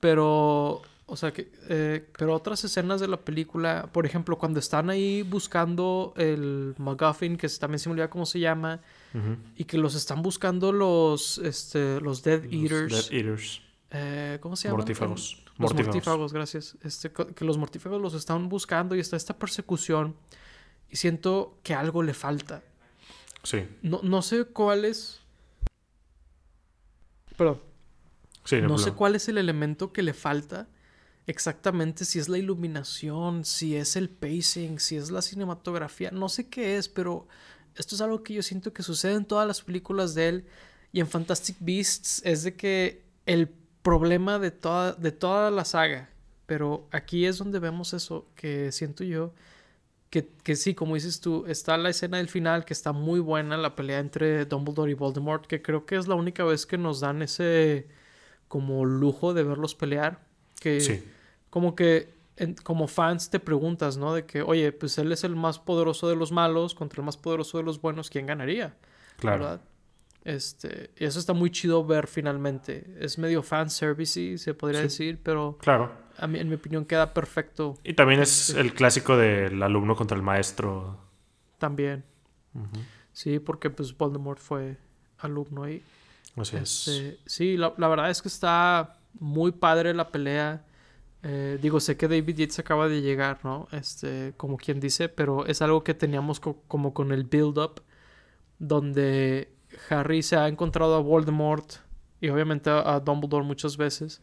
[0.00, 0.82] Pero.
[1.06, 1.52] O sea, que.
[1.68, 3.88] Eh, pero otras escenas de la película.
[3.92, 8.40] Por ejemplo, cuando están ahí buscando el MacGuffin, que también se me olvida cómo se
[8.40, 8.80] llama.
[9.56, 11.38] Y que los están buscando los.
[11.38, 13.10] Este, los Dead Eaters.
[13.10, 13.62] Dead Eaters.
[13.90, 14.78] Eh, ¿Cómo se llama?
[14.78, 15.44] Mortífagos.
[15.58, 16.76] Los mortífagos, gracias.
[16.82, 20.16] Este, que los mortífagos los están buscando y está esta persecución.
[20.92, 22.62] Y siento que algo le falta.
[23.42, 23.66] Sí.
[23.82, 25.18] No, no sé cuál es.
[27.36, 27.60] Perdón.
[28.44, 30.68] Sí, no sé cuál es el elemento que le falta
[31.26, 36.48] exactamente, si es la iluminación, si es el pacing, si es la cinematografía, no sé
[36.48, 37.28] qué es, pero
[37.76, 40.46] esto es algo que yo siento que sucede en todas las películas de él
[40.92, 43.48] y en Fantastic Beasts es de que el
[43.82, 46.10] problema de toda, de toda la saga,
[46.46, 49.32] pero aquí es donde vemos eso que siento yo.
[50.12, 53.56] Que, que sí, como dices tú, está la escena del final que está muy buena,
[53.56, 57.00] la pelea entre Dumbledore y Voldemort, que creo que es la única vez que nos
[57.00, 57.88] dan ese
[58.46, 60.20] como lujo de verlos pelear.
[60.60, 61.02] Que Sí.
[61.48, 64.12] como que en- como fans te preguntas, ¿no?
[64.12, 67.16] De que, oye, pues él es el más poderoso de los malos contra el más
[67.16, 68.74] poderoso de los buenos, ¿quién ganaría?
[69.18, 69.44] Claro.
[69.44, 69.60] ¿Verdad?
[70.24, 72.96] Este, y eso está muy chido ver finalmente.
[73.00, 74.84] Es medio fanservice, se podría Sí.
[74.84, 75.90] decir, pero Claro.
[76.18, 80.16] a mí, en mi opinión queda perfecto Y también es el clásico del alumno contra
[80.16, 80.98] el maestro.
[81.58, 82.04] también.
[83.12, 84.76] Sí, porque pues Voldemort fue
[85.18, 85.82] alumno ahí.
[86.36, 86.88] Así es.
[86.88, 90.64] Este, sí, la, la verdad es que está muy padre la pelea.
[91.22, 93.68] Eh, digo, sé que David Yates acaba de llegar, ¿no?
[93.70, 97.82] Este, como quien dice, pero es algo que teníamos co- como con el build-up,
[98.58, 99.51] donde
[99.90, 101.74] Harry se ha encontrado a Voldemort
[102.20, 104.22] y obviamente a, Dumbledore muchas veces,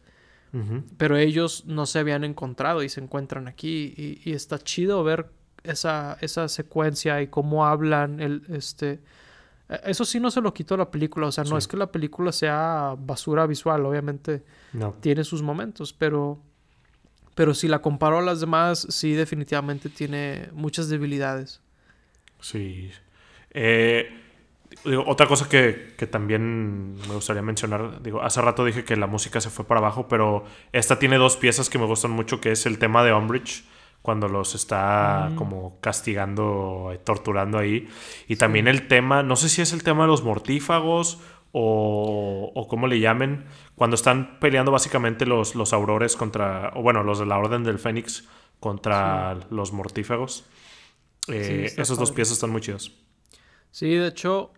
[0.96, 5.30] pero ellos no se habían encontrado y se encuentran aquí y, y está chido ver
[5.62, 9.00] esa, esa secuencia y cómo hablan, el, este...
[9.68, 11.56] eh, Eso sí no se lo quitó la película, o sea, no Sí.
[11.58, 14.92] es que la película sea basura visual, obviamente No.
[15.00, 16.40] tiene sus momentos, pero
[17.36, 21.60] pero si la comparo a las demás, sí definitivamente tiene muchas debilidades.
[22.40, 22.90] Sí.
[23.52, 24.08] Eh,
[24.84, 29.06] digo, otra cosa que, que también me gustaría mencionar, digo, hace rato dije que la
[29.06, 32.52] música se fue para abajo, pero esta tiene dos piezas que me gustan mucho, que
[32.52, 33.64] es el tema de Umbridge,
[34.02, 35.34] cuando los está Mm.
[35.36, 37.88] como castigando, torturando ahí,
[38.28, 41.18] y también el tema, no sé si es el tema de los mortífagos
[41.52, 43.44] o, o cómo le llamen,
[43.74, 47.78] cuando están peleando básicamente los, los aurores contra, o bueno, los de la Orden del
[47.78, 48.26] Fénix
[48.60, 50.44] contra los mortífagos.
[51.28, 52.92] Eh, esas dos piezas están muy chidas.
[53.70, 54.52] Sí, de hecho,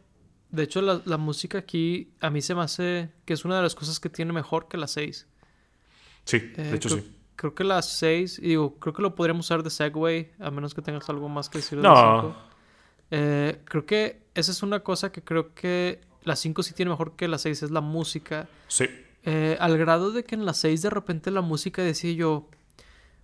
[0.52, 3.62] de hecho la, la música aquí a mí se me hace que es una de
[3.62, 5.26] las cosas que tiene mejor que las 6.
[6.24, 7.16] Sí, de hecho creo, sí.
[7.34, 10.74] Creo que las 6, y digo, creo que lo podríamos usar de segue, a menos
[10.74, 11.94] que tengas algo más que decir de No.
[11.94, 12.36] las 5.
[13.10, 17.16] Eh, creo que esa es una cosa que creo que la 5 sí tiene mejor
[17.16, 18.48] que la 6, es la música.
[18.68, 18.84] Sí,
[19.24, 22.48] Eh, al grado de que en las 6 de repente la música decía yo,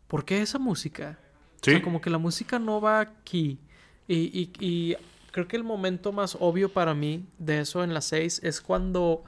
[0.06, 1.18] ¿por qué esa música?
[1.56, 1.70] O sí.
[1.72, 3.58] sea, como que la música no va aquí.
[4.06, 4.96] Y, y- y
[5.38, 9.22] creo que el momento más obvio para mí de eso en las 6 es cuando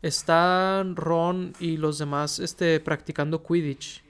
[0.00, 4.04] están Ron y los demás este, practicando Quidditch.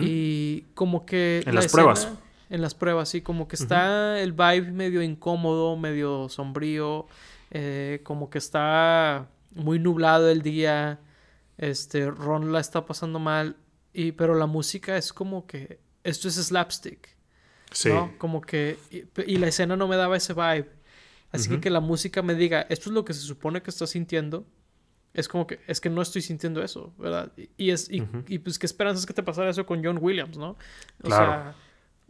[0.00, 1.42] Y como que...
[1.44, 2.08] En la las pruebas.
[2.48, 3.20] En las pruebas, sí.
[3.20, 7.06] Como que está el vibe medio incómodo, medio sombrío.
[7.50, 11.00] eh, como que está muy nublado el día.
[11.58, 13.56] Este, Ron la está pasando mal.
[13.92, 15.80] Y, pero la música es como que...
[16.02, 17.19] Esto es slapstick.
[17.70, 17.88] Sí.
[17.90, 18.12] ¿no?
[18.18, 18.78] Como que...
[18.90, 20.68] Y, y la escena no me daba ese vibe.
[21.32, 23.90] Así que que la música me diga, esto es lo que se supone que estás
[23.90, 24.44] sintiendo.
[25.14, 27.30] Es como que, es que no estoy sintiendo eso, ¿verdad?
[27.36, 28.00] Y, y es, y,
[28.38, 30.50] pues qué esperanzas que te pasara eso con John Williams, ¿no?
[31.02, 31.54] O Claro.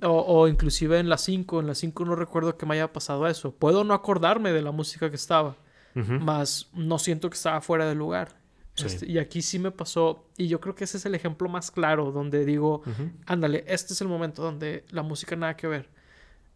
[0.00, 2.92] sea, o, o inclusive en la 5, en la 5 no recuerdo que me haya
[2.92, 3.54] pasado eso.
[3.54, 5.56] Puedo no acordarme de la música que estaba,
[5.94, 6.12] Ujú.
[6.14, 8.39] más no siento que estaba fuera de lugar.
[8.74, 8.86] Sí.
[8.86, 11.70] Este, y aquí sí me pasó, y yo creo que ese es el ejemplo más
[11.70, 12.82] claro donde digo,
[13.26, 15.88] ándale, este es el momento donde la música nada que ver.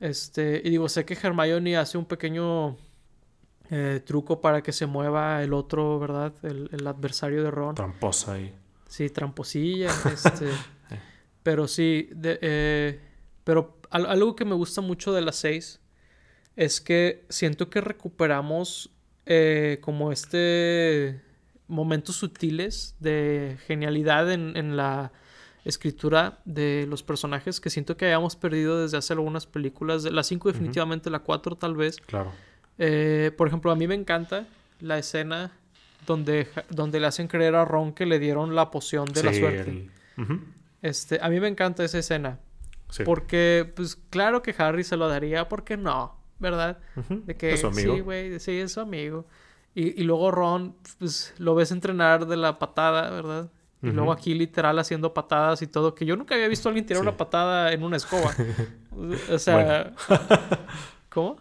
[0.00, 2.76] Este, y digo, sé que Hermione hace un pequeño
[3.70, 6.32] eh, truco para que se mueva el otro, ¿verdad?
[6.42, 7.74] El, el adversario de Ron.
[7.74, 8.54] Tramposa ahí.
[8.88, 10.48] Sí, tramposilla, este.
[11.42, 13.00] pero sí, de- eh,
[13.44, 15.80] pero al- algo que me gusta mucho de las seis
[16.56, 18.90] es que siento que recuperamos
[19.26, 21.20] eh, como este
[21.74, 25.12] momentos sutiles de genialidad en, en la
[25.64, 30.02] escritura de los personajes que siento que habíamos perdido desde hace algunas películas.
[30.02, 31.98] De la 5 definitivamente, la 4 tal vez.
[31.98, 32.32] Claro.
[32.78, 34.46] Eh, por ejemplo, a mí me encanta
[34.80, 35.52] la escena
[36.06, 39.70] donde, donde le hacen creer a Ron que le dieron la poción de la suerte.
[39.70, 40.40] el-.
[40.82, 42.40] Este, a mí me encanta esa escena.
[42.90, 43.02] Sí.
[43.04, 46.78] Porque, pues, claro que Harry se lo daría, porque no, ¿verdad?
[47.08, 47.94] De que Es su amigo.
[47.94, 49.26] sí, güey, sí, es su amigo.
[49.74, 53.50] Y, y luego Ron, pues, lo ves entrenar de la patada, ¿verdad?
[53.82, 56.86] Y luego aquí literal haciendo patadas y todo, que yo nunca había visto a alguien
[56.86, 57.06] tirar Sí.
[57.08, 58.32] una patada en una escoba.
[59.30, 59.92] o sea,
[61.10, 61.36] ¿cómo?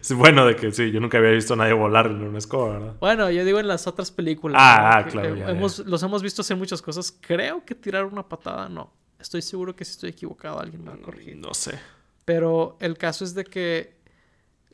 [0.00, 2.74] Sí, bueno, de que sí, yo nunca había visto a nadie volar en una escoba,
[2.78, 2.94] ¿verdad?
[3.00, 4.60] Bueno, yo digo en las otras películas.
[4.62, 4.88] Ah, ¿no?
[5.00, 5.48] ah, claro, eh, ya.
[5.50, 7.16] hemos, Los hemos visto hacer muchas cosas.
[7.22, 8.92] Creo que tirar una patada, no.
[9.18, 11.36] Estoy seguro que si estoy equivocado, alguien me va a corregir.
[11.36, 11.78] No sé.
[12.26, 13.96] Pero el caso es de que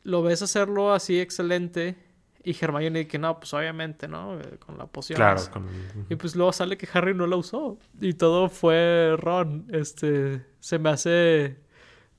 [0.03, 1.95] lo ves hacerlo así excelente
[2.45, 4.39] Y Hermione que no, pues obviamente, ¿no?
[4.39, 5.17] Eh, Con la poción.
[5.17, 5.67] Claro, con...
[6.07, 7.79] Y pues luego sale que Harry no la usó.
[7.99, 9.65] Y todo fue Ron.
[9.71, 11.57] Este, se me hace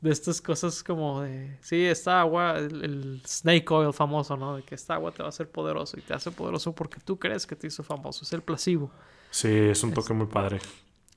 [0.00, 4.56] de estas cosas como de, sí, esta agua, el, el snake oil famoso, ¿no?
[4.56, 7.18] De que esta agua te va a hacer poderoso y te hace poderoso porque tú
[7.18, 8.24] crees que te hizo famoso.
[8.24, 8.90] Es el placebo.
[9.30, 10.58] Sí, es un toque muy padre.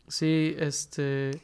[0.08, 1.42] Sí, este...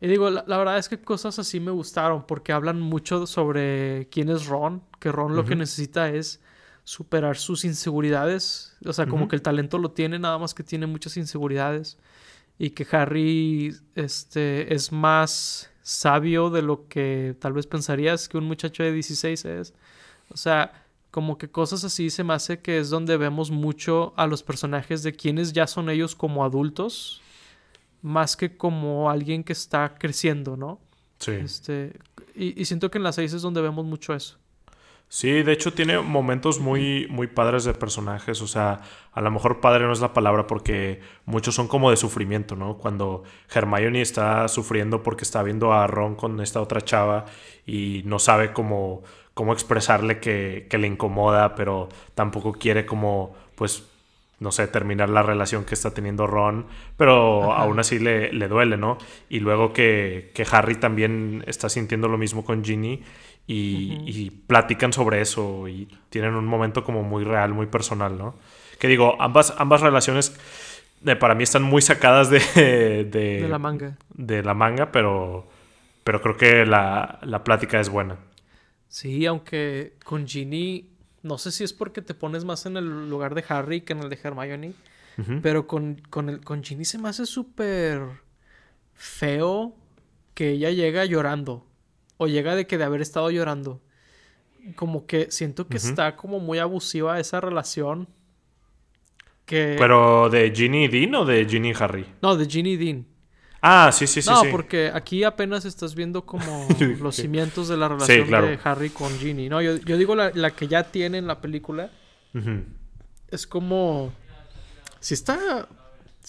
[0.00, 4.08] Y digo, la, la verdad es que cosas así me gustaron porque hablan mucho sobre
[4.12, 6.40] quién es Ron, que Ron lo que necesita es
[6.88, 10.86] superar sus inseguridades, o sea, como que el talento lo tiene, nada más que tiene
[10.86, 11.98] muchas inseguridades
[12.58, 18.44] y que Harry este es más sabio de lo que tal vez pensarías que un
[18.44, 19.74] muchacho de 16 es.
[20.30, 24.26] O sea, como que cosas así se me hace que es donde vemos mucho a
[24.26, 27.20] los personajes de quienes ya son ellos como adultos,
[28.00, 30.80] más que como alguien que está creciendo, ¿no?
[31.18, 31.32] Sí.
[31.32, 31.98] Este,
[32.34, 34.38] y, y siento que en las seis es donde vemos mucho eso.
[35.10, 38.42] Sí, de hecho tiene momentos muy, muy padres de personajes.
[38.42, 38.82] O sea,
[39.12, 42.76] a lo mejor padre no es la palabra porque muchos son como de sufrimiento, ¿no?
[42.76, 43.22] Cuando
[43.52, 47.24] Hermione está sufriendo porque está viendo a Ron con esta otra chava
[47.66, 49.02] y no sabe cómo,
[49.32, 53.88] cómo expresarle que, que le incomoda, pero tampoco quiere como, pues,
[54.40, 56.66] no sé, terminar la relación que está teniendo Ron,
[56.96, 57.62] pero Ajá.
[57.62, 58.98] aún así le, le duele, ¿no?
[59.28, 63.02] Y luego que, que Harry también está sintiendo lo mismo con Ginny
[63.48, 68.34] y, platican sobre eso y tienen un momento como muy real, muy personal, ¿no?
[68.78, 70.36] Que digo, ambas, ambas relaciones
[71.04, 72.40] eh, para mí están muy sacadas de,
[73.10, 73.96] de, De la manga.
[74.14, 75.48] de la manga, pero,
[76.04, 78.16] pero creo que la, la plática es buena.
[78.88, 80.90] Sí, aunque con Ginny,
[81.22, 84.00] no sé si es porque te pones más en el lugar de Harry que en
[84.00, 84.74] el de Hermione,
[85.42, 88.00] pero con, con, el, con Ginny se me hace súper
[88.94, 89.74] feo
[90.34, 91.66] que ella llega llorando.
[92.18, 93.80] O llega de que de haber estado llorando.
[94.76, 98.08] Como que siento que está como muy abusiva esa relación.
[99.46, 99.76] Que...
[99.78, 102.06] Pero de Ginny y Dean o de Ginny y Harry.
[102.20, 103.06] No, de Ginny y Dean.
[103.60, 104.30] Ah, sí, sí, sí.
[104.30, 104.48] no, sí.
[104.50, 106.68] porque aquí apenas estás viendo como
[107.00, 108.46] los cimientos de la relación claro.
[108.46, 109.48] de Harry con Ginny.
[109.48, 111.90] No, yo, yo digo la, la que ya tiene en la película.
[113.30, 114.12] Es como...
[115.00, 115.68] Si está...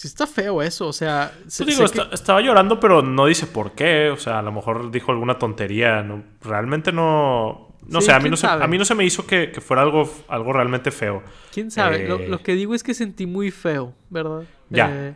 [0.00, 1.30] Si está feo eso, o sea...
[1.46, 4.08] sé- Pues digo, que- estaba llorando, pero no dice por qué.
[4.08, 6.02] O sea, a lo mejor dijo alguna tontería.
[6.02, 7.68] No, realmente no.
[7.86, 9.60] No Sí, sé, a mí no, se, a mí no se me hizo que, que
[9.60, 11.22] fuera algo, algo realmente feo.
[11.52, 12.08] ¿Quién sabe?
[12.08, 14.44] Lo, Eh, lo que digo es que sentí muy feo, ¿verdad?
[14.70, 14.88] Ya.
[14.90, 15.14] Eh,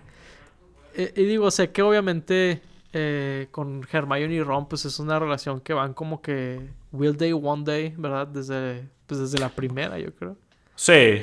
[0.97, 2.61] eh, y digo, sé que obviamente
[2.93, 6.61] eh, con Hermione y Ron, pues es una relación que van como que
[6.93, 8.27] will day, one day, ¿verdad?
[8.27, 10.37] Desde, pues desde la primera, yo creo.
[10.75, 11.23] Sí.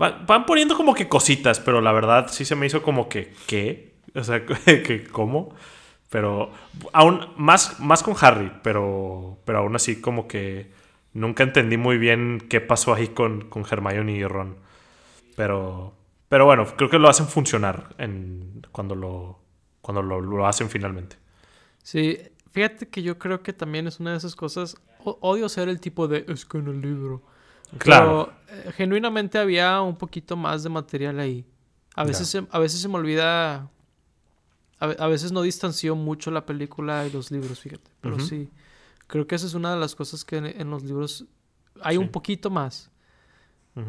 [0.00, 3.32] Va- Van poniendo como que cositas, pero la verdad sí se me hizo como que,
[3.46, 3.94] ¿qué?
[4.14, 5.54] O sea, que ¿cómo?
[6.10, 6.50] Pero
[6.92, 10.70] aún más, más con Harry, pero, pero aún así como que
[11.12, 14.56] nunca entendí muy bien qué pasó ahí con, con Hermione y Ron.
[15.36, 15.94] Pero,
[16.28, 19.38] pero bueno, creo que lo hacen funcionar en, cuando, lo,
[19.80, 21.16] cuando lo, lo hacen finalmente.
[21.82, 22.18] Sí,
[22.52, 24.76] fíjate que yo creo que también es una de esas cosas.
[25.04, 27.22] o- odio ser el tipo de es que en el libro.
[27.76, 28.32] Claro.
[28.46, 31.44] Pero eh, genuinamente había un poquito más de material ahí.
[31.94, 33.68] A veces, se, a veces se me olvida.
[34.80, 37.90] A, ve- a veces no distanció mucho la película y los libros, fíjate.
[38.00, 38.48] Pero sí.
[39.08, 41.24] Creo que esa es una de las cosas que en, en los libros
[41.82, 42.02] hay Sí.
[42.02, 42.90] un poquito más.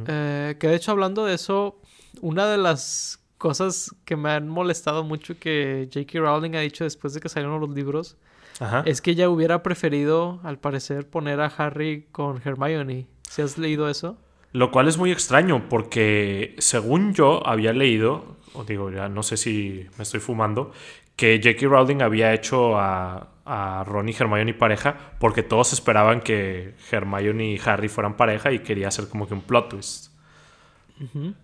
[0.08, 1.80] Eh, que de hecho, hablando de eso,
[2.22, 6.20] una de las cosas que me han molestado mucho que J.K.
[6.20, 8.18] Rowling ha dicho después de que salieron los libros
[8.60, 8.84] Ajá.
[8.86, 13.08] es que ella hubiera preferido, al parecer, poner a Harry con Hermione.
[13.30, 14.18] ¿Si has leído eso?
[14.52, 19.38] Lo cual es muy extraño porque según yo había leído, o digo, ya no sé
[19.38, 20.72] si me estoy fumando,
[21.16, 21.68] que J.K.
[21.68, 27.62] Rowling había hecho a, a Ron y Hermione pareja porque todos esperaban que Hermione y
[27.64, 30.08] Harry fueran pareja y quería hacer como que un plot twist.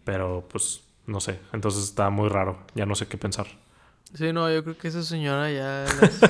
[0.03, 3.45] Pero pues no sé, entonces está muy raro, ya no sé qué pensar.
[4.13, 6.21] Sí, no, yo creo que esa señora ya, las-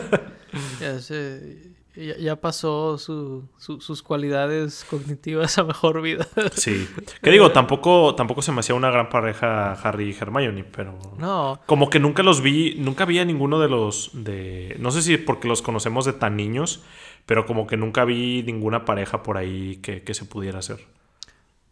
[0.82, 6.28] ya, se- ya, ya pasó su- su- sus cualidades cognitivas a mejor vida.
[6.54, 6.88] Sí.
[7.22, 10.98] Que digo, tampoco, tampoco se me hacía una gran pareja Harry y Hermione, pero...
[11.18, 14.76] No, Como que nunca los vi, nunca vi a ninguno de los de...
[14.80, 16.84] No sé si porque los conocemos de tan niños,
[17.26, 20.80] pero como que nunca vi ninguna pareja por ahí que, que se pudiera hacer.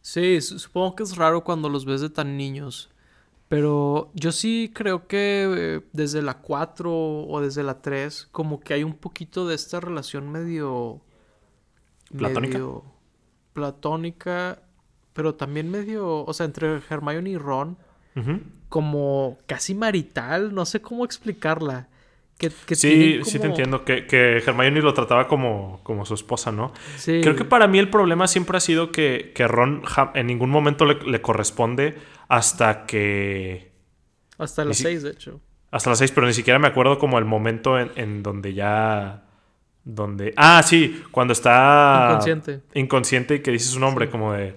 [0.02, 2.90] sí, su- supongo que es raro cuando los ves de tan niños.
[3.54, 8.74] Pero yo sí creo que eh, desde la 4 o desde la 3, como que
[8.74, 11.02] hay un poquito de esta relación medio...
[12.18, 12.58] ¿Platónica?
[12.58, 12.84] medio
[13.54, 14.58] platónica,
[15.14, 17.78] pero también medio, o sea, entre Hermione y Ron,
[18.70, 21.90] como casi marital, no sé cómo explicarla.
[22.40, 23.86] Que, que Sí, sí te entiendo.
[23.86, 26.74] Que, que Hermione lo trataba como, como su esposa, ¿no?
[26.96, 27.22] Sí.
[27.22, 29.84] Creo que para mí el problema siempre ha sido que, que Ron
[30.16, 31.96] en ningún momento le, le corresponde
[32.38, 33.72] hasta que...
[34.38, 35.39] Hasta las si- seis, de hecho.
[35.72, 39.23] Hasta las seis, pero ni siquiera me acuerdo como el momento en, en donde ya...
[39.84, 40.34] Donde...
[40.38, 42.07] Ah, sí, cuando está...
[42.11, 42.61] Inconsciente.
[42.73, 44.11] Inconsciente y que dice su nombre Sí.
[44.11, 44.55] como de...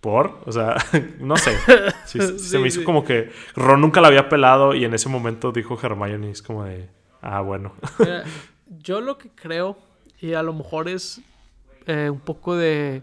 [0.00, 0.40] ¿Por?
[0.44, 0.76] O sea,
[1.18, 1.56] no sé.
[2.04, 5.08] Sí, sí, se me hizo como que Ron nunca la había pelado y en ese
[5.08, 6.88] momento dijo Hermione, es como de...
[7.22, 7.72] Ah, bueno.
[7.98, 8.24] Mira,
[8.78, 9.76] yo lo que creo,
[10.20, 11.20] y a lo mejor es
[11.86, 13.02] eh, un poco de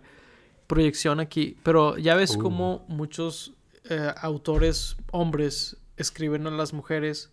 [0.67, 2.39] proyección aquí, pero ya ves Uh.
[2.39, 3.53] como muchos
[3.89, 7.31] eh, autores hombres escriben a las mujeres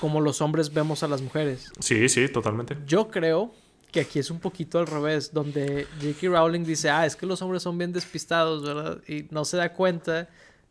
[0.00, 1.70] como los hombres vemos a las mujeres.
[1.80, 2.76] Sí, sí, totalmente.
[2.86, 3.54] Yo creo
[3.90, 6.28] que aquí es un poquito al revés, donde J.K.
[6.28, 9.00] Rowling dice, ah, es que los hombres son bien despistados, ¿verdad?
[9.08, 10.28] Y no se da cuenta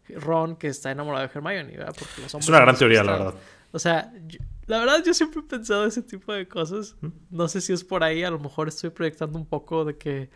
[0.10, 1.96] Ron que está enamorado de Hermione, ¿verdad?
[1.98, 3.34] Porque los Es hombres una son gran teoría, la verdad.
[3.72, 6.96] O sea, yo- la verdad yo siempre he pensado ese tipo de cosas.
[7.32, 10.30] No sé si es por ahí, a lo mejor estoy proyectando un poco de que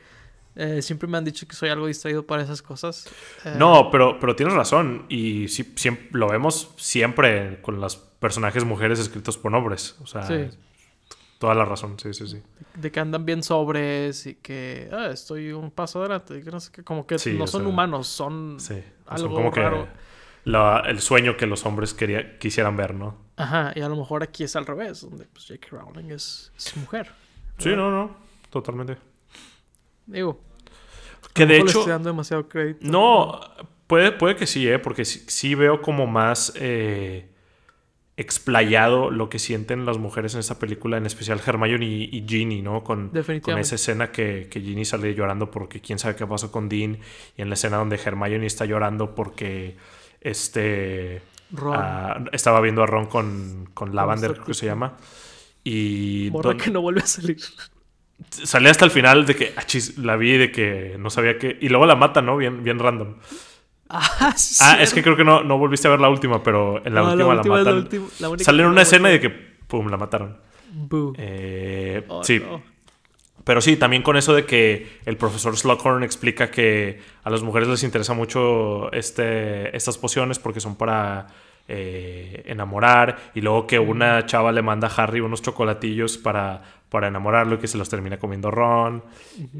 [0.56, 3.08] eh, siempre me han dicho que soy algo distraído para esas cosas.
[3.46, 5.06] Eh, No, pero, pero tienes razón.
[5.10, 9.96] Y sí, siempre, lo vemos siempre con los personajes mujeres escritos por hombres.
[10.02, 10.50] O sea, Sí.
[11.38, 11.98] toda la razón.
[12.00, 12.42] Sí, sí, sí.
[12.76, 16.38] De que andan bien sobres y que ah, estoy un paso adelante.
[16.38, 18.58] y que no sé qué, como que Sí, no son sea, humanos, son
[19.08, 19.88] algo como que
[20.46, 23.16] la- el sueño que los hombres quería, quisieran ver, ¿no?
[23.38, 25.68] Ajá, y a lo mejor aquí es al revés, donde pues, J.K.
[25.72, 27.12] Rowling es, es mujer.
[27.58, 28.16] Sí, no, no.
[28.50, 28.98] Totalmente.
[30.12, 30.42] Digo,
[31.34, 31.80] Que de le hecho.
[31.80, 32.80] estoy dando demasiado crédito.
[32.82, 33.40] No,
[33.88, 34.80] puede, puede que sí, ¿eh?
[34.80, 37.30] Porque sí, sí veo como más eh,
[38.18, 42.62] explayado lo que sienten las mujeres en esta película, en especial Hermione y, y Ginny,
[42.62, 42.84] ¿no?
[42.84, 43.12] Con,
[43.42, 46.98] con esa escena que, que Ginny sale llorando porque quién sabe qué pasó con Dean,
[47.38, 49.78] y en la escena donde Hermione está llorando porque
[50.22, 51.22] este
[51.52, 54.98] Ron, ah, estaba viendo a Ron con, con Lavander, creo que se llama.
[55.64, 57.38] Y don- que no vuelve a salir.
[58.30, 61.58] Salí hasta el final de que ah, chis, la vi de que no sabía que
[61.62, 62.38] y luego la mata, ¿no?
[62.38, 63.16] Bien bien random.
[63.92, 66.78] Ah, sí, Ah, es que creo que no, no volviste a ver la última, pero
[66.86, 67.74] en la No, última la, es la matan.
[67.78, 70.38] última- la única Sale en una escena me de que, pum, la mataron.
[71.18, 72.62] Eh, Oh, sí, no.
[73.44, 77.68] pero sí, también con eso de que el profesor Slughorn explica que a las mujeres
[77.68, 81.26] les interesa mucho este, estas pociones porque son para
[81.72, 87.08] eh, enamorar y luego que una chava le manda a Harry unos chocolatillos para, para
[87.08, 89.04] enamorarlo y que se los termina comiendo Ron.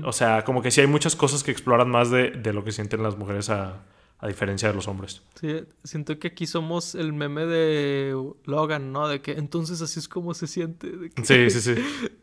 [0.04, 2.72] O sea, como que sí hay muchas cosas que exploran más de, de lo que
[2.72, 3.84] sienten las mujeres a,
[4.18, 5.22] a diferencia de los hombres.
[5.40, 8.16] Sí, siento que aquí somos el meme de
[8.46, 9.08] Logan, ¿no?
[9.08, 10.88] De que entonces así es como se siente.
[10.90, 11.82] de que- Sí, sí, sí.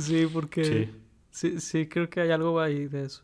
[0.00, 0.90] Sí, porque Sí.
[1.30, 1.60] sí.
[1.60, 3.22] sí, creo que hay algo ahí de eso.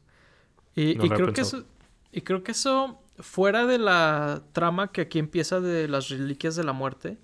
[0.76, 1.64] Y, No creo que eso,
[2.12, 6.64] y creo que eso, fuera de la trama que aquí empieza de las reliquias de
[6.64, 7.18] la muerte,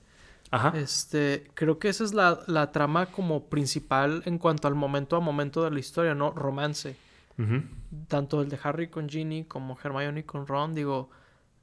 [0.51, 0.73] Ajá.
[0.77, 5.21] este, creo que esa es la, la trama como principal en cuanto al momento a
[5.21, 6.31] momento de la historia, ¿no?
[6.33, 6.97] Romance.
[8.09, 11.11] Tanto el de Harry con Ginny como Hermione con Ron, digo,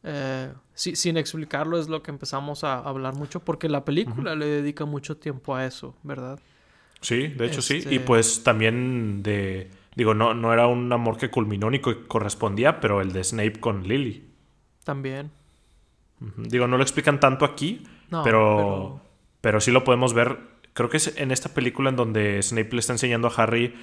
[0.04, 4.84] eh, sin explicarlo es lo que empezamos a hablar mucho porque la película le dedica
[4.86, 6.40] mucho tiempo a eso, ¿verdad?
[7.00, 7.78] Sí, de hecho sí.
[7.78, 9.70] Este- Y pues también de...
[10.02, 13.60] Digo, no, no era un amor que culminó ni que correspondía, pero el de Snape
[13.60, 14.28] con Lily.
[14.84, 15.30] También.
[16.38, 19.00] Digo, no lo explican tanto aquí, No, pero,
[19.42, 19.62] pero...
[19.62, 20.40] sí lo podemos ver.
[20.74, 23.76] Creo que es en esta película en donde Snape le está enseñando a Harry,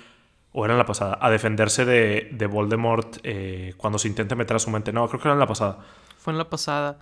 [0.50, 4.56] o era en la pasada, a defenderse de, de Voldemort eh, cuando se intenta meter
[4.56, 4.92] a su mente.
[4.92, 5.78] No, creo que era en la pasada.
[6.18, 6.98] fue en la pasada.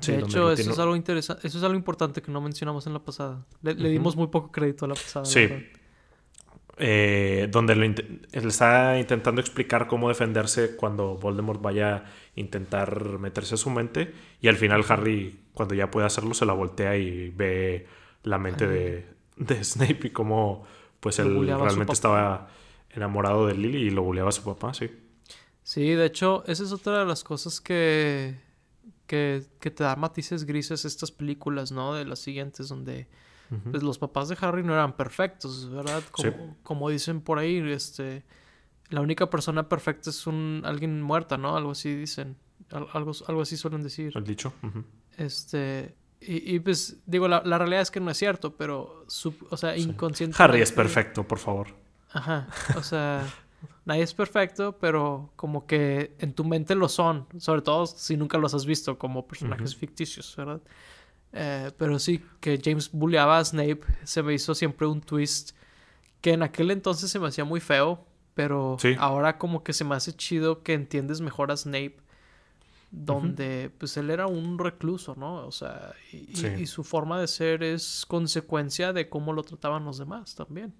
[0.00, 2.86] Sí, de hecho, eso tiene- es algo interesante, eso es algo importante que no mencionamos
[2.86, 3.44] en la pasada.
[3.62, 5.24] Le, le dimos muy poco crédito a la pasada.
[5.24, 5.48] Sí.
[6.78, 12.04] Eh, donde lo está intentando explicar cómo defenderse cuando Voldemort vaya a
[12.34, 16.54] intentar meterse a su mente y al final Harry cuando ya puede hacerlo se la
[16.54, 17.86] voltea y ve
[18.22, 20.64] la mente de, de Snape y cómo
[21.00, 22.48] pues él realmente estaba
[22.90, 24.90] enamorado de Lily y lo buleaba a su papá, sí.
[25.62, 28.38] Sí, de hecho, esa es otra de las cosas que,
[29.06, 31.94] que, que te da matices grises estas películas, ¿no?
[31.94, 33.08] De las siguientes, donde
[33.70, 36.02] Pues los papás de Harry no eran perfectos, ¿verdad?
[36.10, 36.36] Como, Sí.
[36.62, 38.24] como dicen por ahí, este,
[38.88, 41.56] la única persona perfecta es un alguien muerta, ¿no?
[41.56, 42.36] Algo así dicen,
[42.70, 44.12] Al- algo, algo así suelen decir.
[44.14, 44.54] El dicho.
[45.18, 49.46] Este, y, y, pues digo, la, la realidad es que no es cierto, pero, sub-
[49.50, 50.36] o sea, inconsciente.
[50.42, 51.68] Harry es perfecto, por favor.
[52.12, 53.26] Ajá, o sea,
[53.84, 58.38] nadie es perfecto, pero como que en tu mente lo son, sobre todo si nunca
[58.38, 60.60] los has visto como personajes ficticios, ¿verdad?
[61.32, 65.52] Eh, pero sí, que James bulleaba a Snape se me hizo siempre un twist
[66.20, 68.04] que en aquel entonces se me hacía muy feo,
[68.34, 68.94] pero Sí.
[68.98, 71.96] ahora como que se me hace chido que entiendes mejor a Snape
[72.90, 75.46] donde pues él era un recluso, ¿no?
[75.46, 80.34] O sea, y, su forma de ser es consecuencia de cómo lo trataban los demás
[80.34, 80.74] también.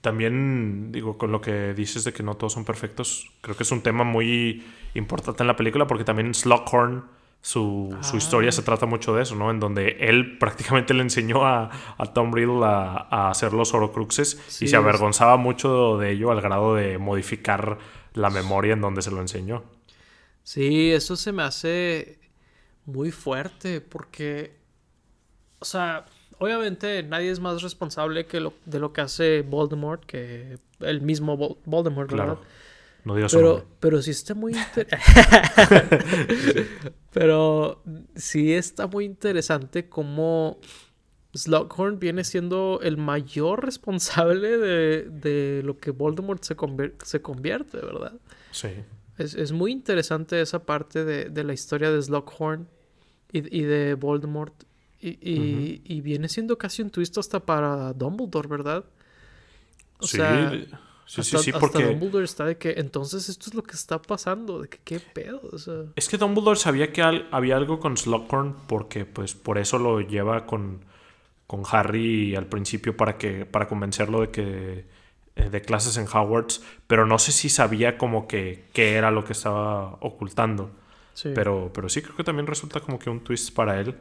[0.00, 3.70] También, digo, con lo que dices de que no todos son perfectos, creo que es
[3.70, 7.04] un tema muy importante en la película porque también Slughorn,
[7.40, 8.64] su, su historia se ah.
[8.64, 9.50] trata mucho de eso, ¿no?
[9.50, 11.70] En donde él prácticamente le enseñó a,
[12.12, 16.98] Tom Riddle a, hacer los Horocruxes y se avergonzaba mucho de ello al grado de
[16.98, 17.78] modificar
[18.14, 19.62] la memoria en donde se lo enseñó.
[20.42, 22.18] Sí, eso se me hace
[22.86, 24.56] muy fuerte porque,
[25.58, 26.06] o sea,
[26.38, 31.36] obviamente nadie es más responsable que lo, de lo que hace Voldemort que el mismo
[31.64, 32.24] Voldemort, ¿verdad?
[32.24, 32.40] Claro.
[33.08, 34.54] No digas pero, pero sí está muy
[37.10, 37.82] pero
[38.14, 40.58] sí está muy interesante cómo
[41.32, 46.54] Slughorn viene siendo el mayor responsable de, lo que Voldemort se,
[47.02, 48.12] se convierte, ¿verdad?
[48.50, 48.68] Sí.
[49.16, 52.68] Es, muy interesante esa parte de, la historia de Slughorn
[53.32, 54.64] y, y de Voldemort
[55.00, 58.84] y, viene siendo casi un twist hasta para Dumbledore, ¿verdad?
[59.98, 60.52] O sí, sea,
[61.08, 61.84] sí, sí, sí, porque...
[61.84, 65.40] Dumbledore está de que entonces esto es lo que está pasando, de que qué pedo.
[65.96, 70.44] Es que Dumbledore sabía que había algo con Slughorn porque pues por eso lo lleva
[70.44, 70.84] con,
[71.46, 74.84] con Harry al principio para, que, para convencerlo de que
[75.38, 79.24] eh, de clases en Hogwarts, pero no sé si sabía como que qué era lo
[79.24, 80.72] que estaba ocultando.
[81.14, 81.30] Sí.
[81.34, 83.96] Pero, pero sí, creo que también resulta como que un twist para él.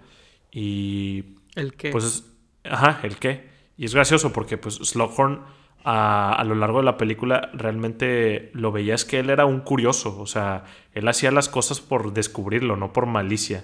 [0.51, 1.35] Y.
[1.55, 1.91] ¿El qué?
[1.91, 2.25] Pues.
[2.63, 3.49] Ajá, el qué.
[3.77, 5.41] Y es gracioso porque, pues, Slughorn
[5.83, 10.19] a, a, lo largo de la película realmente lo veías que él era un curioso.
[10.19, 13.63] O sea, él hacía las cosas por descubrirlo, no por malicia.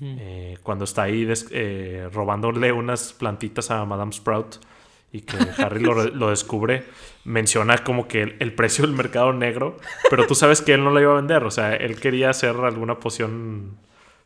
[0.00, 4.58] Eh, cuando está ahí eh, robándole unas plantitas a Madame Sprout
[5.10, 6.84] y que Harry lo, descubre,
[7.24, 9.78] menciona como que el, el, precio del mercado negro,
[10.08, 11.42] pero tú sabes que él no la iba a vender.
[11.44, 13.76] O sea, él quería hacer alguna poción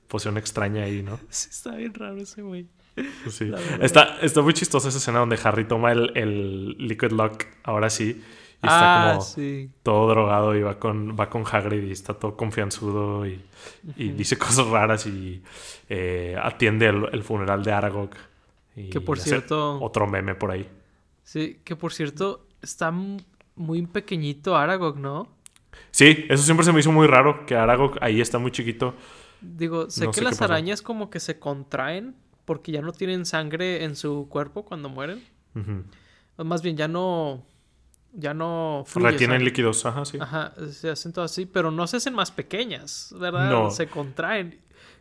[0.08, 1.18] poción extraña ahí, ¿no?
[1.30, 2.66] Sí, está bien raro ese güey.
[3.22, 3.52] Pues sí.
[3.80, 8.22] Está, está muy chistosa esa escena donde Harry toma el, el Liquid Lock, ahora sí.
[8.62, 12.36] Y está ah, como todo drogado y va con, va con Hagrid y está todo
[12.36, 13.44] confianzudo y,
[13.96, 15.42] y dice cosas raras y
[15.90, 18.10] eh, atiende el, funeral de Aragog.
[18.74, 19.78] Y que por cierto...
[19.80, 20.66] Otro meme por ahí.
[21.22, 22.90] Sí, que por cierto está
[23.56, 25.28] muy pequeñito Aragog, ¿no?
[25.90, 28.94] Sí, eso siempre se me hizo muy raro, que Aragog ahí está muy chiquito.
[29.42, 32.16] Digo, sé que las arañas como que se contraen
[32.46, 35.22] porque ya no tienen sangre en su cuerpo cuando mueren.
[36.38, 37.44] Más bien, ya no.
[38.12, 38.86] Ya no.
[38.94, 40.16] Retienen líquidos, ajá, sí.
[40.18, 43.50] Ajá, se hacen todo así, pero no se hacen más pequeñas, ¿verdad?
[43.50, 43.70] No.
[43.70, 44.60] Se contraen.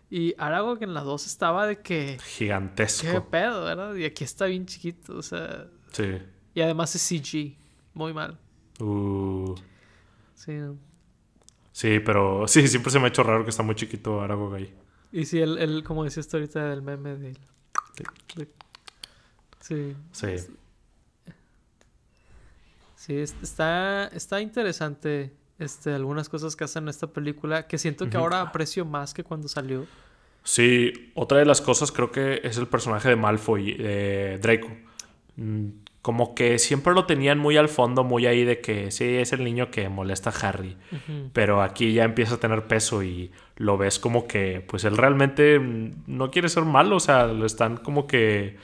[0.10, 2.18] Y Aragog en las dos estaba de que.
[2.22, 3.08] Gigantesco.
[3.10, 3.96] Qué pedo, ¿verdad?
[3.96, 5.68] Y aquí está bien chiquito, o sea.
[5.92, 6.18] Sí.
[6.54, 7.58] Y además es CG.
[7.94, 8.38] Muy mal.
[8.80, 9.56] Uh.
[10.34, 10.54] Sí.
[11.72, 14.74] Sí, pero sí, siempre se me ha hecho raro que está muy chiquito Aragog ahí.
[15.16, 17.38] Y sí, el, como decía esto ahorita del meme de...
[19.62, 19.96] Sí.
[20.12, 20.36] Sí.
[22.98, 28.18] Sí, está, está interesante este, algunas cosas que hacen en esta película que siento que
[28.18, 29.88] ahora aprecio más que cuando salió.
[30.44, 34.68] Sí, otra de las cosas creo que es el personaje de Malfoy, de Draco.
[36.06, 39.44] Como que siempre lo tenían muy al fondo, muy ahí de que sí, es el
[39.44, 40.78] niño que molesta a Harry.
[41.34, 45.60] Pero aquí ya empieza a tener peso y lo ves como que, pues él realmente
[46.06, 48.58] no quiere ser malo, o sea, lo están como que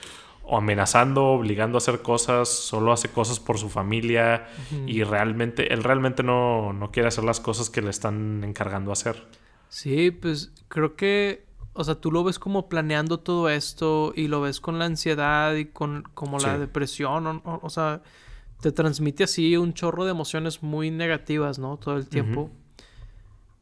[0.47, 4.47] amenazando, obligando a hacer cosas, solo hace cosas por su familia
[4.85, 9.25] y realmente, él realmente no, no quiere hacer las cosas que le están encargando hacer.
[9.67, 11.43] Sí, pues creo que
[11.73, 15.55] o sea, tú lo ves como planeando todo esto y lo ves con la ansiedad
[15.55, 18.01] y con como la depresión, o, sea,
[18.59, 21.77] te transmite así un chorro de emociones muy negativas, ¿no?
[21.77, 22.51] Todo el tiempo.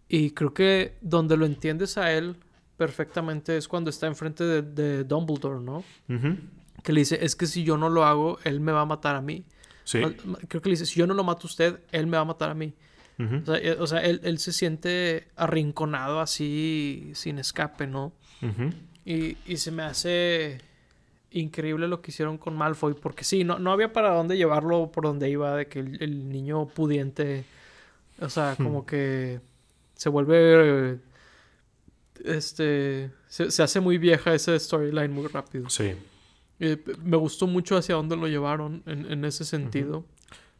[0.07, 2.36] Y creo que donde lo entiendes a él
[2.77, 5.84] perfectamente es cuando está enfrente de, Dumbledore, ¿no?
[6.84, 9.15] Que le dice, es que si yo no lo hago, él me va a matar
[9.15, 9.45] a mí.
[9.84, 9.99] Sí.
[10.48, 12.26] Creo que le dice, si yo no lo mato a usted, él me va a
[12.26, 12.73] matar a mí.
[13.19, 18.13] Eh, o sea, él, se siente arrinconado así sin escape, ¿no?
[19.05, 20.61] y, se me hace
[21.31, 25.03] increíble lo que hicieron con Malfoy, porque sí, no, no había para dónde llevarlo por
[25.03, 27.43] donde iba, de que el, niño pudiente,
[28.19, 28.63] o sea, hmm.
[28.63, 29.41] como que
[29.95, 30.99] se vuelve,
[32.23, 35.69] este, se, hace muy vieja esa storyline muy rápido.
[35.69, 35.93] Sí.
[36.61, 40.05] Eh, me gustó mucho hacia dónde lo llevaron en, ese sentido.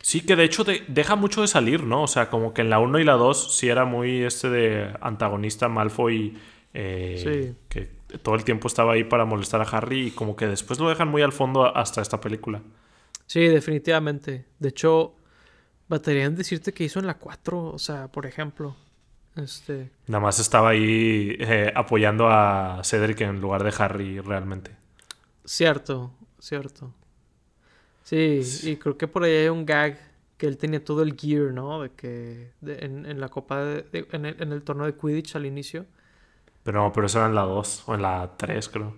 [0.02, 2.04] Sí, que de hecho deja mucho de salir, ¿no?
[2.04, 4.94] O sea, como que en la 1 y la 2 sí era muy este de
[5.02, 6.38] antagonista Malfoy.
[6.74, 7.90] Eh, que
[8.22, 11.08] todo el tiempo estaba ahí para molestar a Harry y como que después lo dejan
[11.08, 12.62] muy al fondo hasta esta película.
[13.26, 14.46] Sí, definitivamente.
[14.58, 15.16] De hecho,
[15.88, 18.76] baterían decirte que hizo en la 4, o sea, por ejemplo.
[19.36, 19.92] Este.
[20.08, 24.72] Nada más estaba ahí eh, apoyando a Cedric en lugar de Harry realmente.
[25.46, 26.94] Cierto, cierto.
[28.10, 30.00] Sí, y creo que por ahí hay un gag
[30.36, 31.84] que él tenía todo el gear, ¿no?
[31.84, 35.46] De que en, en, la copa, de, en, el, en, el, torneo de Quidditch al
[35.46, 35.86] inicio.
[36.64, 38.96] Pero no, pero eso era en la 2 o en la 3, creo.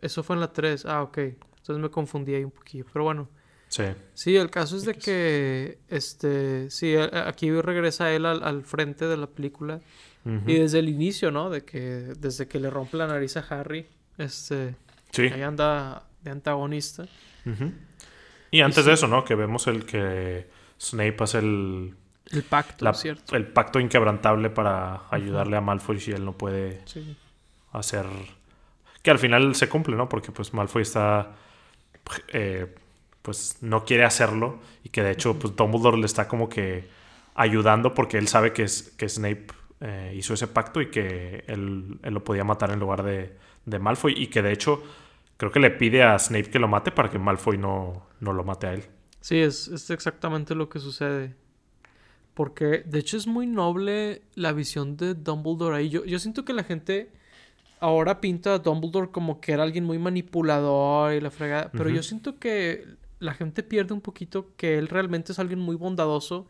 [0.00, 1.18] Eso fue en la 3, ah, ok.
[1.18, 3.28] Entonces me confundí ahí un poquillo, pero bueno.
[3.68, 3.84] Sí.
[4.14, 9.16] Sí, el caso es de que, este, sí, aquí regresa él al, al frente de
[9.16, 9.80] la película.
[10.46, 11.50] Y desde el inicio, ¿no?
[11.50, 13.86] De que, desde que le rompe la nariz a Harry,
[14.18, 14.74] este,
[15.12, 15.22] sí.
[15.22, 17.06] ahí anda de antagonista.
[18.54, 19.24] Y antes de eso, ¿no?
[19.24, 20.46] Que vemos el que
[20.80, 21.96] Snape hace el...
[22.30, 23.34] El pacto, la, ¿cierto?
[23.34, 27.16] El pacto inquebrantable para ayudarle a Malfoy si él no puede sí.
[27.72, 28.06] hacer...
[29.02, 30.08] Que al final se cumple, ¿no?
[30.08, 31.32] Porque pues Malfoy está...
[32.28, 32.72] Eh,
[33.22, 36.88] pues no quiere hacerlo y que de hecho pues Dumbledore le está como que
[37.34, 39.46] ayudando porque él sabe que, es, que Snape
[39.80, 43.78] eh, hizo ese pacto y que él, él, lo podía matar en lugar de, de
[43.80, 44.80] Malfoy y que de hecho
[45.36, 48.44] creo que le pide a Snape que lo mate para que Malfoy no, no lo
[48.44, 48.84] mate a él.
[49.20, 51.34] Sí, es, es, exactamente lo que sucede.
[52.34, 55.88] Porque de hecho es muy noble la visión de Dumbledore ahí.
[55.88, 57.10] Yo, yo siento que la gente
[57.80, 61.70] ahora pinta a Dumbledore como que era alguien muy manipulador y la fregada.
[61.72, 61.96] Pero uh -huh.
[61.96, 62.86] yo siento que
[63.20, 66.46] la gente pierde un poquito que él realmente es alguien muy bondadoso,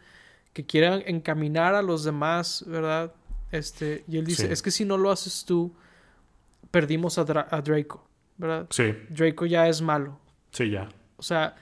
[0.52, 3.12] que quiere encaminar a los demás, ¿verdad?
[3.52, 4.52] Este, y él dice, Sí.
[4.52, 5.72] es que si no lo haces tú,
[6.70, 8.66] perdimos a, Dra- a Draco, ¿verdad?
[8.70, 10.18] Sí, Draco ya es malo.
[10.50, 10.88] sí, ya.
[11.16, 11.56] O sea,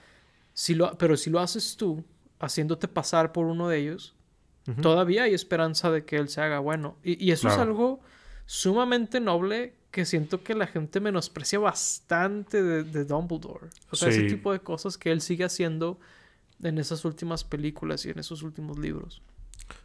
[0.53, 2.03] si lo, pero si lo haces tú,
[2.39, 4.15] haciéndote pasar por uno de ellos,
[4.81, 6.97] todavía hay esperanza de que él se haga bueno.
[7.03, 8.01] Y, y eso es algo
[8.45, 13.67] sumamente noble que siento que la gente menosprecia bastante de, de Dumbledore.
[13.91, 15.99] O sea, ese tipo de cosas que él sigue haciendo
[16.61, 19.21] en esas últimas películas y en esos últimos libros.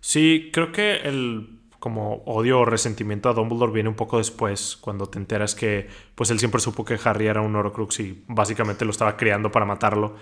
[0.00, 5.06] Sí, creo que el como odio o resentimiento a Dumbledore viene un poco después, cuando
[5.06, 8.90] te enteras que pues él siempre supo que Harry era un Horcrux y básicamente lo
[8.90, 10.16] estaba criando para matarlo.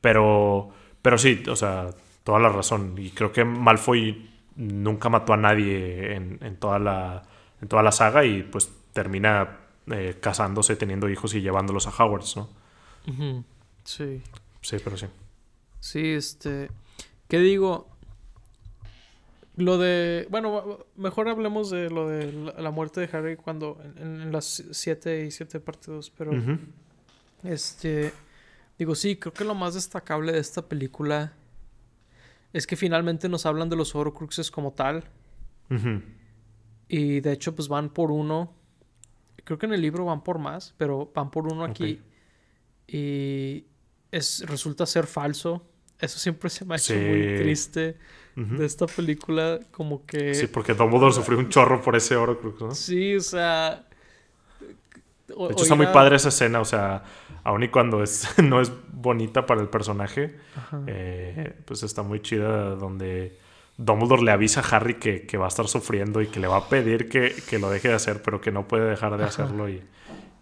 [0.00, 0.70] Pero,
[1.02, 1.90] pero sí, o sea,
[2.24, 2.94] toda la razón.
[2.98, 7.22] Y creo que Malfoy nunca mató a nadie en, en toda, la,
[7.62, 9.58] en toda la saga y pues termina
[9.90, 12.48] eh, casándose, teniendo hijos y llevándolos a Hogwarts, ¿no?
[13.84, 14.20] Sí.
[14.60, 15.06] Sí, pero sí.
[15.80, 16.68] Sí, este.
[17.28, 17.88] ¿Qué digo?
[19.58, 20.28] Lo de.
[20.30, 23.80] Bueno, mejor hablemos de lo de la, muerte de Harry cuando.
[23.96, 26.10] En, en las 7 y 7 parte 2.
[26.16, 26.30] Pero.
[27.42, 28.12] Este.
[28.78, 31.32] Digo, sí, creo que lo más destacable de esta película.
[32.52, 35.04] Es que finalmente nos hablan de los Horcruxes como tal.
[35.70, 36.02] Ujú.
[36.86, 38.54] Y de hecho, pues van por uno.
[39.42, 42.00] Creo que en el libro van por más, pero van por uno aquí.
[42.86, 43.64] Y
[44.12, 45.66] es, resulta ser falso.
[45.98, 47.00] Eso siempre se me ha hecho Sí.
[47.00, 47.96] muy triste
[48.46, 49.58] De esta película.
[49.72, 50.34] Como que.
[50.34, 52.70] Sí, porque Dumbledore sufrió un chorro por ese Horcrux, ¿no?
[52.72, 53.84] Sí, o sea.
[55.34, 57.02] o- De hecho, está muy padre esa escena, o sea,
[57.44, 60.36] aun y cuando es, no es bonita para el personaje,
[60.86, 63.38] eh, pues está muy chida donde
[63.76, 66.56] Dumbledore le avisa a Harry que, que va a estar sufriendo y que le va
[66.58, 69.28] a pedir que, que lo deje de hacer, pero que no puede dejar de Ajá.
[69.44, 69.82] hacerlo y,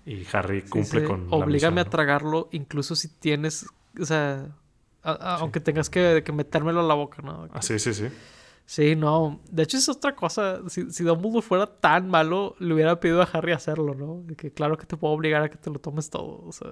[0.06, 1.90] y Harry cumple con la Oblígame misión, a ¿no?
[1.90, 3.66] tragarlo, incluso si tienes.
[4.01, 4.47] O sea.
[5.11, 7.49] A- a- Aunque tengas que, que metérmelo a la boca, ¿no?
[7.53, 8.09] Ah, sí, sí, sí.
[8.65, 9.41] Sí, no.
[9.51, 10.61] De hecho, es otra cosa.
[10.69, 14.23] Si, si Dumbledore fuera tan malo, le hubiera pedido a Harry hacerlo, ¿no?
[14.24, 16.43] De que claro que te puedo obligar a que te lo tomes todo.
[16.45, 16.69] O sea.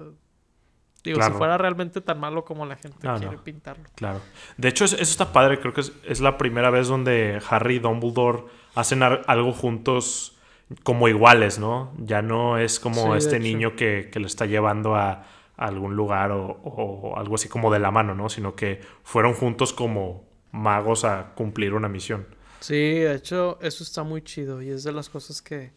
[1.03, 1.33] Digo, Claro.
[1.33, 3.43] si fuera realmente tan malo como la gente Ah, quiere no.
[3.43, 3.83] pintarlo.
[3.95, 4.19] Claro.
[4.57, 5.59] De hecho, es- eso está padre.
[5.59, 10.35] Creo que es, es la primera vez donde Harry y Dumbledore hacen algo juntos
[10.83, 11.93] como iguales, ¿no?
[11.99, 15.23] Ya no es como Sí, este niño que, que lo está llevando a,
[15.57, 18.29] a algún lugar o, o algo así como de la mano, ¿no?
[18.29, 22.27] Sino que fueron juntos como magos a cumplir una misión.
[22.59, 24.61] Sí, de hecho, eso está muy chido.
[24.61, 25.71] Y es de las cosas que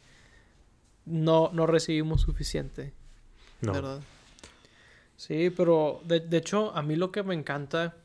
[1.07, 2.93] no, no recibimos suficiente.
[3.61, 3.73] No.
[3.73, 4.01] ¿Verdad?
[5.17, 7.97] Sí, pero de, de hecho, a mí lo que me encanta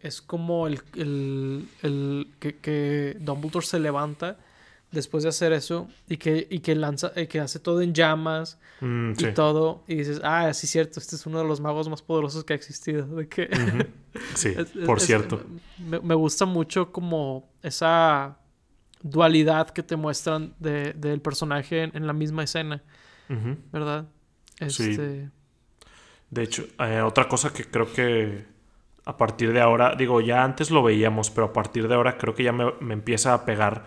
[0.00, 4.38] es como el, el, el- que, que Dumbledore se levanta
[4.90, 8.58] después de hacer eso y que, y que lanza, y que hace todo en llamas
[8.80, 9.32] Mm, y sí.
[9.34, 9.82] todo.
[9.88, 12.56] Y dices, ah, sí, cierto, este es uno de los magos más poderosos que ha
[12.56, 13.06] existido.
[13.06, 13.48] De que.
[14.34, 15.44] Sí, es- por es- cierto.
[15.78, 18.38] Me, me gusta mucho como esa
[19.02, 22.82] dualidad que te muestran de- del personaje en, en la misma escena.
[23.72, 24.06] ¿verdad?
[24.68, 24.90] Sí.
[24.90, 25.30] Este,
[26.30, 28.44] De hecho, eh, otra cosa que creo que
[29.04, 32.34] a partir de ahora, digo, ya antes lo veíamos, pero a partir de ahora creo
[32.34, 33.86] que ya me, me empieza a pegar.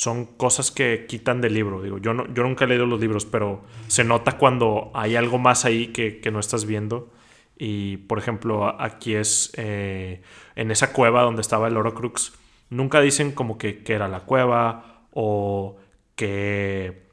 [0.00, 1.82] Son cosas que quitan del libro.
[1.82, 5.36] Digo, yo, no, yo nunca he leído los libros, pero se nota cuando hay algo
[5.36, 7.12] más ahí que, que no estás viendo.
[7.58, 10.22] Y, por ejemplo, aquí es eh,
[10.56, 12.32] en esa cueva donde estaba el Horcrux.
[12.70, 15.76] Nunca dicen como que, que era la cueva o
[16.16, 17.09] que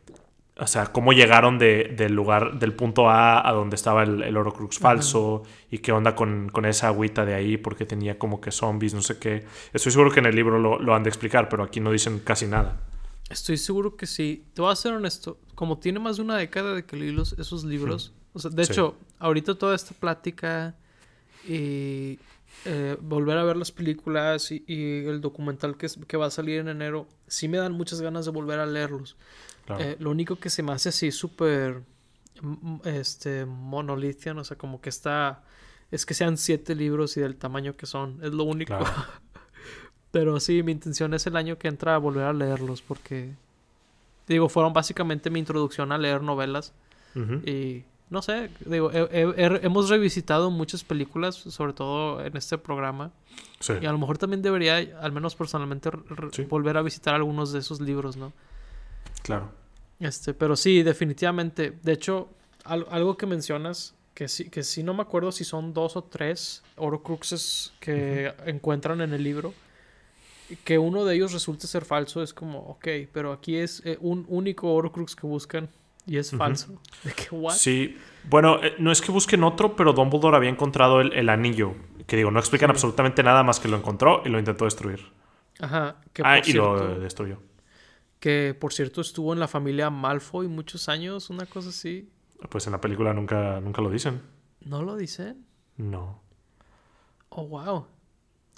[0.60, 4.38] o sea, cómo llegaron de, del lugar, del punto A a donde estaba el, el
[4.38, 8.52] Orocrux falso y qué onda con, con, esa agüita de ahí porque tenía como que
[8.52, 9.46] zombies, no sé qué.
[9.74, 12.20] Estoy seguro que en el libro lo, lo, han de explicar, pero aquí no dicen
[12.20, 12.80] casi nada.
[13.30, 14.46] Estoy seguro que sí.
[14.54, 15.38] Te voy a ser honesto.
[15.54, 18.64] Como tiene más de una década de que leí los, esos libros, o sea, de
[18.64, 20.76] hecho, ahorita toda esta plática
[21.48, 22.20] y
[22.66, 26.60] eh, volver a ver las películas y, y el documental que, que, va a salir
[26.60, 29.16] en enero, sí me dan muchas ganas de volver a leerlos.
[29.68, 29.84] Claro.
[29.84, 31.84] Eh, lo único que se me hace así súper
[32.86, 35.44] este, monolithian, o sea, como que está...
[35.92, 38.78] Es que sean siete libros y del tamaño que son, es lo único.
[38.78, 38.86] Claro.
[40.12, 43.34] Pero sí, mi intención es el año que entra a volver a leerlos porque,
[44.28, 46.74] digo, fueron básicamente mi introducción a leer novelas.
[47.14, 47.48] Uh -huh.
[47.48, 53.12] Y no sé, digo, he, he, hemos revisitado muchas películas, sobre todo en este programa.
[53.60, 53.74] Sí.
[53.82, 55.90] Y a lo mejor también debería, al menos personalmente,
[56.32, 56.44] sí.
[56.44, 58.32] volver a visitar algunos de esos libros, ¿no?
[59.24, 59.52] Claro.
[60.00, 61.74] Este, pero sí, definitivamente.
[61.82, 62.30] De hecho,
[62.64, 66.04] al, algo que mencionas, que sí, que sí no me acuerdo si son dos o
[66.04, 68.50] tres Orocruxes que uh -huh.
[68.50, 69.54] encuentran en el libro.
[70.64, 74.26] Que uno de ellos resulte ser falso, es como, ok, pero aquí es eh, un
[74.30, 75.68] único Orocrux que buscan
[76.06, 76.72] y es falso.
[76.72, 77.04] Uh -huh.
[77.04, 77.54] ¿De qué, what?
[77.54, 77.98] Sí,
[78.30, 81.76] bueno, eh, no es que busquen otro, pero Dumbledore había encontrado el, el anillo.
[82.06, 82.72] Que digo, no explican sí.
[82.72, 85.02] absolutamente nada más que lo encontró y lo intentó destruir.
[85.60, 85.98] Ajá.
[86.14, 87.40] Que ah, y cierto, lo destruyó.
[88.20, 92.10] Que por cierto estuvo en la familia Malfoy muchos años, una cosa así.
[92.50, 94.22] Pues en la película nunca, nunca lo dicen.
[94.62, 95.46] ¿No lo dicen?
[95.78, 96.22] No.
[97.30, 97.86] Oh, wow.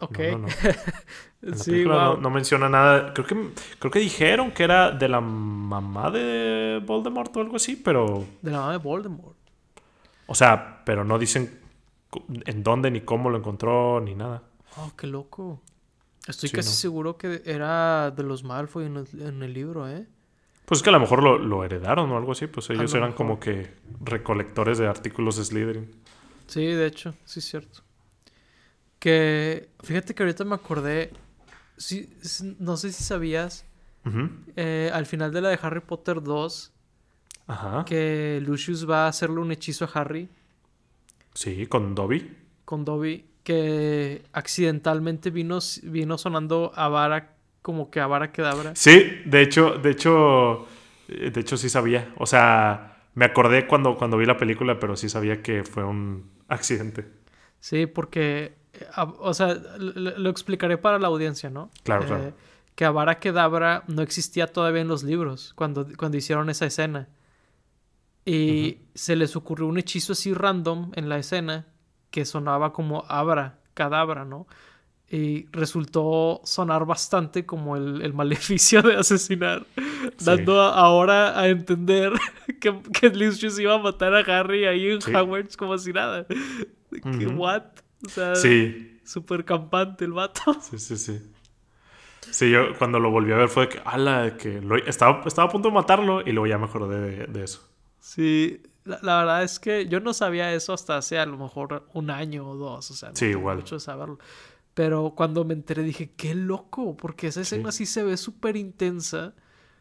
[0.01, 0.19] Ok.
[0.19, 1.55] No, no, no.
[1.55, 1.93] sí, wow.
[1.93, 3.13] no, no, menciona nada.
[3.13, 3.49] Creo que,
[3.79, 8.25] creo que dijeron que era de la mamá de Voldemort o algo así, pero.
[8.41, 9.37] De la mamá de Voldemort.
[10.27, 11.59] O sea, pero no dicen
[12.45, 14.43] en dónde ni cómo lo encontró ni nada.
[14.77, 15.61] Oh, qué loco.
[16.29, 16.75] Estoy sí, casi no.
[16.75, 20.05] seguro que era de los Malfoy en el, en el, libro, ¿eh?
[20.65, 22.45] Pues es que a lo mejor lo, lo heredaron o algo así.
[22.45, 23.17] Pues ellos eran mejor.
[23.17, 25.91] como que recolectores de artículos de Slytherin.
[26.45, 27.81] Sí, de hecho, sí es cierto.
[28.99, 31.11] Que fíjate que ahorita me acordé.
[31.77, 32.13] Sí,
[32.59, 33.65] no sé si sabías.
[34.05, 34.29] Uh -huh.
[34.55, 36.71] eh, al final de la de Harry Potter 2.
[37.47, 37.85] Ajá.
[37.85, 40.29] Que Lucius va a hacerle un hechizo a Harry.
[41.33, 42.37] Sí, con Dobby.
[42.65, 43.28] Con Dobby.
[43.49, 47.33] Que accidentalmente vino, vino sonando a vara.
[47.63, 48.75] Como que a vara quedabra.
[48.75, 50.67] Sí, de hecho, de hecho.
[51.07, 52.13] De hecho, sí sabía.
[52.17, 56.29] O sea, me acordé cuando, cuando vi la película, pero sí sabía que fue un
[56.47, 57.07] accidente.
[57.59, 58.53] Sí, porque
[59.17, 61.71] o sea, lo explicaré para la audiencia, ¿no?
[61.81, 62.33] Claro, eh, claro.
[62.75, 67.09] Que Avara Kedavra no existía todavía en los libros cuando, cuando hicieron esa escena.
[68.25, 68.77] Y uh -huh.
[68.93, 71.65] se les ocurrió un hechizo así random en la escena
[72.11, 74.47] que sonaba como Abra, Cadabra, ¿no?
[75.11, 80.25] Y resultó sonar bastante como el, el maleficio de asesinar, sí.
[80.25, 82.13] dando a, ahora a entender
[82.59, 85.13] que, que Lucius iba a matar a Harry ahí en sí.
[85.13, 86.27] Hogwarts como si nada.
[86.91, 87.35] Uh -huh.
[87.35, 87.63] ¿What?
[88.05, 88.99] O sea, sí.
[89.03, 90.53] súper campante el vato.
[90.61, 91.21] Sí, sí, sí.
[92.31, 95.51] Sí, yo cuando lo volví a ver fue que, ala, que lo, estaba, estaba a
[95.51, 97.67] punto de matarlo y luego ya me acordé de, de eso.
[97.99, 101.87] Sí, la, la, verdad es que yo no sabía eso hasta hace a lo mejor
[101.93, 103.57] un año o dos, o sea, no sí, igual.
[103.57, 104.19] mucho saberlo.
[104.73, 108.55] Pero cuando me enteré dije, qué loco, porque esa escena sí, sí se ve súper
[108.55, 109.33] intensa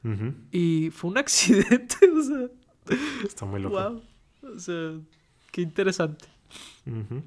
[0.05, 0.35] uh -huh.
[0.51, 2.99] y fue un accidente, o sea.
[3.25, 3.79] Está muy loco.
[3.79, 4.03] Wow.
[4.55, 4.93] O sea,
[5.53, 6.27] qué interesante.
[6.87, 7.23] Uh -huh.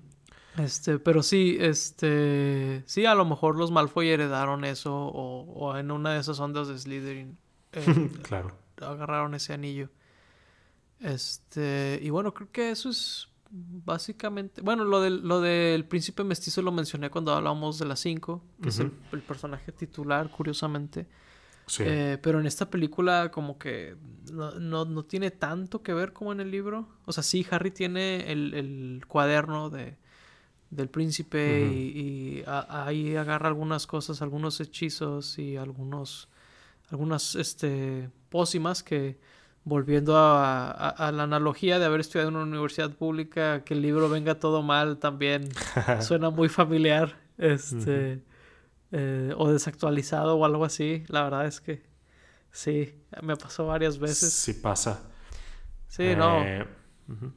[0.58, 5.92] Este, pero sí, este, sí, a lo mejor los Malfoy heredaron eso o, o en
[5.92, 7.38] una de esas ondas de Slytherin.
[7.72, 8.58] Eh, claro.
[8.82, 9.90] Agarraron ese anillo.
[11.02, 16.62] Este, y bueno, creo que eso es básicamente, bueno, lo del, lo del príncipe mestizo
[16.62, 18.70] lo mencioné cuando hablábamos de las 5, que uh -huh.
[18.70, 21.08] es el, el, personaje titular, curiosamente.
[21.68, 21.84] Sí.
[21.86, 23.96] Eh, pero en esta película como que
[24.32, 26.88] no, no, no, tiene tanto que ver como en el libro.
[27.06, 29.98] O sea, sí, Harry tiene el, el cuaderno de
[30.72, 31.74] del príncipe uh -huh.
[31.74, 36.30] y, y a, ahí agarra algunas cosas, algunos hechizos y algunos
[36.90, 39.20] algunas este pócimas que
[39.64, 43.82] volviendo a, a, a, la analogía de haber estudiado en una universidad pública que el
[43.82, 45.50] libro venga todo mal también
[46.02, 48.22] suena muy familiar este uh -huh.
[48.92, 51.84] eh, o desactualizado o algo así la verdad es que
[52.52, 55.04] sí me pasó varias veces sí pasa
[55.88, 57.32] sí eh, no uh -huh.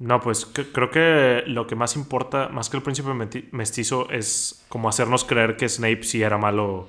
[0.00, 3.08] No, pues creo que lo que más importa, más que el príncipe
[3.50, 6.86] mestizo, es como hacernos creer que Snape sí era malo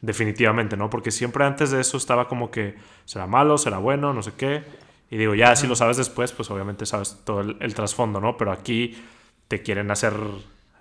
[0.00, 0.90] definitivamente, ¿no?
[0.90, 4.62] Porque siempre antes de eso estaba como que será malo, será bueno, no sé qué.
[5.10, 8.36] Y digo, ya si lo sabes después, pues obviamente sabes todo el, el trasfondo, ¿no?
[8.36, 8.96] Pero aquí
[9.48, 10.14] te quieren hacer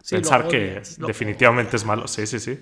[0.01, 2.07] sí, pensar que definitivamente es malo.
[2.07, 2.59] Sí, sí, sí.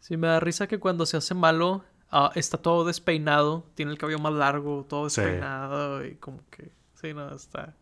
[0.00, 3.98] Sí, me da risa que cuando se hace malo ah, está todo despeinado, tiene el
[3.98, 5.20] cabello más largo, todo Sí.
[5.20, 6.70] despeinado y como que,
[7.00, 7.74] sí, no, está...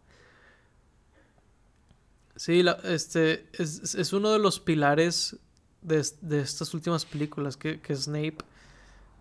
[2.36, 5.36] Sí, la- este, es, es- es uno de los pilares
[5.82, 8.39] de, de estas últimas películas, que, que Snape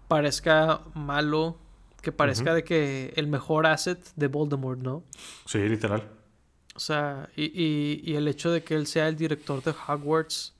[0.07, 1.57] parezca malo,
[2.01, 5.03] que parezca de que el mejor asset de Voldemort, ¿no?
[5.45, 6.09] Sí, literal.
[6.75, 10.53] O sea, y, y- y el hecho de que él sea el director de Hogwarts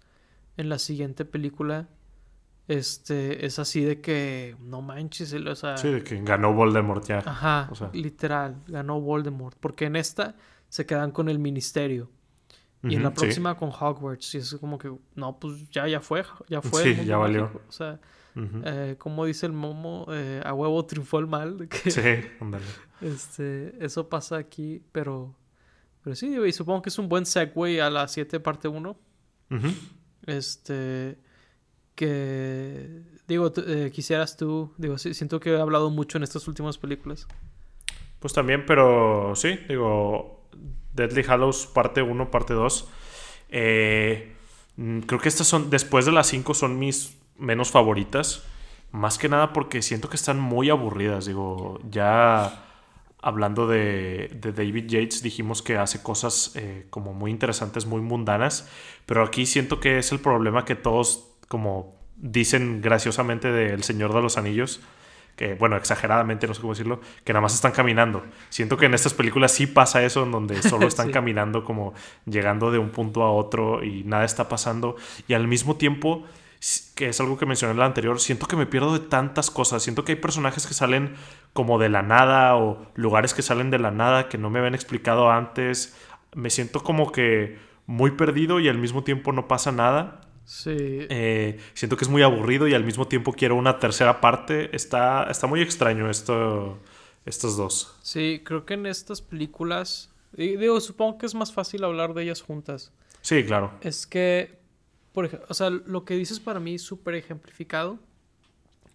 [0.58, 1.88] en la siguiente película,
[2.68, 7.04] este, es así de que, no manches, él, o sea, Sí, de que ganó Voldemort
[7.08, 7.20] ya.
[7.20, 7.90] ajá, o sea.
[7.94, 10.36] literal, ganó Voldemort, porque en esta
[10.68, 12.10] se quedan con el ministerio.
[12.84, 13.22] Y en la Ujú, sí.
[13.22, 16.96] próxima con Hogwarts, y es como que, no, pues ya, ya fue, ya fue.
[16.96, 17.42] Sí, ya valió.
[17.44, 17.62] mágico.
[17.68, 18.00] O sea,
[18.36, 18.62] Ujú.
[18.64, 21.68] eh, como dice el Momo, eh, a huevo triunfó el mal.
[21.68, 22.02] que, Sí,
[22.40, 22.64] ándale.
[23.02, 25.36] este, eso pasa aquí, pero,
[26.04, 28.98] pero sí, y supongo que es un buen segue a la 7 parte 1.
[29.52, 29.68] Ujú.
[30.26, 31.18] Este,
[31.96, 36.78] que, digo, eh, quisieras tú, digo, sí, siento que he hablado mucho en estas últimas
[36.78, 37.28] películas.
[38.20, 40.39] Pues también, pero sí, digo,
[41.00, 42.88] Deadly Hallows parte 1, parte 2.
[43.50, 44.36] Eh,
[44.78, 48.44] mm, creo que estas son, después de las 5, son mis menos favoritas.
[48.92, 51.26] Más que nada porque siento que están muy aburridas.
[51.26, 52.66] Digo, ya
[53.22, 58.70] hablando de, de David Yates, dijimos que hace cosas eh, como muy interesantes, muy mundanas.
[59.06, 64.14] Pero aquí siento que es el problema que todos, como dicen graciosamente de El Señor
[64.14, 64.82] de los Anillos,
[65.40, 68.26] que bueno, exageradamente, no sé cómo decirlo, que nada más están caminando.
[68.50, 71.14] Siento que en estas películas sí pasa eso, en donde solo están Sí.
[71.14, 71.94] caminando como
[72.26, 74.98] llegando de un punto a otro y nada está pasando.
[75.30, 76.26] Y al mismo tiempo,
[76.94, 79.82] que es algo que mencioné en la anterior, siento que me pierdo de tantas cosas.
[79.82, 81.14] Siento que hay personajes que salen
[81.54, 84.76] como de la nada o lugares que salen de la nada que no me habían
[84.76, 85.98] explicado antes.
[86.36, 90.20] Me siento como que muy perdido y al mismo tiempo no pasa nada.
[90.52, 94.76] Sí, Eh, siento que es muy aburrido y al mismo tiempo quiero una tercera parte.
[94.76, 96.80] Está, está muy extraño esto,
[97.26, 97.96] estos dos.
[98.02, 102.42] sí, creo que en estas películas, digo, supongo que es más fácil hablar de ellas
[102.42, 102.92] juntas.
[103.22, 103.74] Sí, claro.
[103.82, 104.58] Es que,
[105.14, 108.00] por ejemplo, o sea, lo que dices para mí es súper ejemplificado.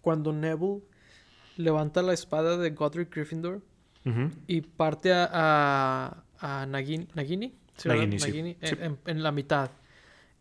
[0.01, 0.81] Cuando Neville
[1.55, 3.61] levanta la espada de Godric Gryffindor
[4.45, 7.55] y parte a, a, a Nagin- Nagini.
[7.85, 8.27] Nagini, sí.
[8.27, 8.75] Nagini, en, Sí.
[8.81, 9.71] en- en la mitad.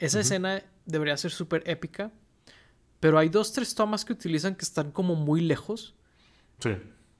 [0.00, 2.11] Esa escena debería ser súper épica,
[3.01, 5.94] pero hay dos, tres tomas que utilizan que están como muy lejos.
[6.61, 6.70] Sí.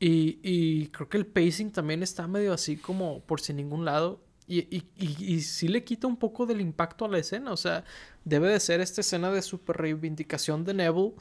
[0.01, 4.21] Y, y creo que el pacing también está medio así como por sin ningún lado.
[4.47, 7.53] Y, y, y, y sí le quita un poco del impacto a la escena.
[7.53, 7.85] O sea,
[8.25, 11.13] debe de ser esta escena de super reivindicación de Neville.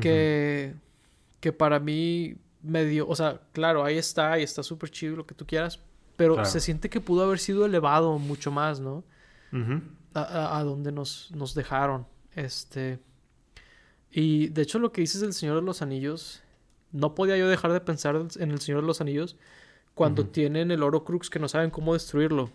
[0.00, 0.74] Que,
[1.40, 3.08] que para mí medio.
[3.08, 5.80] O sea, claro, ahí está y está súper chido lo que tú quieras.
[6.16, 6.48] Pero Claro.
[6.48, 9.04] se siente que pudo haber sido elevado mucho más, ¿no?
[10.14, 12.06] A- a donde nos, nos dejaron.
[12.34, 12.98] Este.
[14.10, 16.42] Y de hecho, lo que dices del Señor de los Anillos,
[16.92, 19.36] no podía yo dejar de pensar en el Señor de los Anillos
[19.94, 22.50] cuando tienen el oro crux que no saben cómo destruirlo.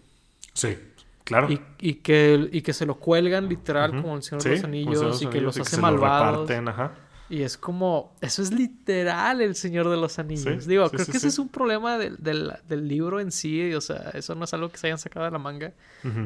[0.53, 0.77] Sí,
[1.23, 1.51] claro.
[1.51, 4.63] Y, y que, y que se lo cuelgan literal como el Señor Sí, de los
[4.63, 6.31] Anillos y que los hace lo malvados.
[6.49, 6.93] reparten, ajá.
[7.29, 10.63] Y es como, eso es literal el Señor de los Anillos.
[10.63, 13.31] Sí, Digo, sí, creo sí, que ese es un problema del, del, del libro en
[13.31, 13.73] sí.
[13.73, 15.73] O sea, eso no es algo que se hayan sacado de la manga.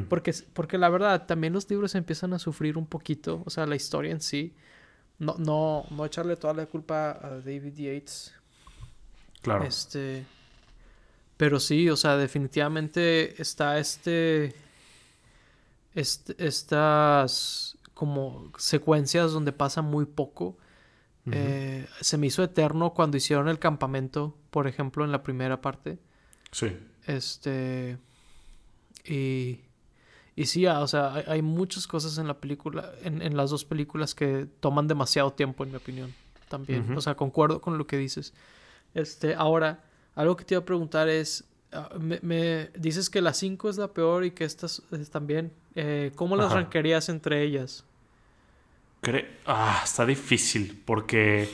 [0.10, 3.44] Porque, porque la verdad, también los libros empiezan a sufrir un poquito.
[3.46, 4.54] O sea, la historia en sí.
[5.20, 8.34] No, no, no echarle toda la culpa a David Yates.
[9.42, 9.64] Claro.
[9.66, 10.26] Este.
[11.38, 14.56] Pero sí, o sea, definitivamente está este.
[15.94, 20.58] este estas como secuencias donde pasa muy poco.
[21.32, 25.98] Eh, se me hizo eterno cuando hicieron el campamento, por ejemplo, en la primera parte.
[26.52, 26.78] Sí.
[27.06, 27.98] Este.
[29.06, 29.62] Y.
[30.36, 33.50] Y sí, ah, o sea, hay, hay muchas cosas en la película, en, en las
[33.50, 36.14] dos películas que toman demasiado tiempo, en mi opinión.
[36.48, 36.96] También.
[36.96, 38.34] O sea, concuerdo con lo que dices.
[38.94, 39.84] Este, ahora,
[40.16, 41.44] algo que te iba a preguntar es.
[41.72, 45.52] ah, Me, me dices que la 5 es la peor y que estas también.
[45.76, 46.56] Eh, ¿Cómo las Ajá.
[46.56, 47.84] ranquearías entre ellas?
[49.46, 51.50] Ah, está difícil porque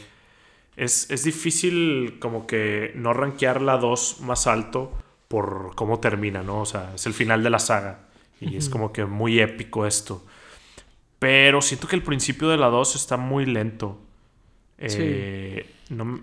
[0.76, 4.94] es, es difícil como que no rankear la 2 más alto
[5.28, 6.62] por cómo termina, ¿no?
[6.62, 8.10] O sea, es el final de la saga
[8.42, 10.26] y es como que muy épico esto.
[11.20, 14.00] Pero siento que el principio de la 2 está muy lento.
[14.78, 16.22] Eh, no m-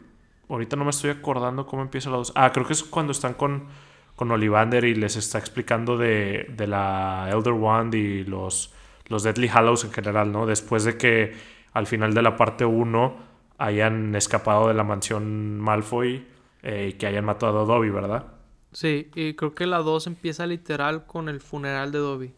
[0.49, 2.33] ahorita no me estoy acordando cómo empieza la 2.
[2.37, 3.69] Ah, creo que es cuando están con,
[4.17, 8.75] con Ollivander y les está explicando de, de la Elder Wand y los,
[9.11, 10.47] los Deadly Hallows en general, ¿no?
[10.47, 11.35] Después de que
[11.75, 13.17] al final de la parte 1
[13.59, 16.27] hayan escapado de la mansión Malfoy
[16.63, 18.25] eh, y que hayan matado a Dobby, ¿verdad?
[18.73, 22.33] Sí, y creo que la 2 empieza literal con el funeral de Dobby.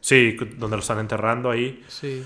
[0.00, 1.82] Sí, donde lo están enterrando ahí.
[1.88, 2.24] Sí.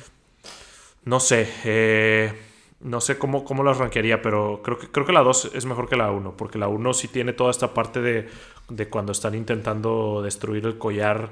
[1.04, 1.48] No sé.
[1.64, 2.32] eh,
[2.80, 5.88] no sé cómo, cómo las rankearía, pero creo que, creo que la 2 es mejor
[5.88, 8.28] que la 1, porque la 1 sí tiene toda esta parte de,
[8.68, 11.30] de cuando están intentando destruir el collar,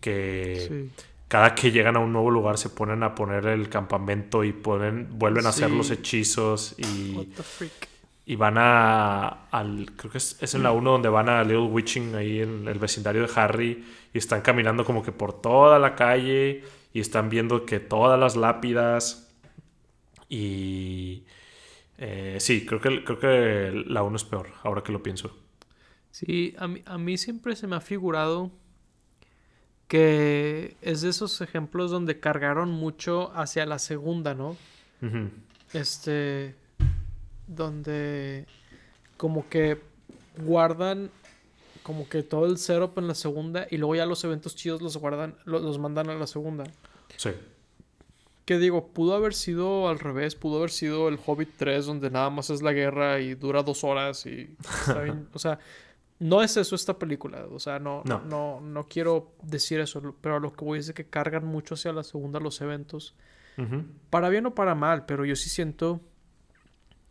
[0.00, 0.88] que
[1.30, 5.16] cada que llegan a un nuevo lugar se ponen a poner el campamento y ponen,
[5.16, 7.32] vuelven a hacer los hechizos y,
[8.26, 11.68] y van a, al, creo que es, es en la 1 donde van a Little
[11.68, 15.94] Witching, ahí en el vecindario de Harry, y están caminando como que por toda la
[15.94, 19.32] calle y están viendo que todas las lápidas
[20.28, 21.22] y
[21.96, 25.30] eh, sí, creo que, creo que la 1 es peor, ahora que lo pienso.
[26.10, 28.50] Sí, a mí, a mí siempre se me ha figurado
[29.90, 34.56] que es de esos ejemplos donde cargaron mucho hacia la segunda, ¿no?
[35.72, 36.54] Este,
[37.48, 38.46] donde
[39.16, 39.80] como que
[40.38, 41.10] guardan
[41.82, 44.96] como que todo el setup en la segunda y luego ya los eventos chidos los
[44.96, 46.62] guardan, los, los mandan a la segunda.
[47.16, 47.30] Sí
[48.50, 52.30] que digo, pudo haber sido al revés, pudo haber sido el Hobbit 3 donde nada
[52.30, 54.56] más es la guerra y dura dos horas y
[55.32, 55.60] o sea,
[56.20, 58.60] no es eso esta película, o sea, no, no.
[58.60, 62.04] no, quiero decir eso, pero a lo que voy es que cargan mucho hacia la
[62.04, 63.14] segunda los eventos,
[64.08, 66.00] para bien o para mal, pero yo sí siento,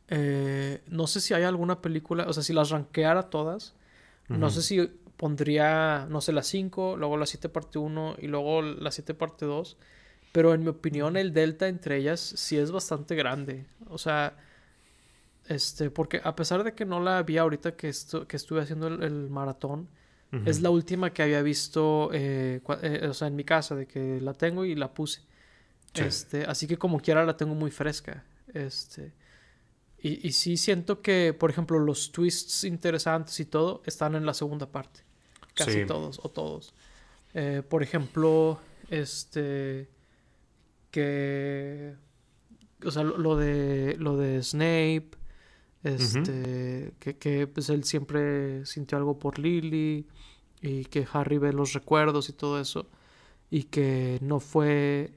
[0.08, 3.76] eh, no sé si hay alguna película, o sea, si las ranqueara todas,
[4.30, 8.62] no sé si pondría, no sé, la 5, luego la 7 parte 1 y luego
[8.62, 9.78] la 7 parte 2
[10.32, 13.66] pero en mi opinión, el delta entre ellas sí es bastante grande.
[13.88, 14.38] O sea,
[15.50, 17.92] este, porque a pesar de que no la vi ahorita que,
[18.28, 19.90] que estuve haciendo el, maratón,
[20.46, 24.22] es la última que había visto, eh, eh, o sea, en mi casa, de que
[24.22, 25.22] la tengo y la puse.
[25.96, 28.24] Este, así que como quiera la tengo muy fresca.
[28.54, 29.12] Este,
[29.98, 34.36] y, y sí siento que, por ejemplo, los twists interesantes y todo están en la
[34.36, 35.02] segunda parte.
[35.56, 36.76] Casi todos o todos.
[37.34, 38.60] Eh, por ejemplo,
[38.90, 39.90] este
[40.92, 41.96] que
[42.86, 45.12] o sea, lo de lo de Snape,
[45.84, 50.06] este, que, que, pues él siempre sintió algo por Lily
[50.62, 52.88] y que Harry ve los recuerdos y todo eso
[53.50, 55.14] y que no fue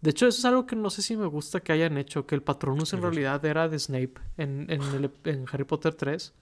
[0.00, 2.34] de hecho eso es algo que no sé si me gusta que hayan hecho que
[2.34, 6.34] el Patronus en realidad era de Snape en, en, el, en Harry Potter 3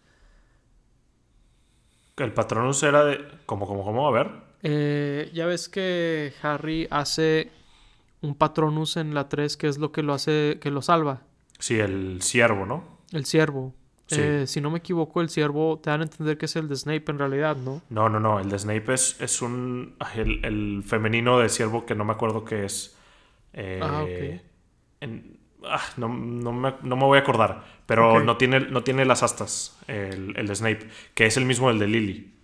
[2.24, 4.30] el Patronus era de ¿cómo cómo cómo a ver.
[4.62, 7.50] Eh, ya ves que Harry hace
[8.20, 11.22] un Patronus en la 3 que es lo que lo hace, que lo salva.
[11.58, 12.99] Sí, el siervo, ¿no?
[13.12, 13.74] El siervo.
[14.10, 16.76] Eh, si no me equivoco, el siervo te dan a entender que es el de
[16.76, 17.80] Snape en realidad, ¿no?
[17.90, 18.40] No, no, no.
[18.40, 19.94] El de Snape es, es un.
[20.14, 22.96] El, femenino de siervo que no me acuerdo qué es.
[23.52, 25.08] Eh, ah, ok.
[25.64, 27.64] Ah, no, me, voy a acordar.
[27.86, 31.68] Pero no, tiene, no tiene las astas, el, el, de Snape, que es el mismo
[31.68, 32.34] del de Lily.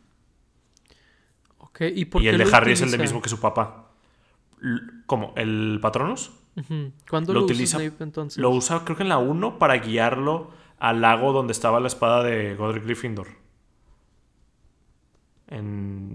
[1.59, 3.91] Ok, ¿y por Y el de Harry es el de mismo que su papá.
[5.07, 5.35] ¿Cómo?
[5.37, 6.33] ¿El Patronus?
[7.09, 7.83] ¿Cuándo lo, utiliza?
[7.83, 8.39] entonces?
[8.39, 12.23] Lo usa, creo que en la 1, para guiarlo al lago donde estaba la espada
[12.23, 13.29] de Godric Gryffindor.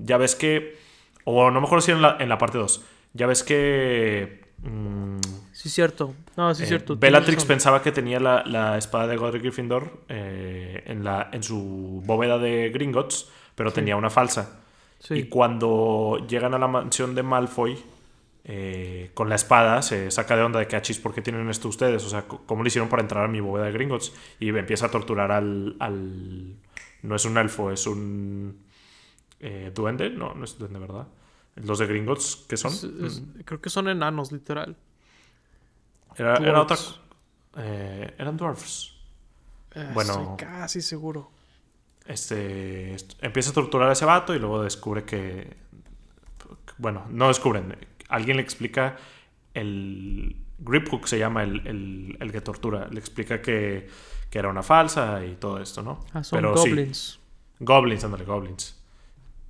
[0.03, 0.79] ya ves que.
[1.23, 2.83] O no me acuerdo si en la, en la parte 2.
[3.13, 4.41] Ya ves que.
[4.63, 5.19] Mm,
[5.51, 6.15] sí, cierto.
[6.35, 6.95] No, sí, eh, cierto.
[6.95, 12.39] Bellatrix pensaba que tenía la, espada de Godric Gryffindor eh, en, la, en su bóveda
[12.39, 14.57] de Gringotts, pero tenía una falsa.
[15.09, 17.77] Y cuando llegan a la mansión de Malfoy,
[18.43, 21.47] eh, con la espada se saca de onda de que achis, ah, ¿por qué tienen
[21.49, 22.03] esto ustedes?
[22.03, 24.13] O sea, ¿cómo lo hicieron para entrar a mi bóveda de Gringotts?
[24.39, 25.75] Y empieza a torturar al.
[25.79, 26.55] al...
[27.03, 28.63] No es un elfo, es un.
[29.39, 30.09] Eh, ¿Duende?
[30.09, 31.07] No, no es duende, ¿verdad?
[31.55, 32.71] Los de Gringotts, ¿qué son?
[32.73, 33.41] Mm.
[33.43, 34.75] creo que son enanos, literal.
[36.15, 36.77] Era, era otra.
[37.57, 38.95] Eh, eran dwarfs.
[39.93, 40.11] bueno.
[40.31, 41.29] Estoy casi seguro.
[42.05, 42.95] Este.
[43.21, 45.57] Empieza a torturar a ese vato y luego descubre que.
[46.77, 47.77] Bueno, no descubren
[48.11, 48.97] alguien le explica
[49.53, 52.87] el grip hook se llama el, que tortura.
[52.89, 53.87] Le explica que,
[54.31, 55.99] era una falsa y todo esto, ¿no?
[56.13, 57.19] Ah, son goblins.
[57.59, 58.79] goblins, ándale, goblins.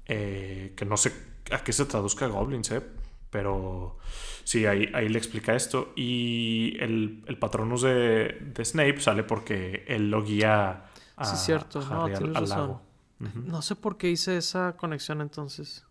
[0.05, 1.13] Eh, que no sé
[1.51, 2.81] a qué se traduzca goblins, ¿eh?
[3.29, 3.97] Pero
[4.43, 5.93] sí, ahí, ahí le explica esto.
[5.95, 10.85] Y el, el patronus de, Snape sale porque él lo guía
[11.15, 11.81] a, sí, cierto.
[11.81, 12.81] no, al, lago.
[13.19, 15.85] No sé por qué hice esa conexión entonces.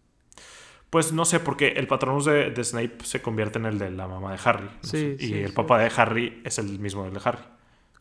[0.91, 4.33] Pues no sé, porque el patronus de, Snape se convierte en el de la mamá
[4.33, 4.69] de Harry.
[4.83, 7.45] Sí, y el papá de Harry es el mismo del de Harry.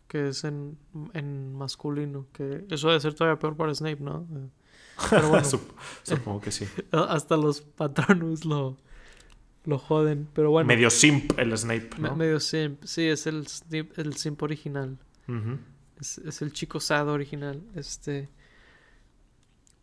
[0.07, 0.75] Que es en,
[1.55, 2.25] masculino.
[2.33, 4.25] Que eso debe ser todavía peor para Snape, ¿no?
[5.07, 5.45] Pero bueno,
[6.01, 6.65] Supongo que sí.
[6.91, 8.75] Hasta los patronus lo,
[9.65, 10.27] lo joden.
[10.33, 10.67] Pero bueno.
[10.67, 12.15] Medio simp el Snape, ¿no?
[12.15, 12.83] medio simp.
[12.85, 13.45] Sí, es el,
[13.97, 14.97] el simp original.
[15.99, 17.61] es, es, el chico sad original.
[17.75, 18.29] Este.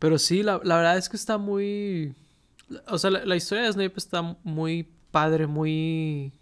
[0.01, 2.17] Pero sí, la, la verdad es que está muy
[2.89, 6.33] o sea, la, historia de Snape está muy padre, muy.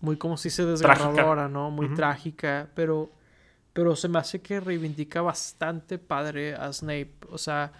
[0.00, 1.70] muy como si se desgarradora, ¿no?
[1.70, 3.10] Muy trágica, pero
[3.76, 7.72] pero se me hace que reivindica bastante padre a Snape, o sea,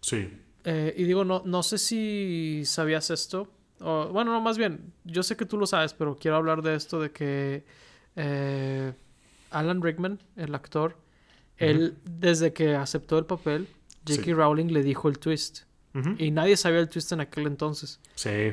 [0.00, 0.28] sí.
[0.64, 3.48] Eh, y digo, no, no sé si sabías esto,
[3.78, 6.74] o, bueno, no, más bien, yo sé que tú lo sabes, pero quiero hablar de
[6.74, 7.64] esto de que
[8.16, 8.92] eh,
[9.52, 10.96] Alan Rickman, el actor,
[11.58, 13.68] él desde que aceptó el papel,
[14.04, 14.32] J.K.
[14.32, 15.60] Rowling le dijo el twist.
[16.18, 18.00] Y nadie sabía el twist en aquel entonces.
[18.14, 18.52] Sí.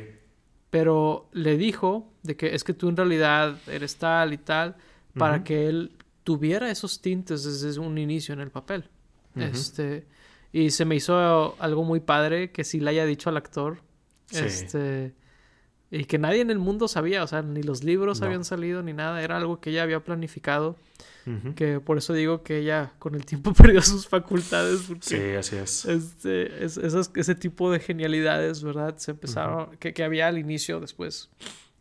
[0.70, 4.76] Pero le dijo de que es que tú en realidad eres tal y tal
[5.18, 5.92] para que él
[6.24, 8.90] tuviera esos tintes desde un inicio en el papel.
[9.36, 10.06] Este.
[10.52, 13.82] Y se me hizo algo muy padre que sí le haya dicho al actor.
[14.32, 15.14] Este.
[15.94, 18.94] Y que nadie en el mundo sabía, o sea, ni los libros habían salido ni
[18.94, 20.76] nada, era algo que ella había planificado.
[21.56, 24.92] Que por eso digo que ella con el tiempo perdió sus facultades.
[25.00, 25.86] sí, así es.
[25.86, 28.98] Este, ese tipo de genialidades, ¿verdad?
[28.98, 31.30] Se empezaron, que, que, había al inicio, después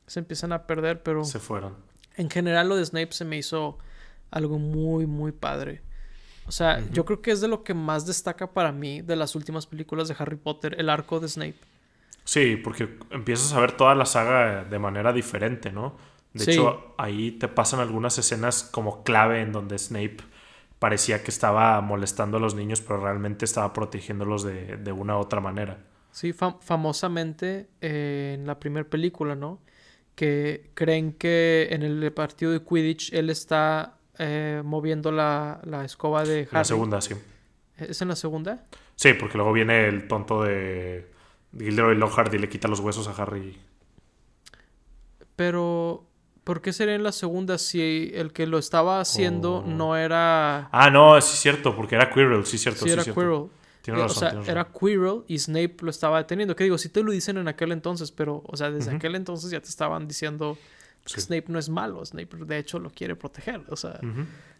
[0.06, 1.24] se empiezan a perder, pero...
[1.24, 1.74] Se fueron.
[2.16, 3.78] En general lo de Snape se me hizo
[4.30, 5.80] algo muy, muy padre.
[6.46, 9.34] O sea, yo creo que es de lo que más destaca para mí de las
[9.34, 11.56] últimas películas de Harry Potter, el arco de Snape.
[12.24, 15.96] Sí, porque empiezas a ver toda la saga de manera diferente, ¿no?
[16.32, 20.18] De hecho, ahí te pasan algunas escenas como clave en donde Snape
[20.78, 25.20] parecía que estaba molestando a los niños, pero realmente estaba protegiéndolos de, de una u
[25.20, 25.78] otra manera.
[26.10, 29.60] Sí, famosamente eh, en la primera película, ¿no?
[30.14, 36.24] Que creen que en el partido de Quidditch él está eh, moviendo la, la, escoba
[36.24, 36.48] de Harry.
[36.52, 37.14] La segunda, sí.
[37.78, 38.66] ¿Es en la segunda?
[38.96, 41.11] Sí, porque luego viene el tonto de
[41.56, 43.58] Gilderoy Lockhart y le quita los huesos a Harry.
[45.36, 46.06] Pero
[46.44, 49.66] ¿Por qué sería en la segunda si el que lo estaba haciendo oh.
[49.66, 50.68] no era...
[50.72, 52.84] Ah, no, sí es cierto, porque era Quirrell, sí es cierto.
[52.84, 53.46] Sí, era Quirrell.
[53.80, 56.56] Tiene razón, o sea, era Quirrell y Snape lo estaba deteniendo.
[56.56, 59.50] Que digo, sí te lo dicen en aquel entonces, pero, o sea, desde aquel entonces
[59.50, 60.58] ya te estaban diciendo
[61.04, 62.04] que Snape no es malo.
[62.04, 63.62] Snape, de hecho, lo quiere proteger.
[63.68, 64.00] O sea,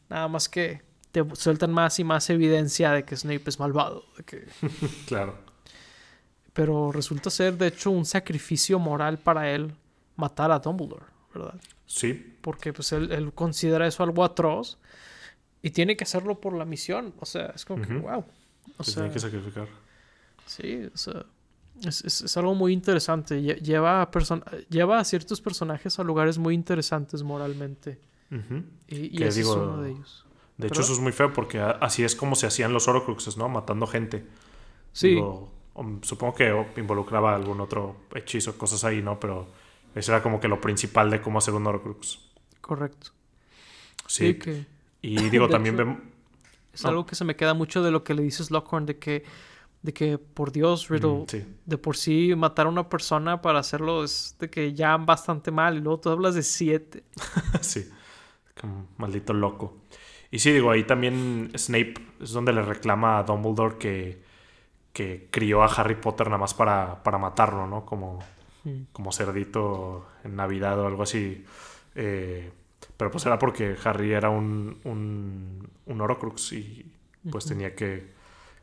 [0.08, 4.04] nada más que te sueltan más y más evidencia de que Snape es malvado.
[4.24, 4.46] que...
[5.06, 5.36] claro.
[6.52, 9.72] Pero resulta ser, de hecho, un sacrificio moral para él
[10.16, 11.06] matar a Dumbledore.
[11.34, 11.54] ¿verdad?
[11.86, 12.36] Sí.
[12.40, 14.78] Porque pues él, considera eso algo atroz
[15.62, 17.14] y tiene que hacerlo por la misión.
[17.20, 18.24] O sea, es como que, wow.
[18.78, 19.68] O sea, tiene que sacrificar.
[20.46, 21.24] Sí, o sea,
[21.84, 23.40] es, algo muy interesante.
[23.40, 24.10] Lleva a,
[24.68, 27.98] lleva a ciertos personajes a lugares muy interesantes moralmente.
[28.88, 30.26] Y, ese es uno de ellos.
[30.56, 33.48] De hecho, eso es muy feo porque así es como se hacían los Horcruxes, ¿no?
[33.48, 34.24] Matando gente.
[34.92, 35.20] Sí.
[36.02, 39.18] Supongo que involucraba algún otro hechizo, cosas ahí, ¿no?
[39.18, 39.48] Pero
[39.94, 42.18] eso era como que lo principal de cómo hacer un Horcrux.
[42.60, 43.10] Correcto.
[44.06, 44.38] Sí.
[45.00, 45.98] Y digo, también vemos...
[46.72, 49.24] Es algo que se me queda mucho de lo que le dices Lockhorn, de que,
[49.82, 51.26] de que por Dios, Riddle,
[51.66, 55.76] de por sí matar a una persona para hacerlo es de que ya bastante mal.
[55.76, 57.04] Y luego tú hablas de siete.
[57.60, 57.90] sí,
[58.58, 59.82] como maldito loco.
[60.30, 64.22] Y sí, digo, ahí también Snape es donde le reclama a Dumbledore que,
[64.92, 67.84] que crió a Harry Potter nada más para, para matarlo, ¿no?
[67.86, 68.20] Como
[68.92, 71.44] como cerdito en Navidad o algo así.
[71.94, 72.50] Eh,
[72.96, 76.90] pero pues era porque Harry era un, un, un Horcrux y
[77.30, 78.12] pues tenía que,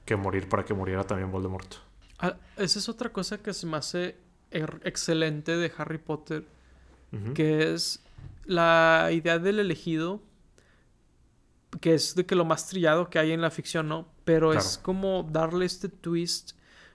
[0.06, 1.76] que, morir para que muriera también Voldemort.
[2.20, 4.16] Ah, esa es otra cosa que se me hace
[4.52, 6.46] er, excelente de Harry Potter,
[7.34, 8.04] que es
[8.46, 10.22] la idea del elegido,
[11.82, 14.08] que es de que lo más trillado que hay en la ficción, ¿no?
[14.26, 16.54] Pero es como darle este twist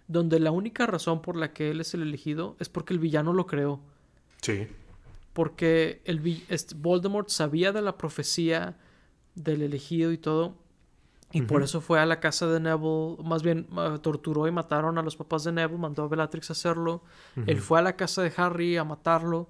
[0.08, 3.32] donde la única razón por la que él es el elegido es porque el villano
[3.32, 3.80] lo creó.
[4.42, 4.66] Sí.
[5.32, 8.76] Porque el este, Voldemort sabía de la profecía
[9.34, 10.56] del elegido y todo.
[11.32, 13.66] Y por eso fue a la casa de Neville, más bien
[14.02, 17.02] torturó y mataron a los papás de Neville, mandó a Bellatrix a hacerlo.
[17.46, 19.48] Él fue a la casa de Harry a matarlo.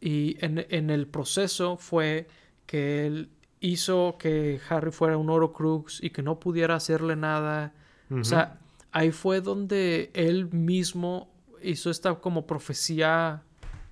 [0.00, 2.28] Y en, en, el proceso fue
[2.64, 3.28] que él
[3.60, 7.72] hizo que Harry fuera un Horcrux y que no pudiera hacerle nada.
[8.10, 8.58] O sea,
[8.92, 11.30] ahí fue donde él mismo
[11.62, 13.42] hizo esta como profecía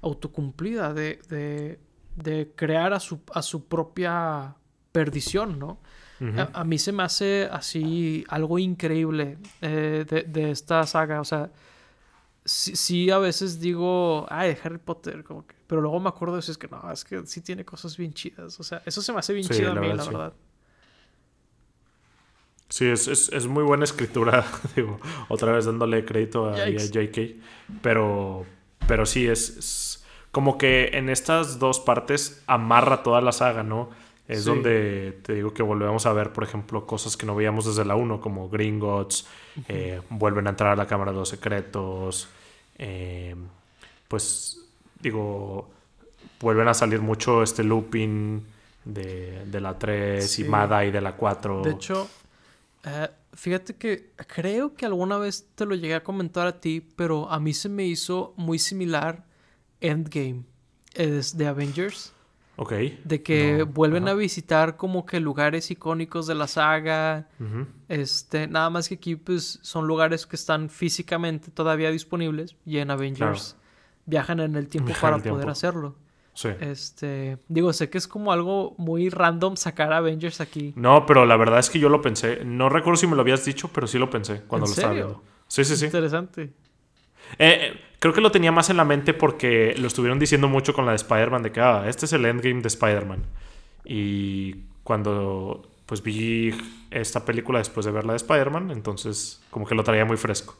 [0.00, 1.78] autocumplida de,
[2.16, 4.54] de, crear a su, a su, propia
[4.92, 5.80] perdición, ¿no?
[6.52, 11.50] a, mí se me hace así algo increíble eh, de, esta saga, o sea,
[12.46, 16.52] sí, a veces digo, ay, Harry Potter, como que, pero luego me acuerdo de eso,
[16.52, 19.18] es que no, es que sí tiene cosas bien chidas, o sea, eso se me
[19.18, 20.32] hace bien chido a mí, la verdad.
[22.68, 24.44] Sí, es, es, es, muy buena escritura,
[24.76, 24.98] digo,
[25.28, 27.36] otra vez dándole crédito a, JK,
[27.82, 28.44] pero,
[28.88, 33.90] pero sí, es, como que en estas dos partes amarra toda la saga, ¿no?
[34.28, 37.84] Es donde te digo que volvemos a ver, por ejemplo, cosas que no veíamos desde
[37.84, 39.26] la 1, como Gringotts,
[39.68, 42.28] eh, vuelven a entrar a la Cámara de los Secretos,
[42.78, 43.36] eh,
[44.08, 44.60] pues
[45.00, 45.70] digo,
[46.40, 48.42] vuelven a salir mucho este looping
[48.84, 50.42] de, de la 3 Sí.
[50.44, 51.62] y Mada y de la 4.
[51.62, 52.08] De hecho,
[52.84, 57.30] eh, fíjate que creo que alguna vez te lo llegué a comentar a ti, pero
[57.30, 59.24] a mí se me hizo muy similar
[59.80, 60.42] Endgame
[60.94, 62.12] es de Avengers.
[62.56, 62.72] Ok.
[63.04, 64.12] De que No, vuelven ajá.
[64.12, 67.28] a visitar como que lugares icónicos de la saga.
[67.88, 72.90] Este, nada más que aquí pues son lugares que están físicamente todavía disponibles y en
[72.90, 73.56] Avengers
[74.06, 75.50] viajan en el tiempo para el poder tiempo.
[75.50, 75.96] hacerlo.
[76.32, 76.48] Sí.
[76.60, 80.72] Este, digo, sé que es como algo muy random sacar a Avengers aquí.
[80.76, 82.44] No, pero la verdad es que yo lo pensé.
[82.44, 84.92] No recuerdo si me lo habías dicho, pero sí lo pensé cuando ¿En lo estaba
[84.92, 85.22] viendo.
[85.48, 85.86] Sí, sí, sí.
[85.86, 86.42] Interesante.
[86.42, 86.50] Eh,
[87.38, 90.84] eh, creo que lo tenía más en la mente porque lo estuvieron diciendo mucho con
[90.86, 93.24] la de Spider-Man, de que ah, este es el endgame de Spider-Man.
[93.84, 96.50] Y cuando pues vi
[96.90, 100.56] esta película después de ver la de Spider-Man, entonces como que lo traía muy fresco.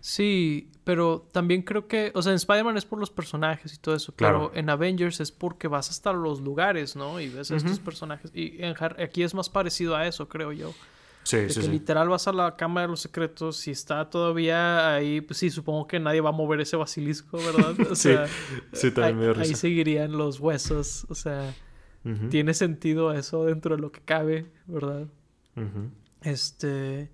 [0.00, 3.94] Sí, pero también creo que, o sea, en Spider-Man es por los personajes y todo
[3.94, 4.50] eso, Claro.
[4.50, 7.20] pero en Avengers es porque vas hasta los lugares, ¿no?
[7.20, 8.30] Y ves a estos personajes.
[8.34, 10.74] Y en aquí es más parecido a eso, creo yo.
[11.24, 11.72] Sí, De sí, que sí.
[11.72, 15.86] literal vas a la Cámara de los Secretos y está todavía ahí, pues sí, supongo
[15.86, 17.74] que nadie va a mover ese basilisco, ¿verdad?
[17.90, 18.26] O Sí, sea,
[18.72, 21.54] sí, también me ahí, seguirían los huesos, o sea,
[22.28, 25.08] tiene sentido eso dentro de lo que cabe, ¿verdad?
[26.20, 27.10] Este.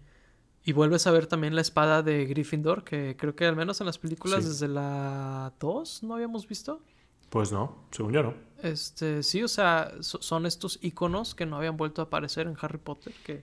[0.65, 3.87] Y vuelves a ver también la espada de Gryffindor, que creo que al menos en
[3.87, 6.83] las películas desde la 2 no habíamos visto.
[7.31, 8.35] Pues no, según yo no.
[8.63, 12.57] Este, sí, o sea, so- son estos iconos que no habían vuelto a aparecer en
[12.61, 13.43] Harry Potter, que,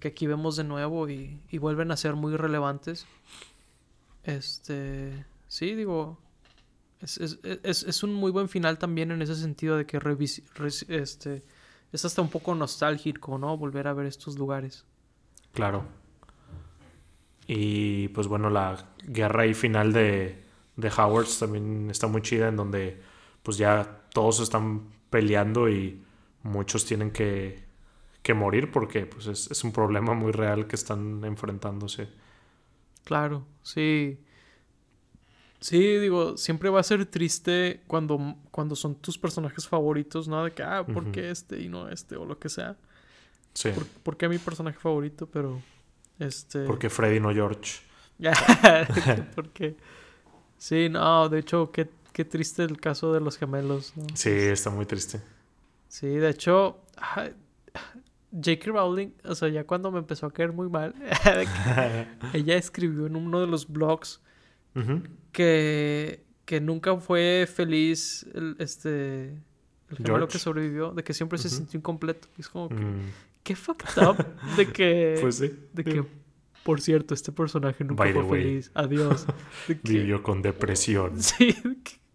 [0.00, 3.06] que aquí vemos de nuevo y, y vuelven a ser muy relevantes.
[4.24, 6.18] Este, sí, digo,
[7.00, 10.42] es, es- es- es un muy buen final también en ese sentido de que res-
[10.88, 11.42] este,
[11.92, 13.56] es hasta un poco nostálgico, ¿no?
[13.56, 14.84] Volver a ver estos lugares.
[15.52, 15.84] Claro.
[17.46, 20.42] Y pues bueno, la guerra y final de,
[20.76, 23.02] de Howards también está muy chida, en donde
[23.42, 26.02] pues ya todos están peleando y
[26.42, 27.64] muchos tienen que,
[28.22, 32.08] que morir porque pues es, es un problema muy real que están enfrentándose.
[33.04, 34.18] Claro, sí.
[35.60, 40.44] Sí, digo, siempre va a ser triste cuando, cuando son tus personajes favoritos, ¿no?
[40.44, 42.16] De que, ah, ¿por qué este y no este?
[42.16, 42.76] O lo que sea.
[43.54, 45.26] Sí, ¿Por, por qué mi personaje favorito?
[45.26, 45.62] Pero,
[46.18, 46.64] este...
[46.64, 47.80] porque Freddy no George.
[49.34, 49.76] Porque...
[50.58, 54.06] Sí, no, de hecho, qué, qué triste el caso de los gemelos, ¿no?
[54.14, 55.20] Sí, está muy triste.
[55.88, 56.80] Sí, de hecho,
[58.32, 58.70] J.K.
[58.70, 60.94] Rowling, o sea, ya cuando me empezó a caer muy mal,
[62.32, 64.20] ella escribió en uno de los blogs
[65.32, 69.24] que, que nunca fue feliz el, este
[69.90, 70.32] el gemelo George.
[70.32, 72.28] que sobrevivió, de que siempre se sintió incompleto.
[72.38, 73.00] Es como que, Mm,
[73.42, 74.16] qué fucked up
[74.56, 75.52] de que, pues sí.
[75.74, 76.04] de que,
[76.62, 78.70] por cierto, este personaje nunca By fue feliz.
[78.74, 79.26] Adiós.
[79.68, 81.20] De que- Vivió con depresión.
[81.22, 81.54] sí,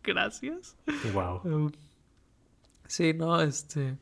[0.08, 0.76] gracias.
[1.14, 1.42] Wow.
[1.44, 1.72] Um,
[2.88, 3.98] Sí, no, este.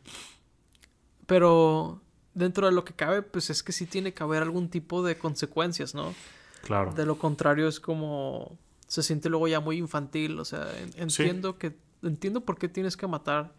[1.26, 2.02] Pero
[2.34, 5.18] dentro de lo que cabe, pues es que sí tiene que haber algún tipo de
[5.18, 6.14] consecuencias, ¿no?
[6.64, 6.94] Claro.
[6.94, 8.57] De lo contrario es como
[8.88, 10.68] se siente luego ya muy infantil, o sea,
[11.07, 11.23] Sí.
[11.23, 13.53] entiendo que entiendo por qué tienes que matar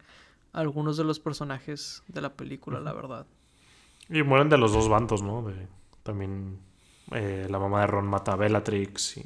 [0.53, 3.27] a algunos de los personajes de la película, la verdad.
[4.09, 5.41] Y mueren de los dos bandos, ¿no?
[5.41, 5.67] De,
[6.03, 6.57] también
[7.11, 9.17] eh, la mamá de Ron mata a Bellatrix.
[9.17, 9.25] Y,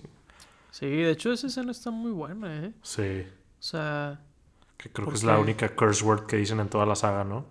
[0.71, 2.73] Sí, de hecho esa escena está muy buena, ¿eh?
[2.81, 3.25] sí,
[3.59, 4.21] O sea,
[4.77, 7.23] que creo ¿Por que es la única curse word que dicen en toda la saga,
[7.23, 7.45] ¿no?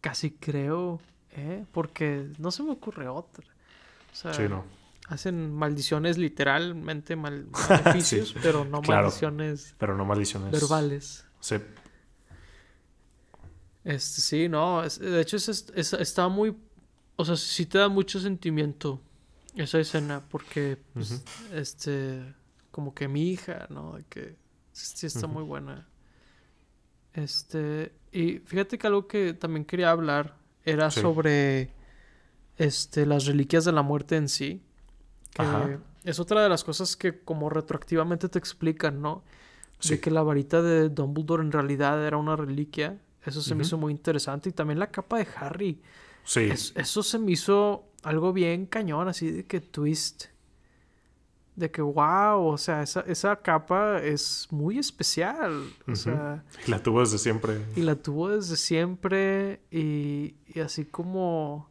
[0.00, 1.00] casi creo,
[1.32, 1.66] ¿eh?
[1.72, 3.44] Porque no se me ocurre otra.
[4.12, 4.64] O sea, Sí, no.
[5.08, 9.04] hacen maldiciones literalmente mal maleficios, Sí, pero no claro.
[9.04, 10.50] maldiciones Pero no maldiciones.
[10.52, 11.26] verbales.
[11.40, 11.56] Sí,
[13.84, 16.54] Este, sí, no, es- de hecho es, es- está muy,
[17.16, 19.00] o sea, sí te da mucho sentimiento
[19.54, 21.22] esa escena, porque, pues,
[21.52, 22.34] este,
[22.70, 23.96] como que mi hija, ¿no?
[23.96, 24.36] De que
[24.72, 25.88] sí está muy buena.
[27.12, 31.00] Este, y fíjate que algo que también quería hablar era Sí.
[31.00, 31.72] sobre,
[32.56, 34.62] este, las reliquias de la muerte en sí,
[35.34, 35.78] que Ajá.
[36.04, 39.24] es otra de las cosas que como retroactivamente te explican, ¿no?
[39.82, 39.94] sí.
[39.94, 43.00] de que la varita de Dumbledore en realidad era una reliquia.
[43.24, 44.50] Eso se me hizo muy interesante.
[44.50, 45.80] Y también la capa de Harry.
[46.22, 50.26] Sí, Es- eso se me hizo algo bien cañón, así de que twist.
[51.60, 55.52] De que, wow, o sea, esa, esa capa es muy especial.
[55.86, 57.60] O sea, y la tuvo desde siempre.
[57.76, 59.60] y la tuvo desde siempre.
[59.70, 61.68] Y, y así como.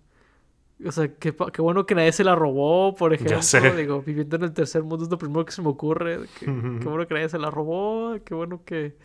[0.85, 3.41] O sea, qué, qué bueno que nadie se la robó, por ejemplo.
[3.41, 3.75] sé.
[3.75, 6.19] Digo, viviendo en el tercer mundo es lo primero que se me ocurre.
[6.19, 6.79] Ujú.
[6.81, 8.95] Qué bueno que nadie se la robó, qué bueno que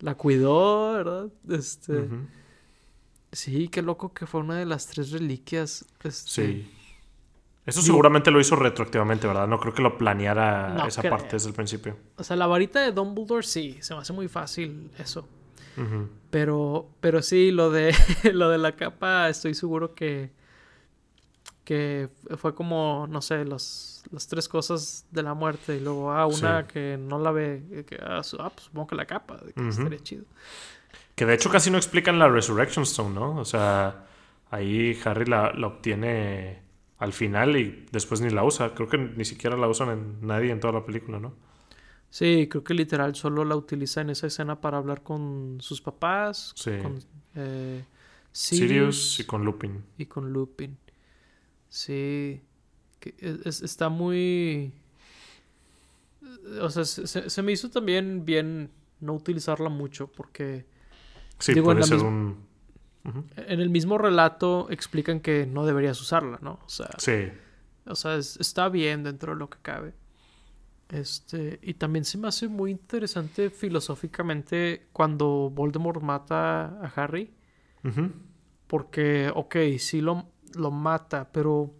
[0.00, 1.28] la cuidó, ¿verdad?
[1.48, 2.08] Este,
[3.32, 5.84] sí, qué loco que fue una de las tres reliquias.
[6.04, 6.70] Este, Sí.
[7.66, 9.48] Eso seguramente lo hizo retroactivamente, ¿verdad?
[9.48, 11.10] No creo que lo planeara No esa creo.
[11.10, 11.96] parte desde el principio.
[12.16, 15.28] O sea, la varita de Dumbledore sí, se me hace muy fácil eso.
[16.30, 17.94] Pero, pero sí, lo de,
[18.32, 20.30] lo de la capa, estoy seguro que,
[21.64, 26.26] que fue como, no sé, los, las tres cosas de la muerte y luego, ah,
[26.26, 26.68] una Sí.
[26.72, 29.68] que no la ve, que, ah, ah, pues supongo que la capa, que Ujú.
[29.70, 30.24] estaría chido.
[31.14, 33.36] Que de hecho casi no explican la Resurrection Stone, ¿no?
[33.36, 34.06] O sea,
[34.50, 36.62] ahí Harry la, la obtiene
[36.98, 38.74] al final y después ni la usa.
[38.74, 41.34] Creo que ni siquiera la usan en nadie en toda la película, ¿no?
[42.10, 46.52] Sí, creo que literal solo la utiliza en esa escena para hablar con sus papás,
[46.56, 46.70] Sí.
[46.82, 46.98] con
[47.34, 47.84] eh,
[48.32, 49.82] Sirius, Sirius y con Lupin.
[49.98, 50.78] y con Lupin.
[51.68, 52.40] Sí,
[53.00, 54.72] que es- es- está muy...
[56.60, 58.70] O sea, se, me hizo también bien
[59.00, 60.64] no utilizarla mucho porque
[61.38, 62.45] Sí, Digo, puede ser misma- un...
[63.08, 63.24] Ujú.
[63.36, 66.58] en el mismo relato explican que no deberías usarla, ¿no?
[66.64, 67.28] O sea, Sí.
[67.86, 69.94] o sea es- está bien dentro de lo que cabe.
[70.88, 77.32] Este, y también se me hace muy interesante filosóficamente cuando Voldemort mata a Harry.
[78.66, 81.72] Porque, ok, sí lo, lo mata, pero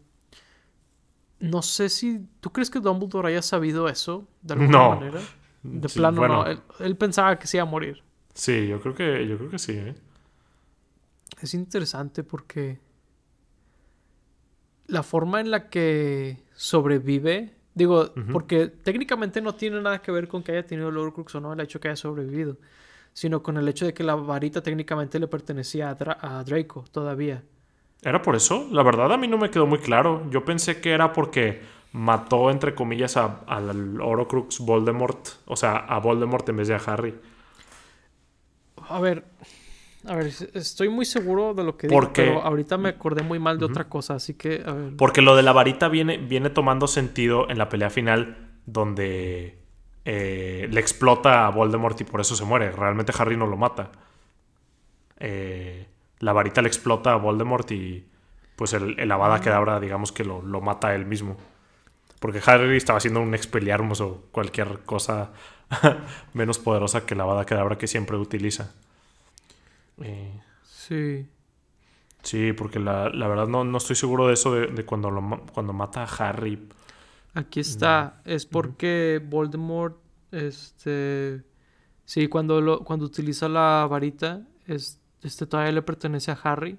[1.40, 2.26] no sé si...
[2.40, 4.90] ¿Tú crees que Dumbledore haya sabido eso de alguna No.
[4.90, 5.20] manera?
[5.62, 6.46] De Sí, plano, bueno, no.
[6.46, 8.02] Él, él pensaba que se iba a morir.
[8.34, 9.94] Sí, yo creo que, yo creo que sí, ¿eh?
[11.40, 12.78] Es interesante porque
[14.86, 20.42] la forma en la que sobrevive, digo, porque técnicamente no tiene nada que ver con
[20.42, 22.56] que haya tenido el Horcrux o no, el hecho que haya sobrevivido,
[23.12, 26.84] sino con el hecho de que la varita técnicamente le pertenecía a, Dra- a Draco
[26.92, 27.42] todavía.
[28.02, 28.68] ¿Era por eso?
[28.70, 30.22] La verdad a mí no me quedó muy claro.
[30.30, 31.60] Yo pensé que era porque
[31.92, 35.28] mató, entre comillas, a- al Horcrux Voldemort.
[35.46, 37.14] O sea, a Voldemort en vez de a Harry.
[38.88, 39.24] A ver,
[40.06, 43.22] a ver, es- estoy muy seguro de lo que ¿Por digo, pero ahorita me acordé
[43.22, 44.96] muy mal de otra cosa, así que, a ver.
[44.96, 49.58] Porque lo de la varita viene, viene tomando sentido en la pelea final donde
[50.04, 52.70] eh, le explota a Voldemort y por eso se muere.
[52.72, 53.90] Realmente Harry no lo mata.
[55.18, 55.86] Eh,
[56.20, 58.06] la varita le explota a Voldemort y
[58.56, 61.36] pues el, el Avada Kedavra digamos que lo, lo mata a él mismo.
[62.20, 65.32] Porque Harry estaba haciendo un Expelliarmus o cualquier cosa
[66.34, 68.74] menos poderosa que la Avada Kedavra que siempre utiliza.
[70.00, 71.26] Eh, Sí.
[72.22, 75.42] sí, porque la, la verdad no, no estoy seguro de eso de, de cuando, lo,
[75.52, 76.68] cuando mata a Harry.
[77.34, 78.20] Aquí está.
[78.24, 79.98] Es porque Voldemort,
[80.32, 81.42] este...
[82.04, 86.78] Sí, cuando, lo, cuando utiliza la varita, es, este todavía le pertenece a Harry.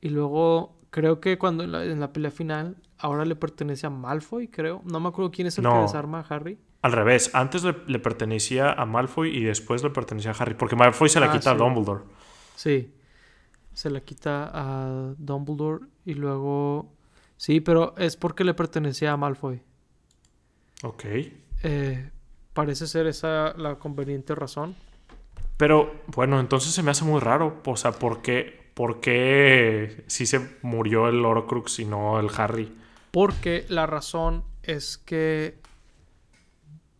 [0.00, 3.90] Y luego, creo que cuando en la, en la pelea final, ahora le pertenece a
[3.90, 4.82] Malfoy, creo.
[4.84, 6.58] No me acuerdo quién es el que desarma a Harry.
[6.82, 10.54] Al revés, antes le, le pertenecía a Malfoy y después le pertenecía a Harry.
[10.54, 11.54] Porque Malfoy se la Ah, quita a.
[11.54, 12.04] Dumbledore.
[12.54, 12.94] Sí.
[13.72, 16.92] Se la quita a Dumbledore y luego...
[17.36, 19.62] Sí, pero es porque le pertenecía a Malfoy.
[20.82, 21.04] Ok.
[21.62, 22.10] Eh,
[22.52, 24.76] parece ser esa la conveniente razón.
[25.56, 27.60] Pero bueno, entonces se me hace muy raro.
[27.64, 32.74] O sea, ¿por qué, por qué sí se murió el Horcrux y no el Harry?
[33.10, 35.59] Porque la razón es que.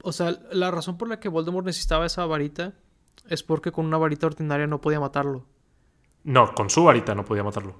[0.02, 2.74] O sea, la razón por la que Voldemort necesitaba esa varita
[3.28, 5.44] es porque con una varita ordinaria no podía matarlo.
[6.24, 7.74] No, con su varita no podía matarlo.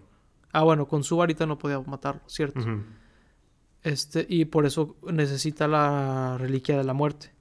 [0.53, 2.61] Ah, bueno, con su varita no podía matarlo, ¿cierto?
[3.83, 7.33] Este, y por eso necesita la reliquia de la muerte.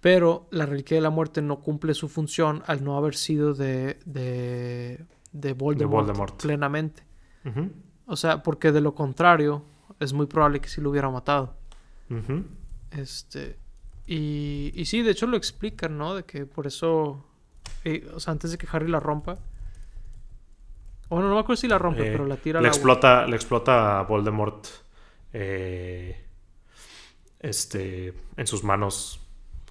[0.00, 3.98] Pero la reliquia de la muerte no cumple su función al no haber sido de,
[4.04, 6.42] de, de Voldemort, Voldemort.
[6.42, 7.04] plenamente.
[8.06, 9.64] O sea, porque de lo contrario,
[10.00, 11.54] es muy probable que sí lo hubiera matado.
[12.10, 12.44] ujú.
[12.96, 13.58] Este.
[14.06, 16.14] Y, y sí, de hecho lo explican, ¿no?
[16.14, 17.24] De que por eso.
[17.84, 19.38] eh, o sea, antes de que Harry la rompa.
[21.08, 23.98] Bueno, no me acuerdo si la rompe, Eh, pero la tira le explota, le explota
[24.00, 24.66] a Voldemort
[25.32, 26.24] eh,
[27.40, 29.20] este, en sus manos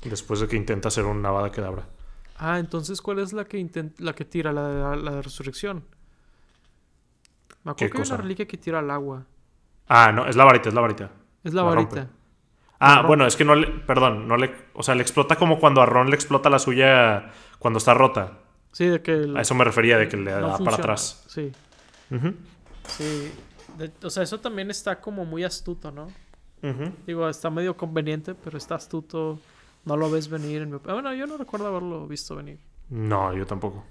[0.03, 1.87] después de que intenta hacer un Avada Kedavra.
[2.35, 4.51] Ah, entonces, ¿cuál es la que intent- la que tira?
[4.51, 5.85] La de la, de resurrección.
[7.63, 8.15] Me ¿Qué acuerdo que hay cosa?
[8.15, 9.25] una reliquia que tira al agua.
[9.87, 11.11] Ah, no, es la varita, es la varita.
[11.43, 12.03] Es la La varita.
[12.03, 12.07] rompe.
[12.83, 13.67] Ah, bueno, es que no le.
[13.67, 14.51] Perdón, no le.
[14.73, 18.39] O sea, le explota como cuando a Ron le explota la suya cuando está rota.
[18.71, 19.11] Sí, de que.
[19.13, 21.23] el- A eso me refería, de que le no da para atrás.
[21.27, 21.51] Sí,
[22.09, 22.33] Ujú,
[22.87, 23.31] sí.
[23.77, 26.07] De- o sea, eso también está como muy astuto, ¿no?
[26.63, 26.91] ujú.
[27.07, 29.39] Digo, está medio conveniente, pero está astuto.
[29.85, 30.61] No lo ves venir.
[30.63, 30.77] En mi...
[30.77, 32.59] Bueno, yo no recuerdo haberlo visto venir.
[32.89, 33.83] No, yo tampoco.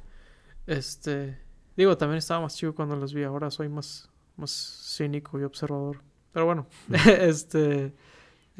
[0.66, 1.38] Este.
[1.76, 3.22] Digo, también estaba más chico cuando los vi.
[3.24, 4.50] Ahora soy más, más
[4.96, 5.98] cínico y observador.
[6.32, 6.66] Pero bueno,
[7.20, 7.92] este.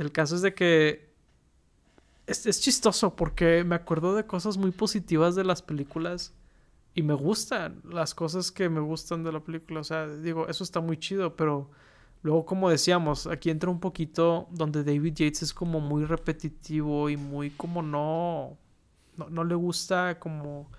[0.01, 1.10] El caso es de que.
[2.27, 6.32] Es, es chistoso porque me acuerdo de cosas muy positivas de las películas.
[6.94, 9.81] Y me gustan las cosas que me gustan de la película.
[9.81, 11.70] O sea, digo, eso está muy chido, pero
[12.22, 17.16] Luego, como decíamos, aquí entra un poquito donde David Yates es como muy repetitivo y
[17.16, 18.59] muy como no,
[19.16, 20.70] no, le gusta como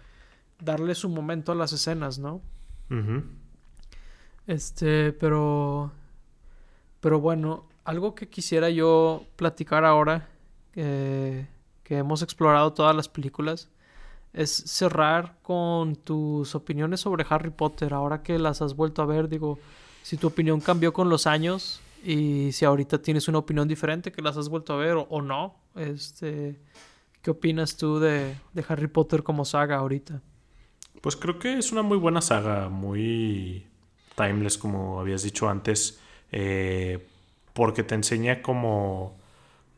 [0.60, 2.42] darle su momento a las escenas, ¿no?
[4.46, 5.92] Este, pero,
[7.00, 10.30] pero bueno, algo que quisiera yo platicar ahora,
[10.74, 11.48] que
[11.90, 13.70] hemos explorado todas las películas,
[14.34, 19.28] es cerrar con tus opiniones sobre Harry Potter, ahora que las has vuelto a ver,
[19.28, 19.60] digo
[20.04, 24.22] si tu opinión cambió con los años y si ahorita tienes una opinión diferente que
[24.22, 25.56] las has vuelto a ver o, no.
[25.76, 26.60] Este,
[27.22, 28.36] ¿Qué opinas tú de,
[28.68, 30.22] Harry Potter como saga ahorita?
[31.02, 33.68] Pues creo que es una muy buena saga, muy
[34.16, 36.00] timeless como habías dicho antes,
[36.32, 37.08] eh,
[37.54, 39.18] porque te enseña como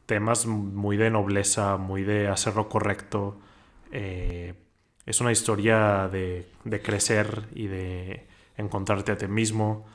[0.05, 3.37] temas muy de nobleza, muy de hacer lo correcto.
[3.91, 4.53] Eh,
[5.05, 8.27] es una historia de, de crecer y de
[8.57, 9.85] encontrarte a ti mismo.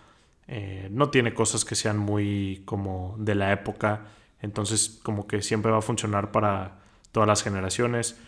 [0.47, 4.07] Eh, no tiene cosas que sean muy como de la época,
[4.41, 6.79] entonces como que siempre va a funcionar para
[7.13, 8.19] todas las generaciones.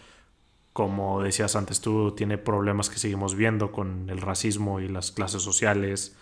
[0.72, 5.42] Como decías antes tú, tiene problemas que seguimos viendo con el racismo y las clases
[5.42, 6.16] sociales.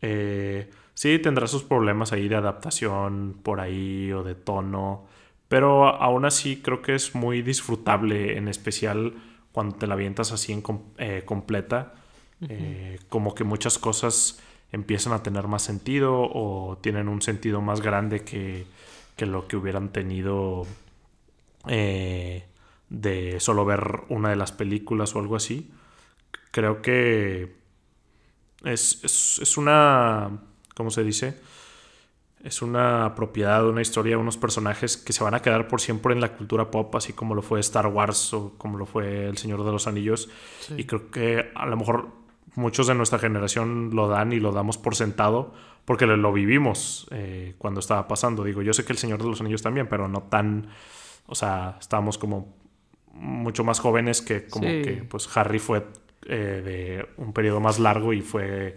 [0.00, 5.06] Eh, sí, tendrá sus problemas ahí de adaptación por ahí o de tono,
[5.46, 9.14] pero aún así creo que es muy disfrutable, en especial
[9.52, 10.64] cuando te la avientas así en
[10.98, 11.94] eh, completa.
[13.08, 14.42] como que muchas cosas
[14.72, 18.66] empiezan a tener más sentido o tienen un sentido más grande que,
[19.24, 20.66] lo que hubieran tenido
[21.68, 22.44] eh,
[22.88, 25.70] de solo ver una de las películas o algo así.
[26.50, 27.54] Creo que
[28.64, 29.02] es,
[29.40, 30.42] es, una,
[30.76, 31.40] ¿cómo se dice?
[32.44, 36.20] Es una propiedad, una historia, unos personajes que se van a quedar por siempre en
[36.20, 39.64] la cultura pop, así como lo fue Star Wars o como lo fue El Señor
[39.64, 40.28] de los Anillos.
[40.76, 42.08] Y creo que a lo mejor
[42.54, 45.54] muchos de nuestra generación lo dan y lo damos por sentado
[45.86, 48.44] porque lo, vivimos eh, cuando estaba pasando.
[48.44, 50.68] Digo, yo sé que El Señor de los Anillos también, pero no tan,
[51.26, 52.54] o sea, estábamos como
[53.12, 55.86] mucho más jóvenes que como que pues Harry fue
[56.26, 58.76] eh, de un periodo más largo y fue...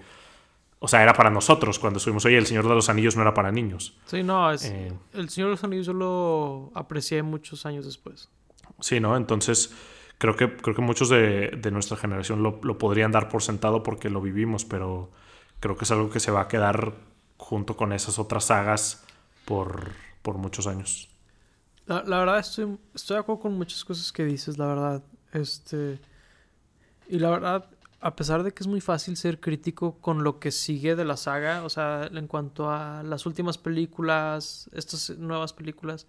[0.80, 2.24] O sea, era para nosotros cuando estuvimos.
[2.26, 3.98] Oye, El Señor de los Anillos no era para niños.
[4.06, 8.30] Sí, no, es, eh, El Señor de los Anillos yo lo aprecié muchos años después.
[8.80, 9.18] Sí, ¿no?
[9.18, 9.74] Entonces,
[10.18, 14.22] creo que, creo que muchos de, nuestra generación lo, podrían dar por sentado porque lo
[14.22, 15.12] vivimos, pero
[15.60, 16.94] creo que es algo que se va a quedar
[17.38, 19.04] junto con esas otras sagas
[19.46, 19.92] por,
[20.36, 21.10] muchos años.
[21.88, 25.04] La, verdad, estoy, estoy de acuerdo con muchas cosas que dices, la verdad.
[25.34, 26.00] Este.
[27.08, 27.66] Y la verdad,
[28.02, 31.18] a pesar de que es muy fácil ser crítico con lo que sigue de la
[31.18, 36.08] saga, o sea, en cuanto a las últimas películas, estas nuevas películas,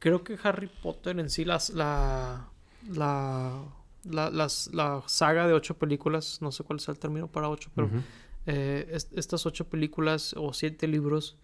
[0.00, 2.48] creo que Harry Potter en sí, las, la,
[2.92, 3.62] la,
[4.04, 7.88] la, la saga de ocho películas, no sé cuál sea el término para ocho, pero
[8.46, 11.36] eh, estas ocho películas o siete libros,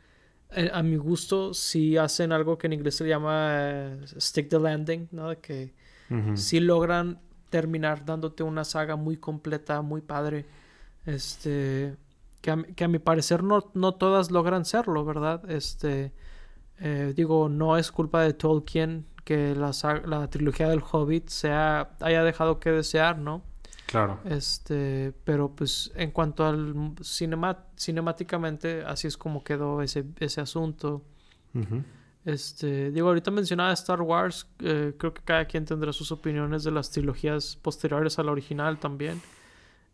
[0.50, 4.58] eh, a mi gusto, sí hacen algo que en inglés se llama eh, stick the
[4.58, 5.28] landing, ¿no?
[5.28, 5.74] De que
[6.34, 7.20] sí logran
[7.50, 10.46] terminar dándote una saga muy completa, muy padre.
[11.04, 11.96] Este.
[12.40, 15.48] Que a, que a mi parecer no, no todas logran serlo, ¿verdad?
[15.50, 16.12] Este.
[17.14, 19.72] digo, no es culpa de Tolkien que la,
[20.06, 23.42] la trilogía del Hobbit sea, haya dejado que desear, ¿no?
[23.86, 24.20] Claro.
[24.24, 31.02] Este, pero pues en cuanto al cinema, cinemáticamente, así es como quedó ese, ese asunto.
[32.26, 36.72] Este, digo, ahorita mencionaba Star Wars, eh, creo que cada quien tendrá sus opiniones de
[36.72, 39.22] las trilogías posteriores a la original también.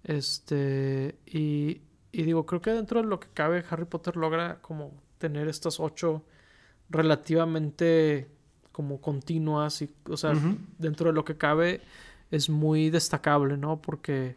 [0.03, 4.95] Este, y, y digo, creo que dentro de lo que cabe, Harry Potter logra como
[5.19, 6.25] tener estas ocho
[6.89, 8.29] relativamente
[8.73, 10.33] como continuas y, o sea,
[10.79, 11.83] dentro de lo que cabe
[12.31, 13.83] es muy destacable, ¿no?
[13.83, 14.37] Porque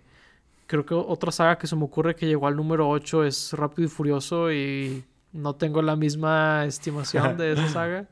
[0.68, 3.86] creo que otra saga que se me ocurre que llegó al número 8 es Rápido
[3.86, 5.06] y Furioso y
[5.36, 8.08] no tengo la misma estimación de esa saga.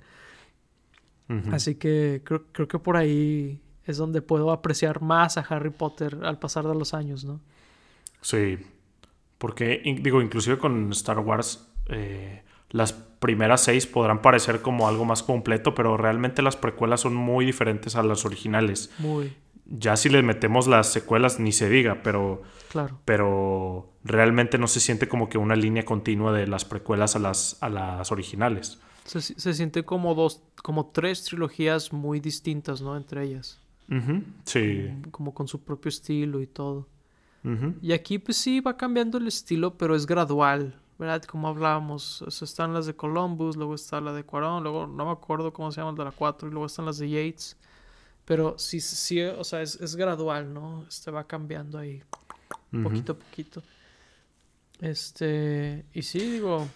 [1.52, 6.20] Así que creo, creo que por ahí es donde puedo apreciar más a Harry Potter
[6.24, 7.40] al pasar de los años, ¿no?
[8.22, 8.60] Sí,
[9.38, 12.94] porque digo, inclusive con Star Wars, eh, las
[13.24, 17.95] primeras seis podrán parecer como algo más completo, pero realmente las precuelas son muy diferentes
[17.95, 18.91] a las originales.
[19.00, 19.34] Muy.
[19.66, 22.41] Ya si les metemos las secuelas, ni se diga, pero.
[22.70, 23.00] Claro.
[23.06, 27.58] Pero realmente no se siente como que una línea continua de las precuelas a las,
[27.62, 28.82] a las originales.
[29.06, 29.22] Se,
[29.54, 32.98] siente como dos, como tres trilogías muy distintas, ¿no?
[32.98, 33.62] Entre ellas.
[34.44, 34.90] Sí.
[35.12, 36.90] Como, con su propio estilo y todo.
[37.82, 40.80] Y aquí, pues sí, va cambiando el estilo, pero es gradual.
[40.98, 41.24] ¿Verdad?
[41.24, 45.52] Como hablábamos, están las de Columbus, luego está la de Cuarón, luego no me acuerdo
[45.53, 47.57] cómo se llama el de la 4, y luego están las de Yates.
[48.26, 50.86] Pero sí, sí, o sea, es, gradual, ¿no?
[50.88, 52.02] Este va cambiando ahí,
[52.84, 53.61] poquito a poquito.
[54.80, 56.68] Este, y sí, digo,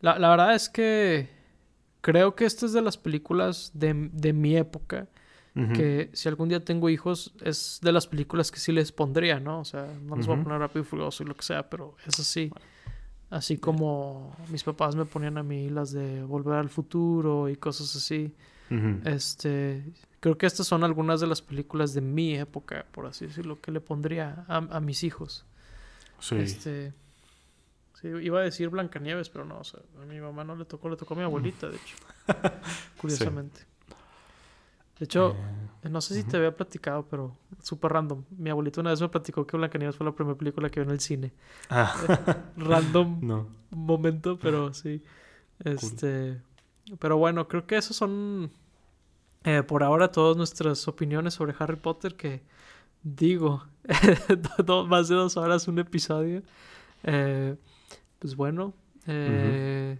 [0.00, 1.28] la, la verdad es que
[2.00, 5.08] creo que esta es de las películas de, de mi época
[5.74, 9.60] que si algún día tengo hijos es de las películas que sí les pondría, ¿no?
[9.60, 11.96] O sea, no les voy a poner rápido y furioso y lo que sea, pero
[12.06, 12.50] es así.
[13.30, 17.94] Así como mis papás me ponían a mí las de Volver al Futuro y cosas
[17.94, 18.34] así.
[19.04, 19.82] Este,
[20.20, 23.72] creo que estas son algunas de las películas de mi época, por así decirlo, que
[23.72, 25.44] le pondría a, a mis hijos.
[26.20, 26.36] Sí.
[26.36, 26.92] Este,
[28.00, 30.88] sí, iba a decir Blancanieves, pero no, o sea, a mi mamá no le tocó,
[30.88, 31.96] le tocó a mi abuelita, de hecho.
[33.00, 33.62] Curiosamente.
[35.00, 35.34] De hecho,
[35.82, 38.22] eh, no sé si te había platicado, pero súper random.
[38.36, 40.92] Mi abuelito una vez me platicó que Blancanieves fue la primera película que vio en
[40.92, 41.32] el cine.
[41.70, 41.96] Ah.
[42.56, 43.48] random no.
[43.70, 45.02] momento, pero sí.
[45.64, 46.42] Este.
[46.98, 48.50] Pero bueno, creo que esos son
[49.44, 52.14] eh, por ahora todas nuestras opiniones sobre Harry Potter.
[52.14, 52.42] Que
[53.02, 53.64] digo,
[54.86, 56.42] más de dos horas un episodio.
[57.04, 57.56] Eh,
[58.18, 58.74] pues bueno.
[59.06, 59.98] Eh,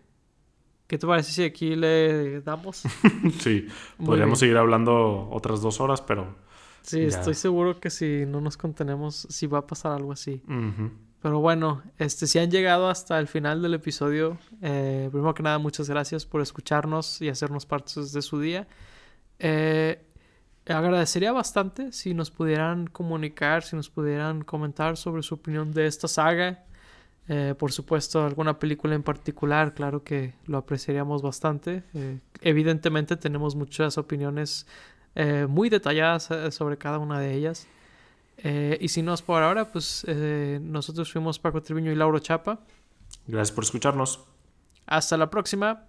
[0.90, 2.82] ¿Qué te parece si aquí le damos?
[3.38, 3.68] sí,
[4.04, 6.34] podríamos seguir hablando otras dos horas, pero...
[6.82, 10.42] Sí, estoy seguro que si no nos contenemos, si va a pasar algo así.
[11.22, 15.58] Pero bueno, este, si han llegado hasta el final del episodio, eh, primero que nada,
[15.58, 18.66] muchas gracias por escucharnos y hacernos partes de su día.
[19.38, 20.04] Eh,
[20.66, 26.08] agradecería bastante si nos pudieran comunicar, si nos pudieran comentar sobre su opinión de esta
[26.08, 26.64] saga,
[27.32, 31.84] eh, por supuesto, alguna película en particular, claro que lo apreciaríamos bastante.
[31.94, 34.66] Eh, evidentemente tenemos muchas opiniones
[35.14, 37.68] eh, muy detalladas sobre cada una de ellas.
[38.42, 40.04] y si no es por ahora, pues
[40.60, 42.58] nosotros fuimos Paco Triviño y Lauro Chapa.
[43.28, 44.24] Gracias por escucharnos.
[44.86, 45.84] Hasta la próxima.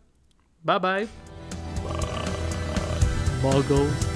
[0.62, 1.08] Bye bye.
[3.42, 4.11] Bye.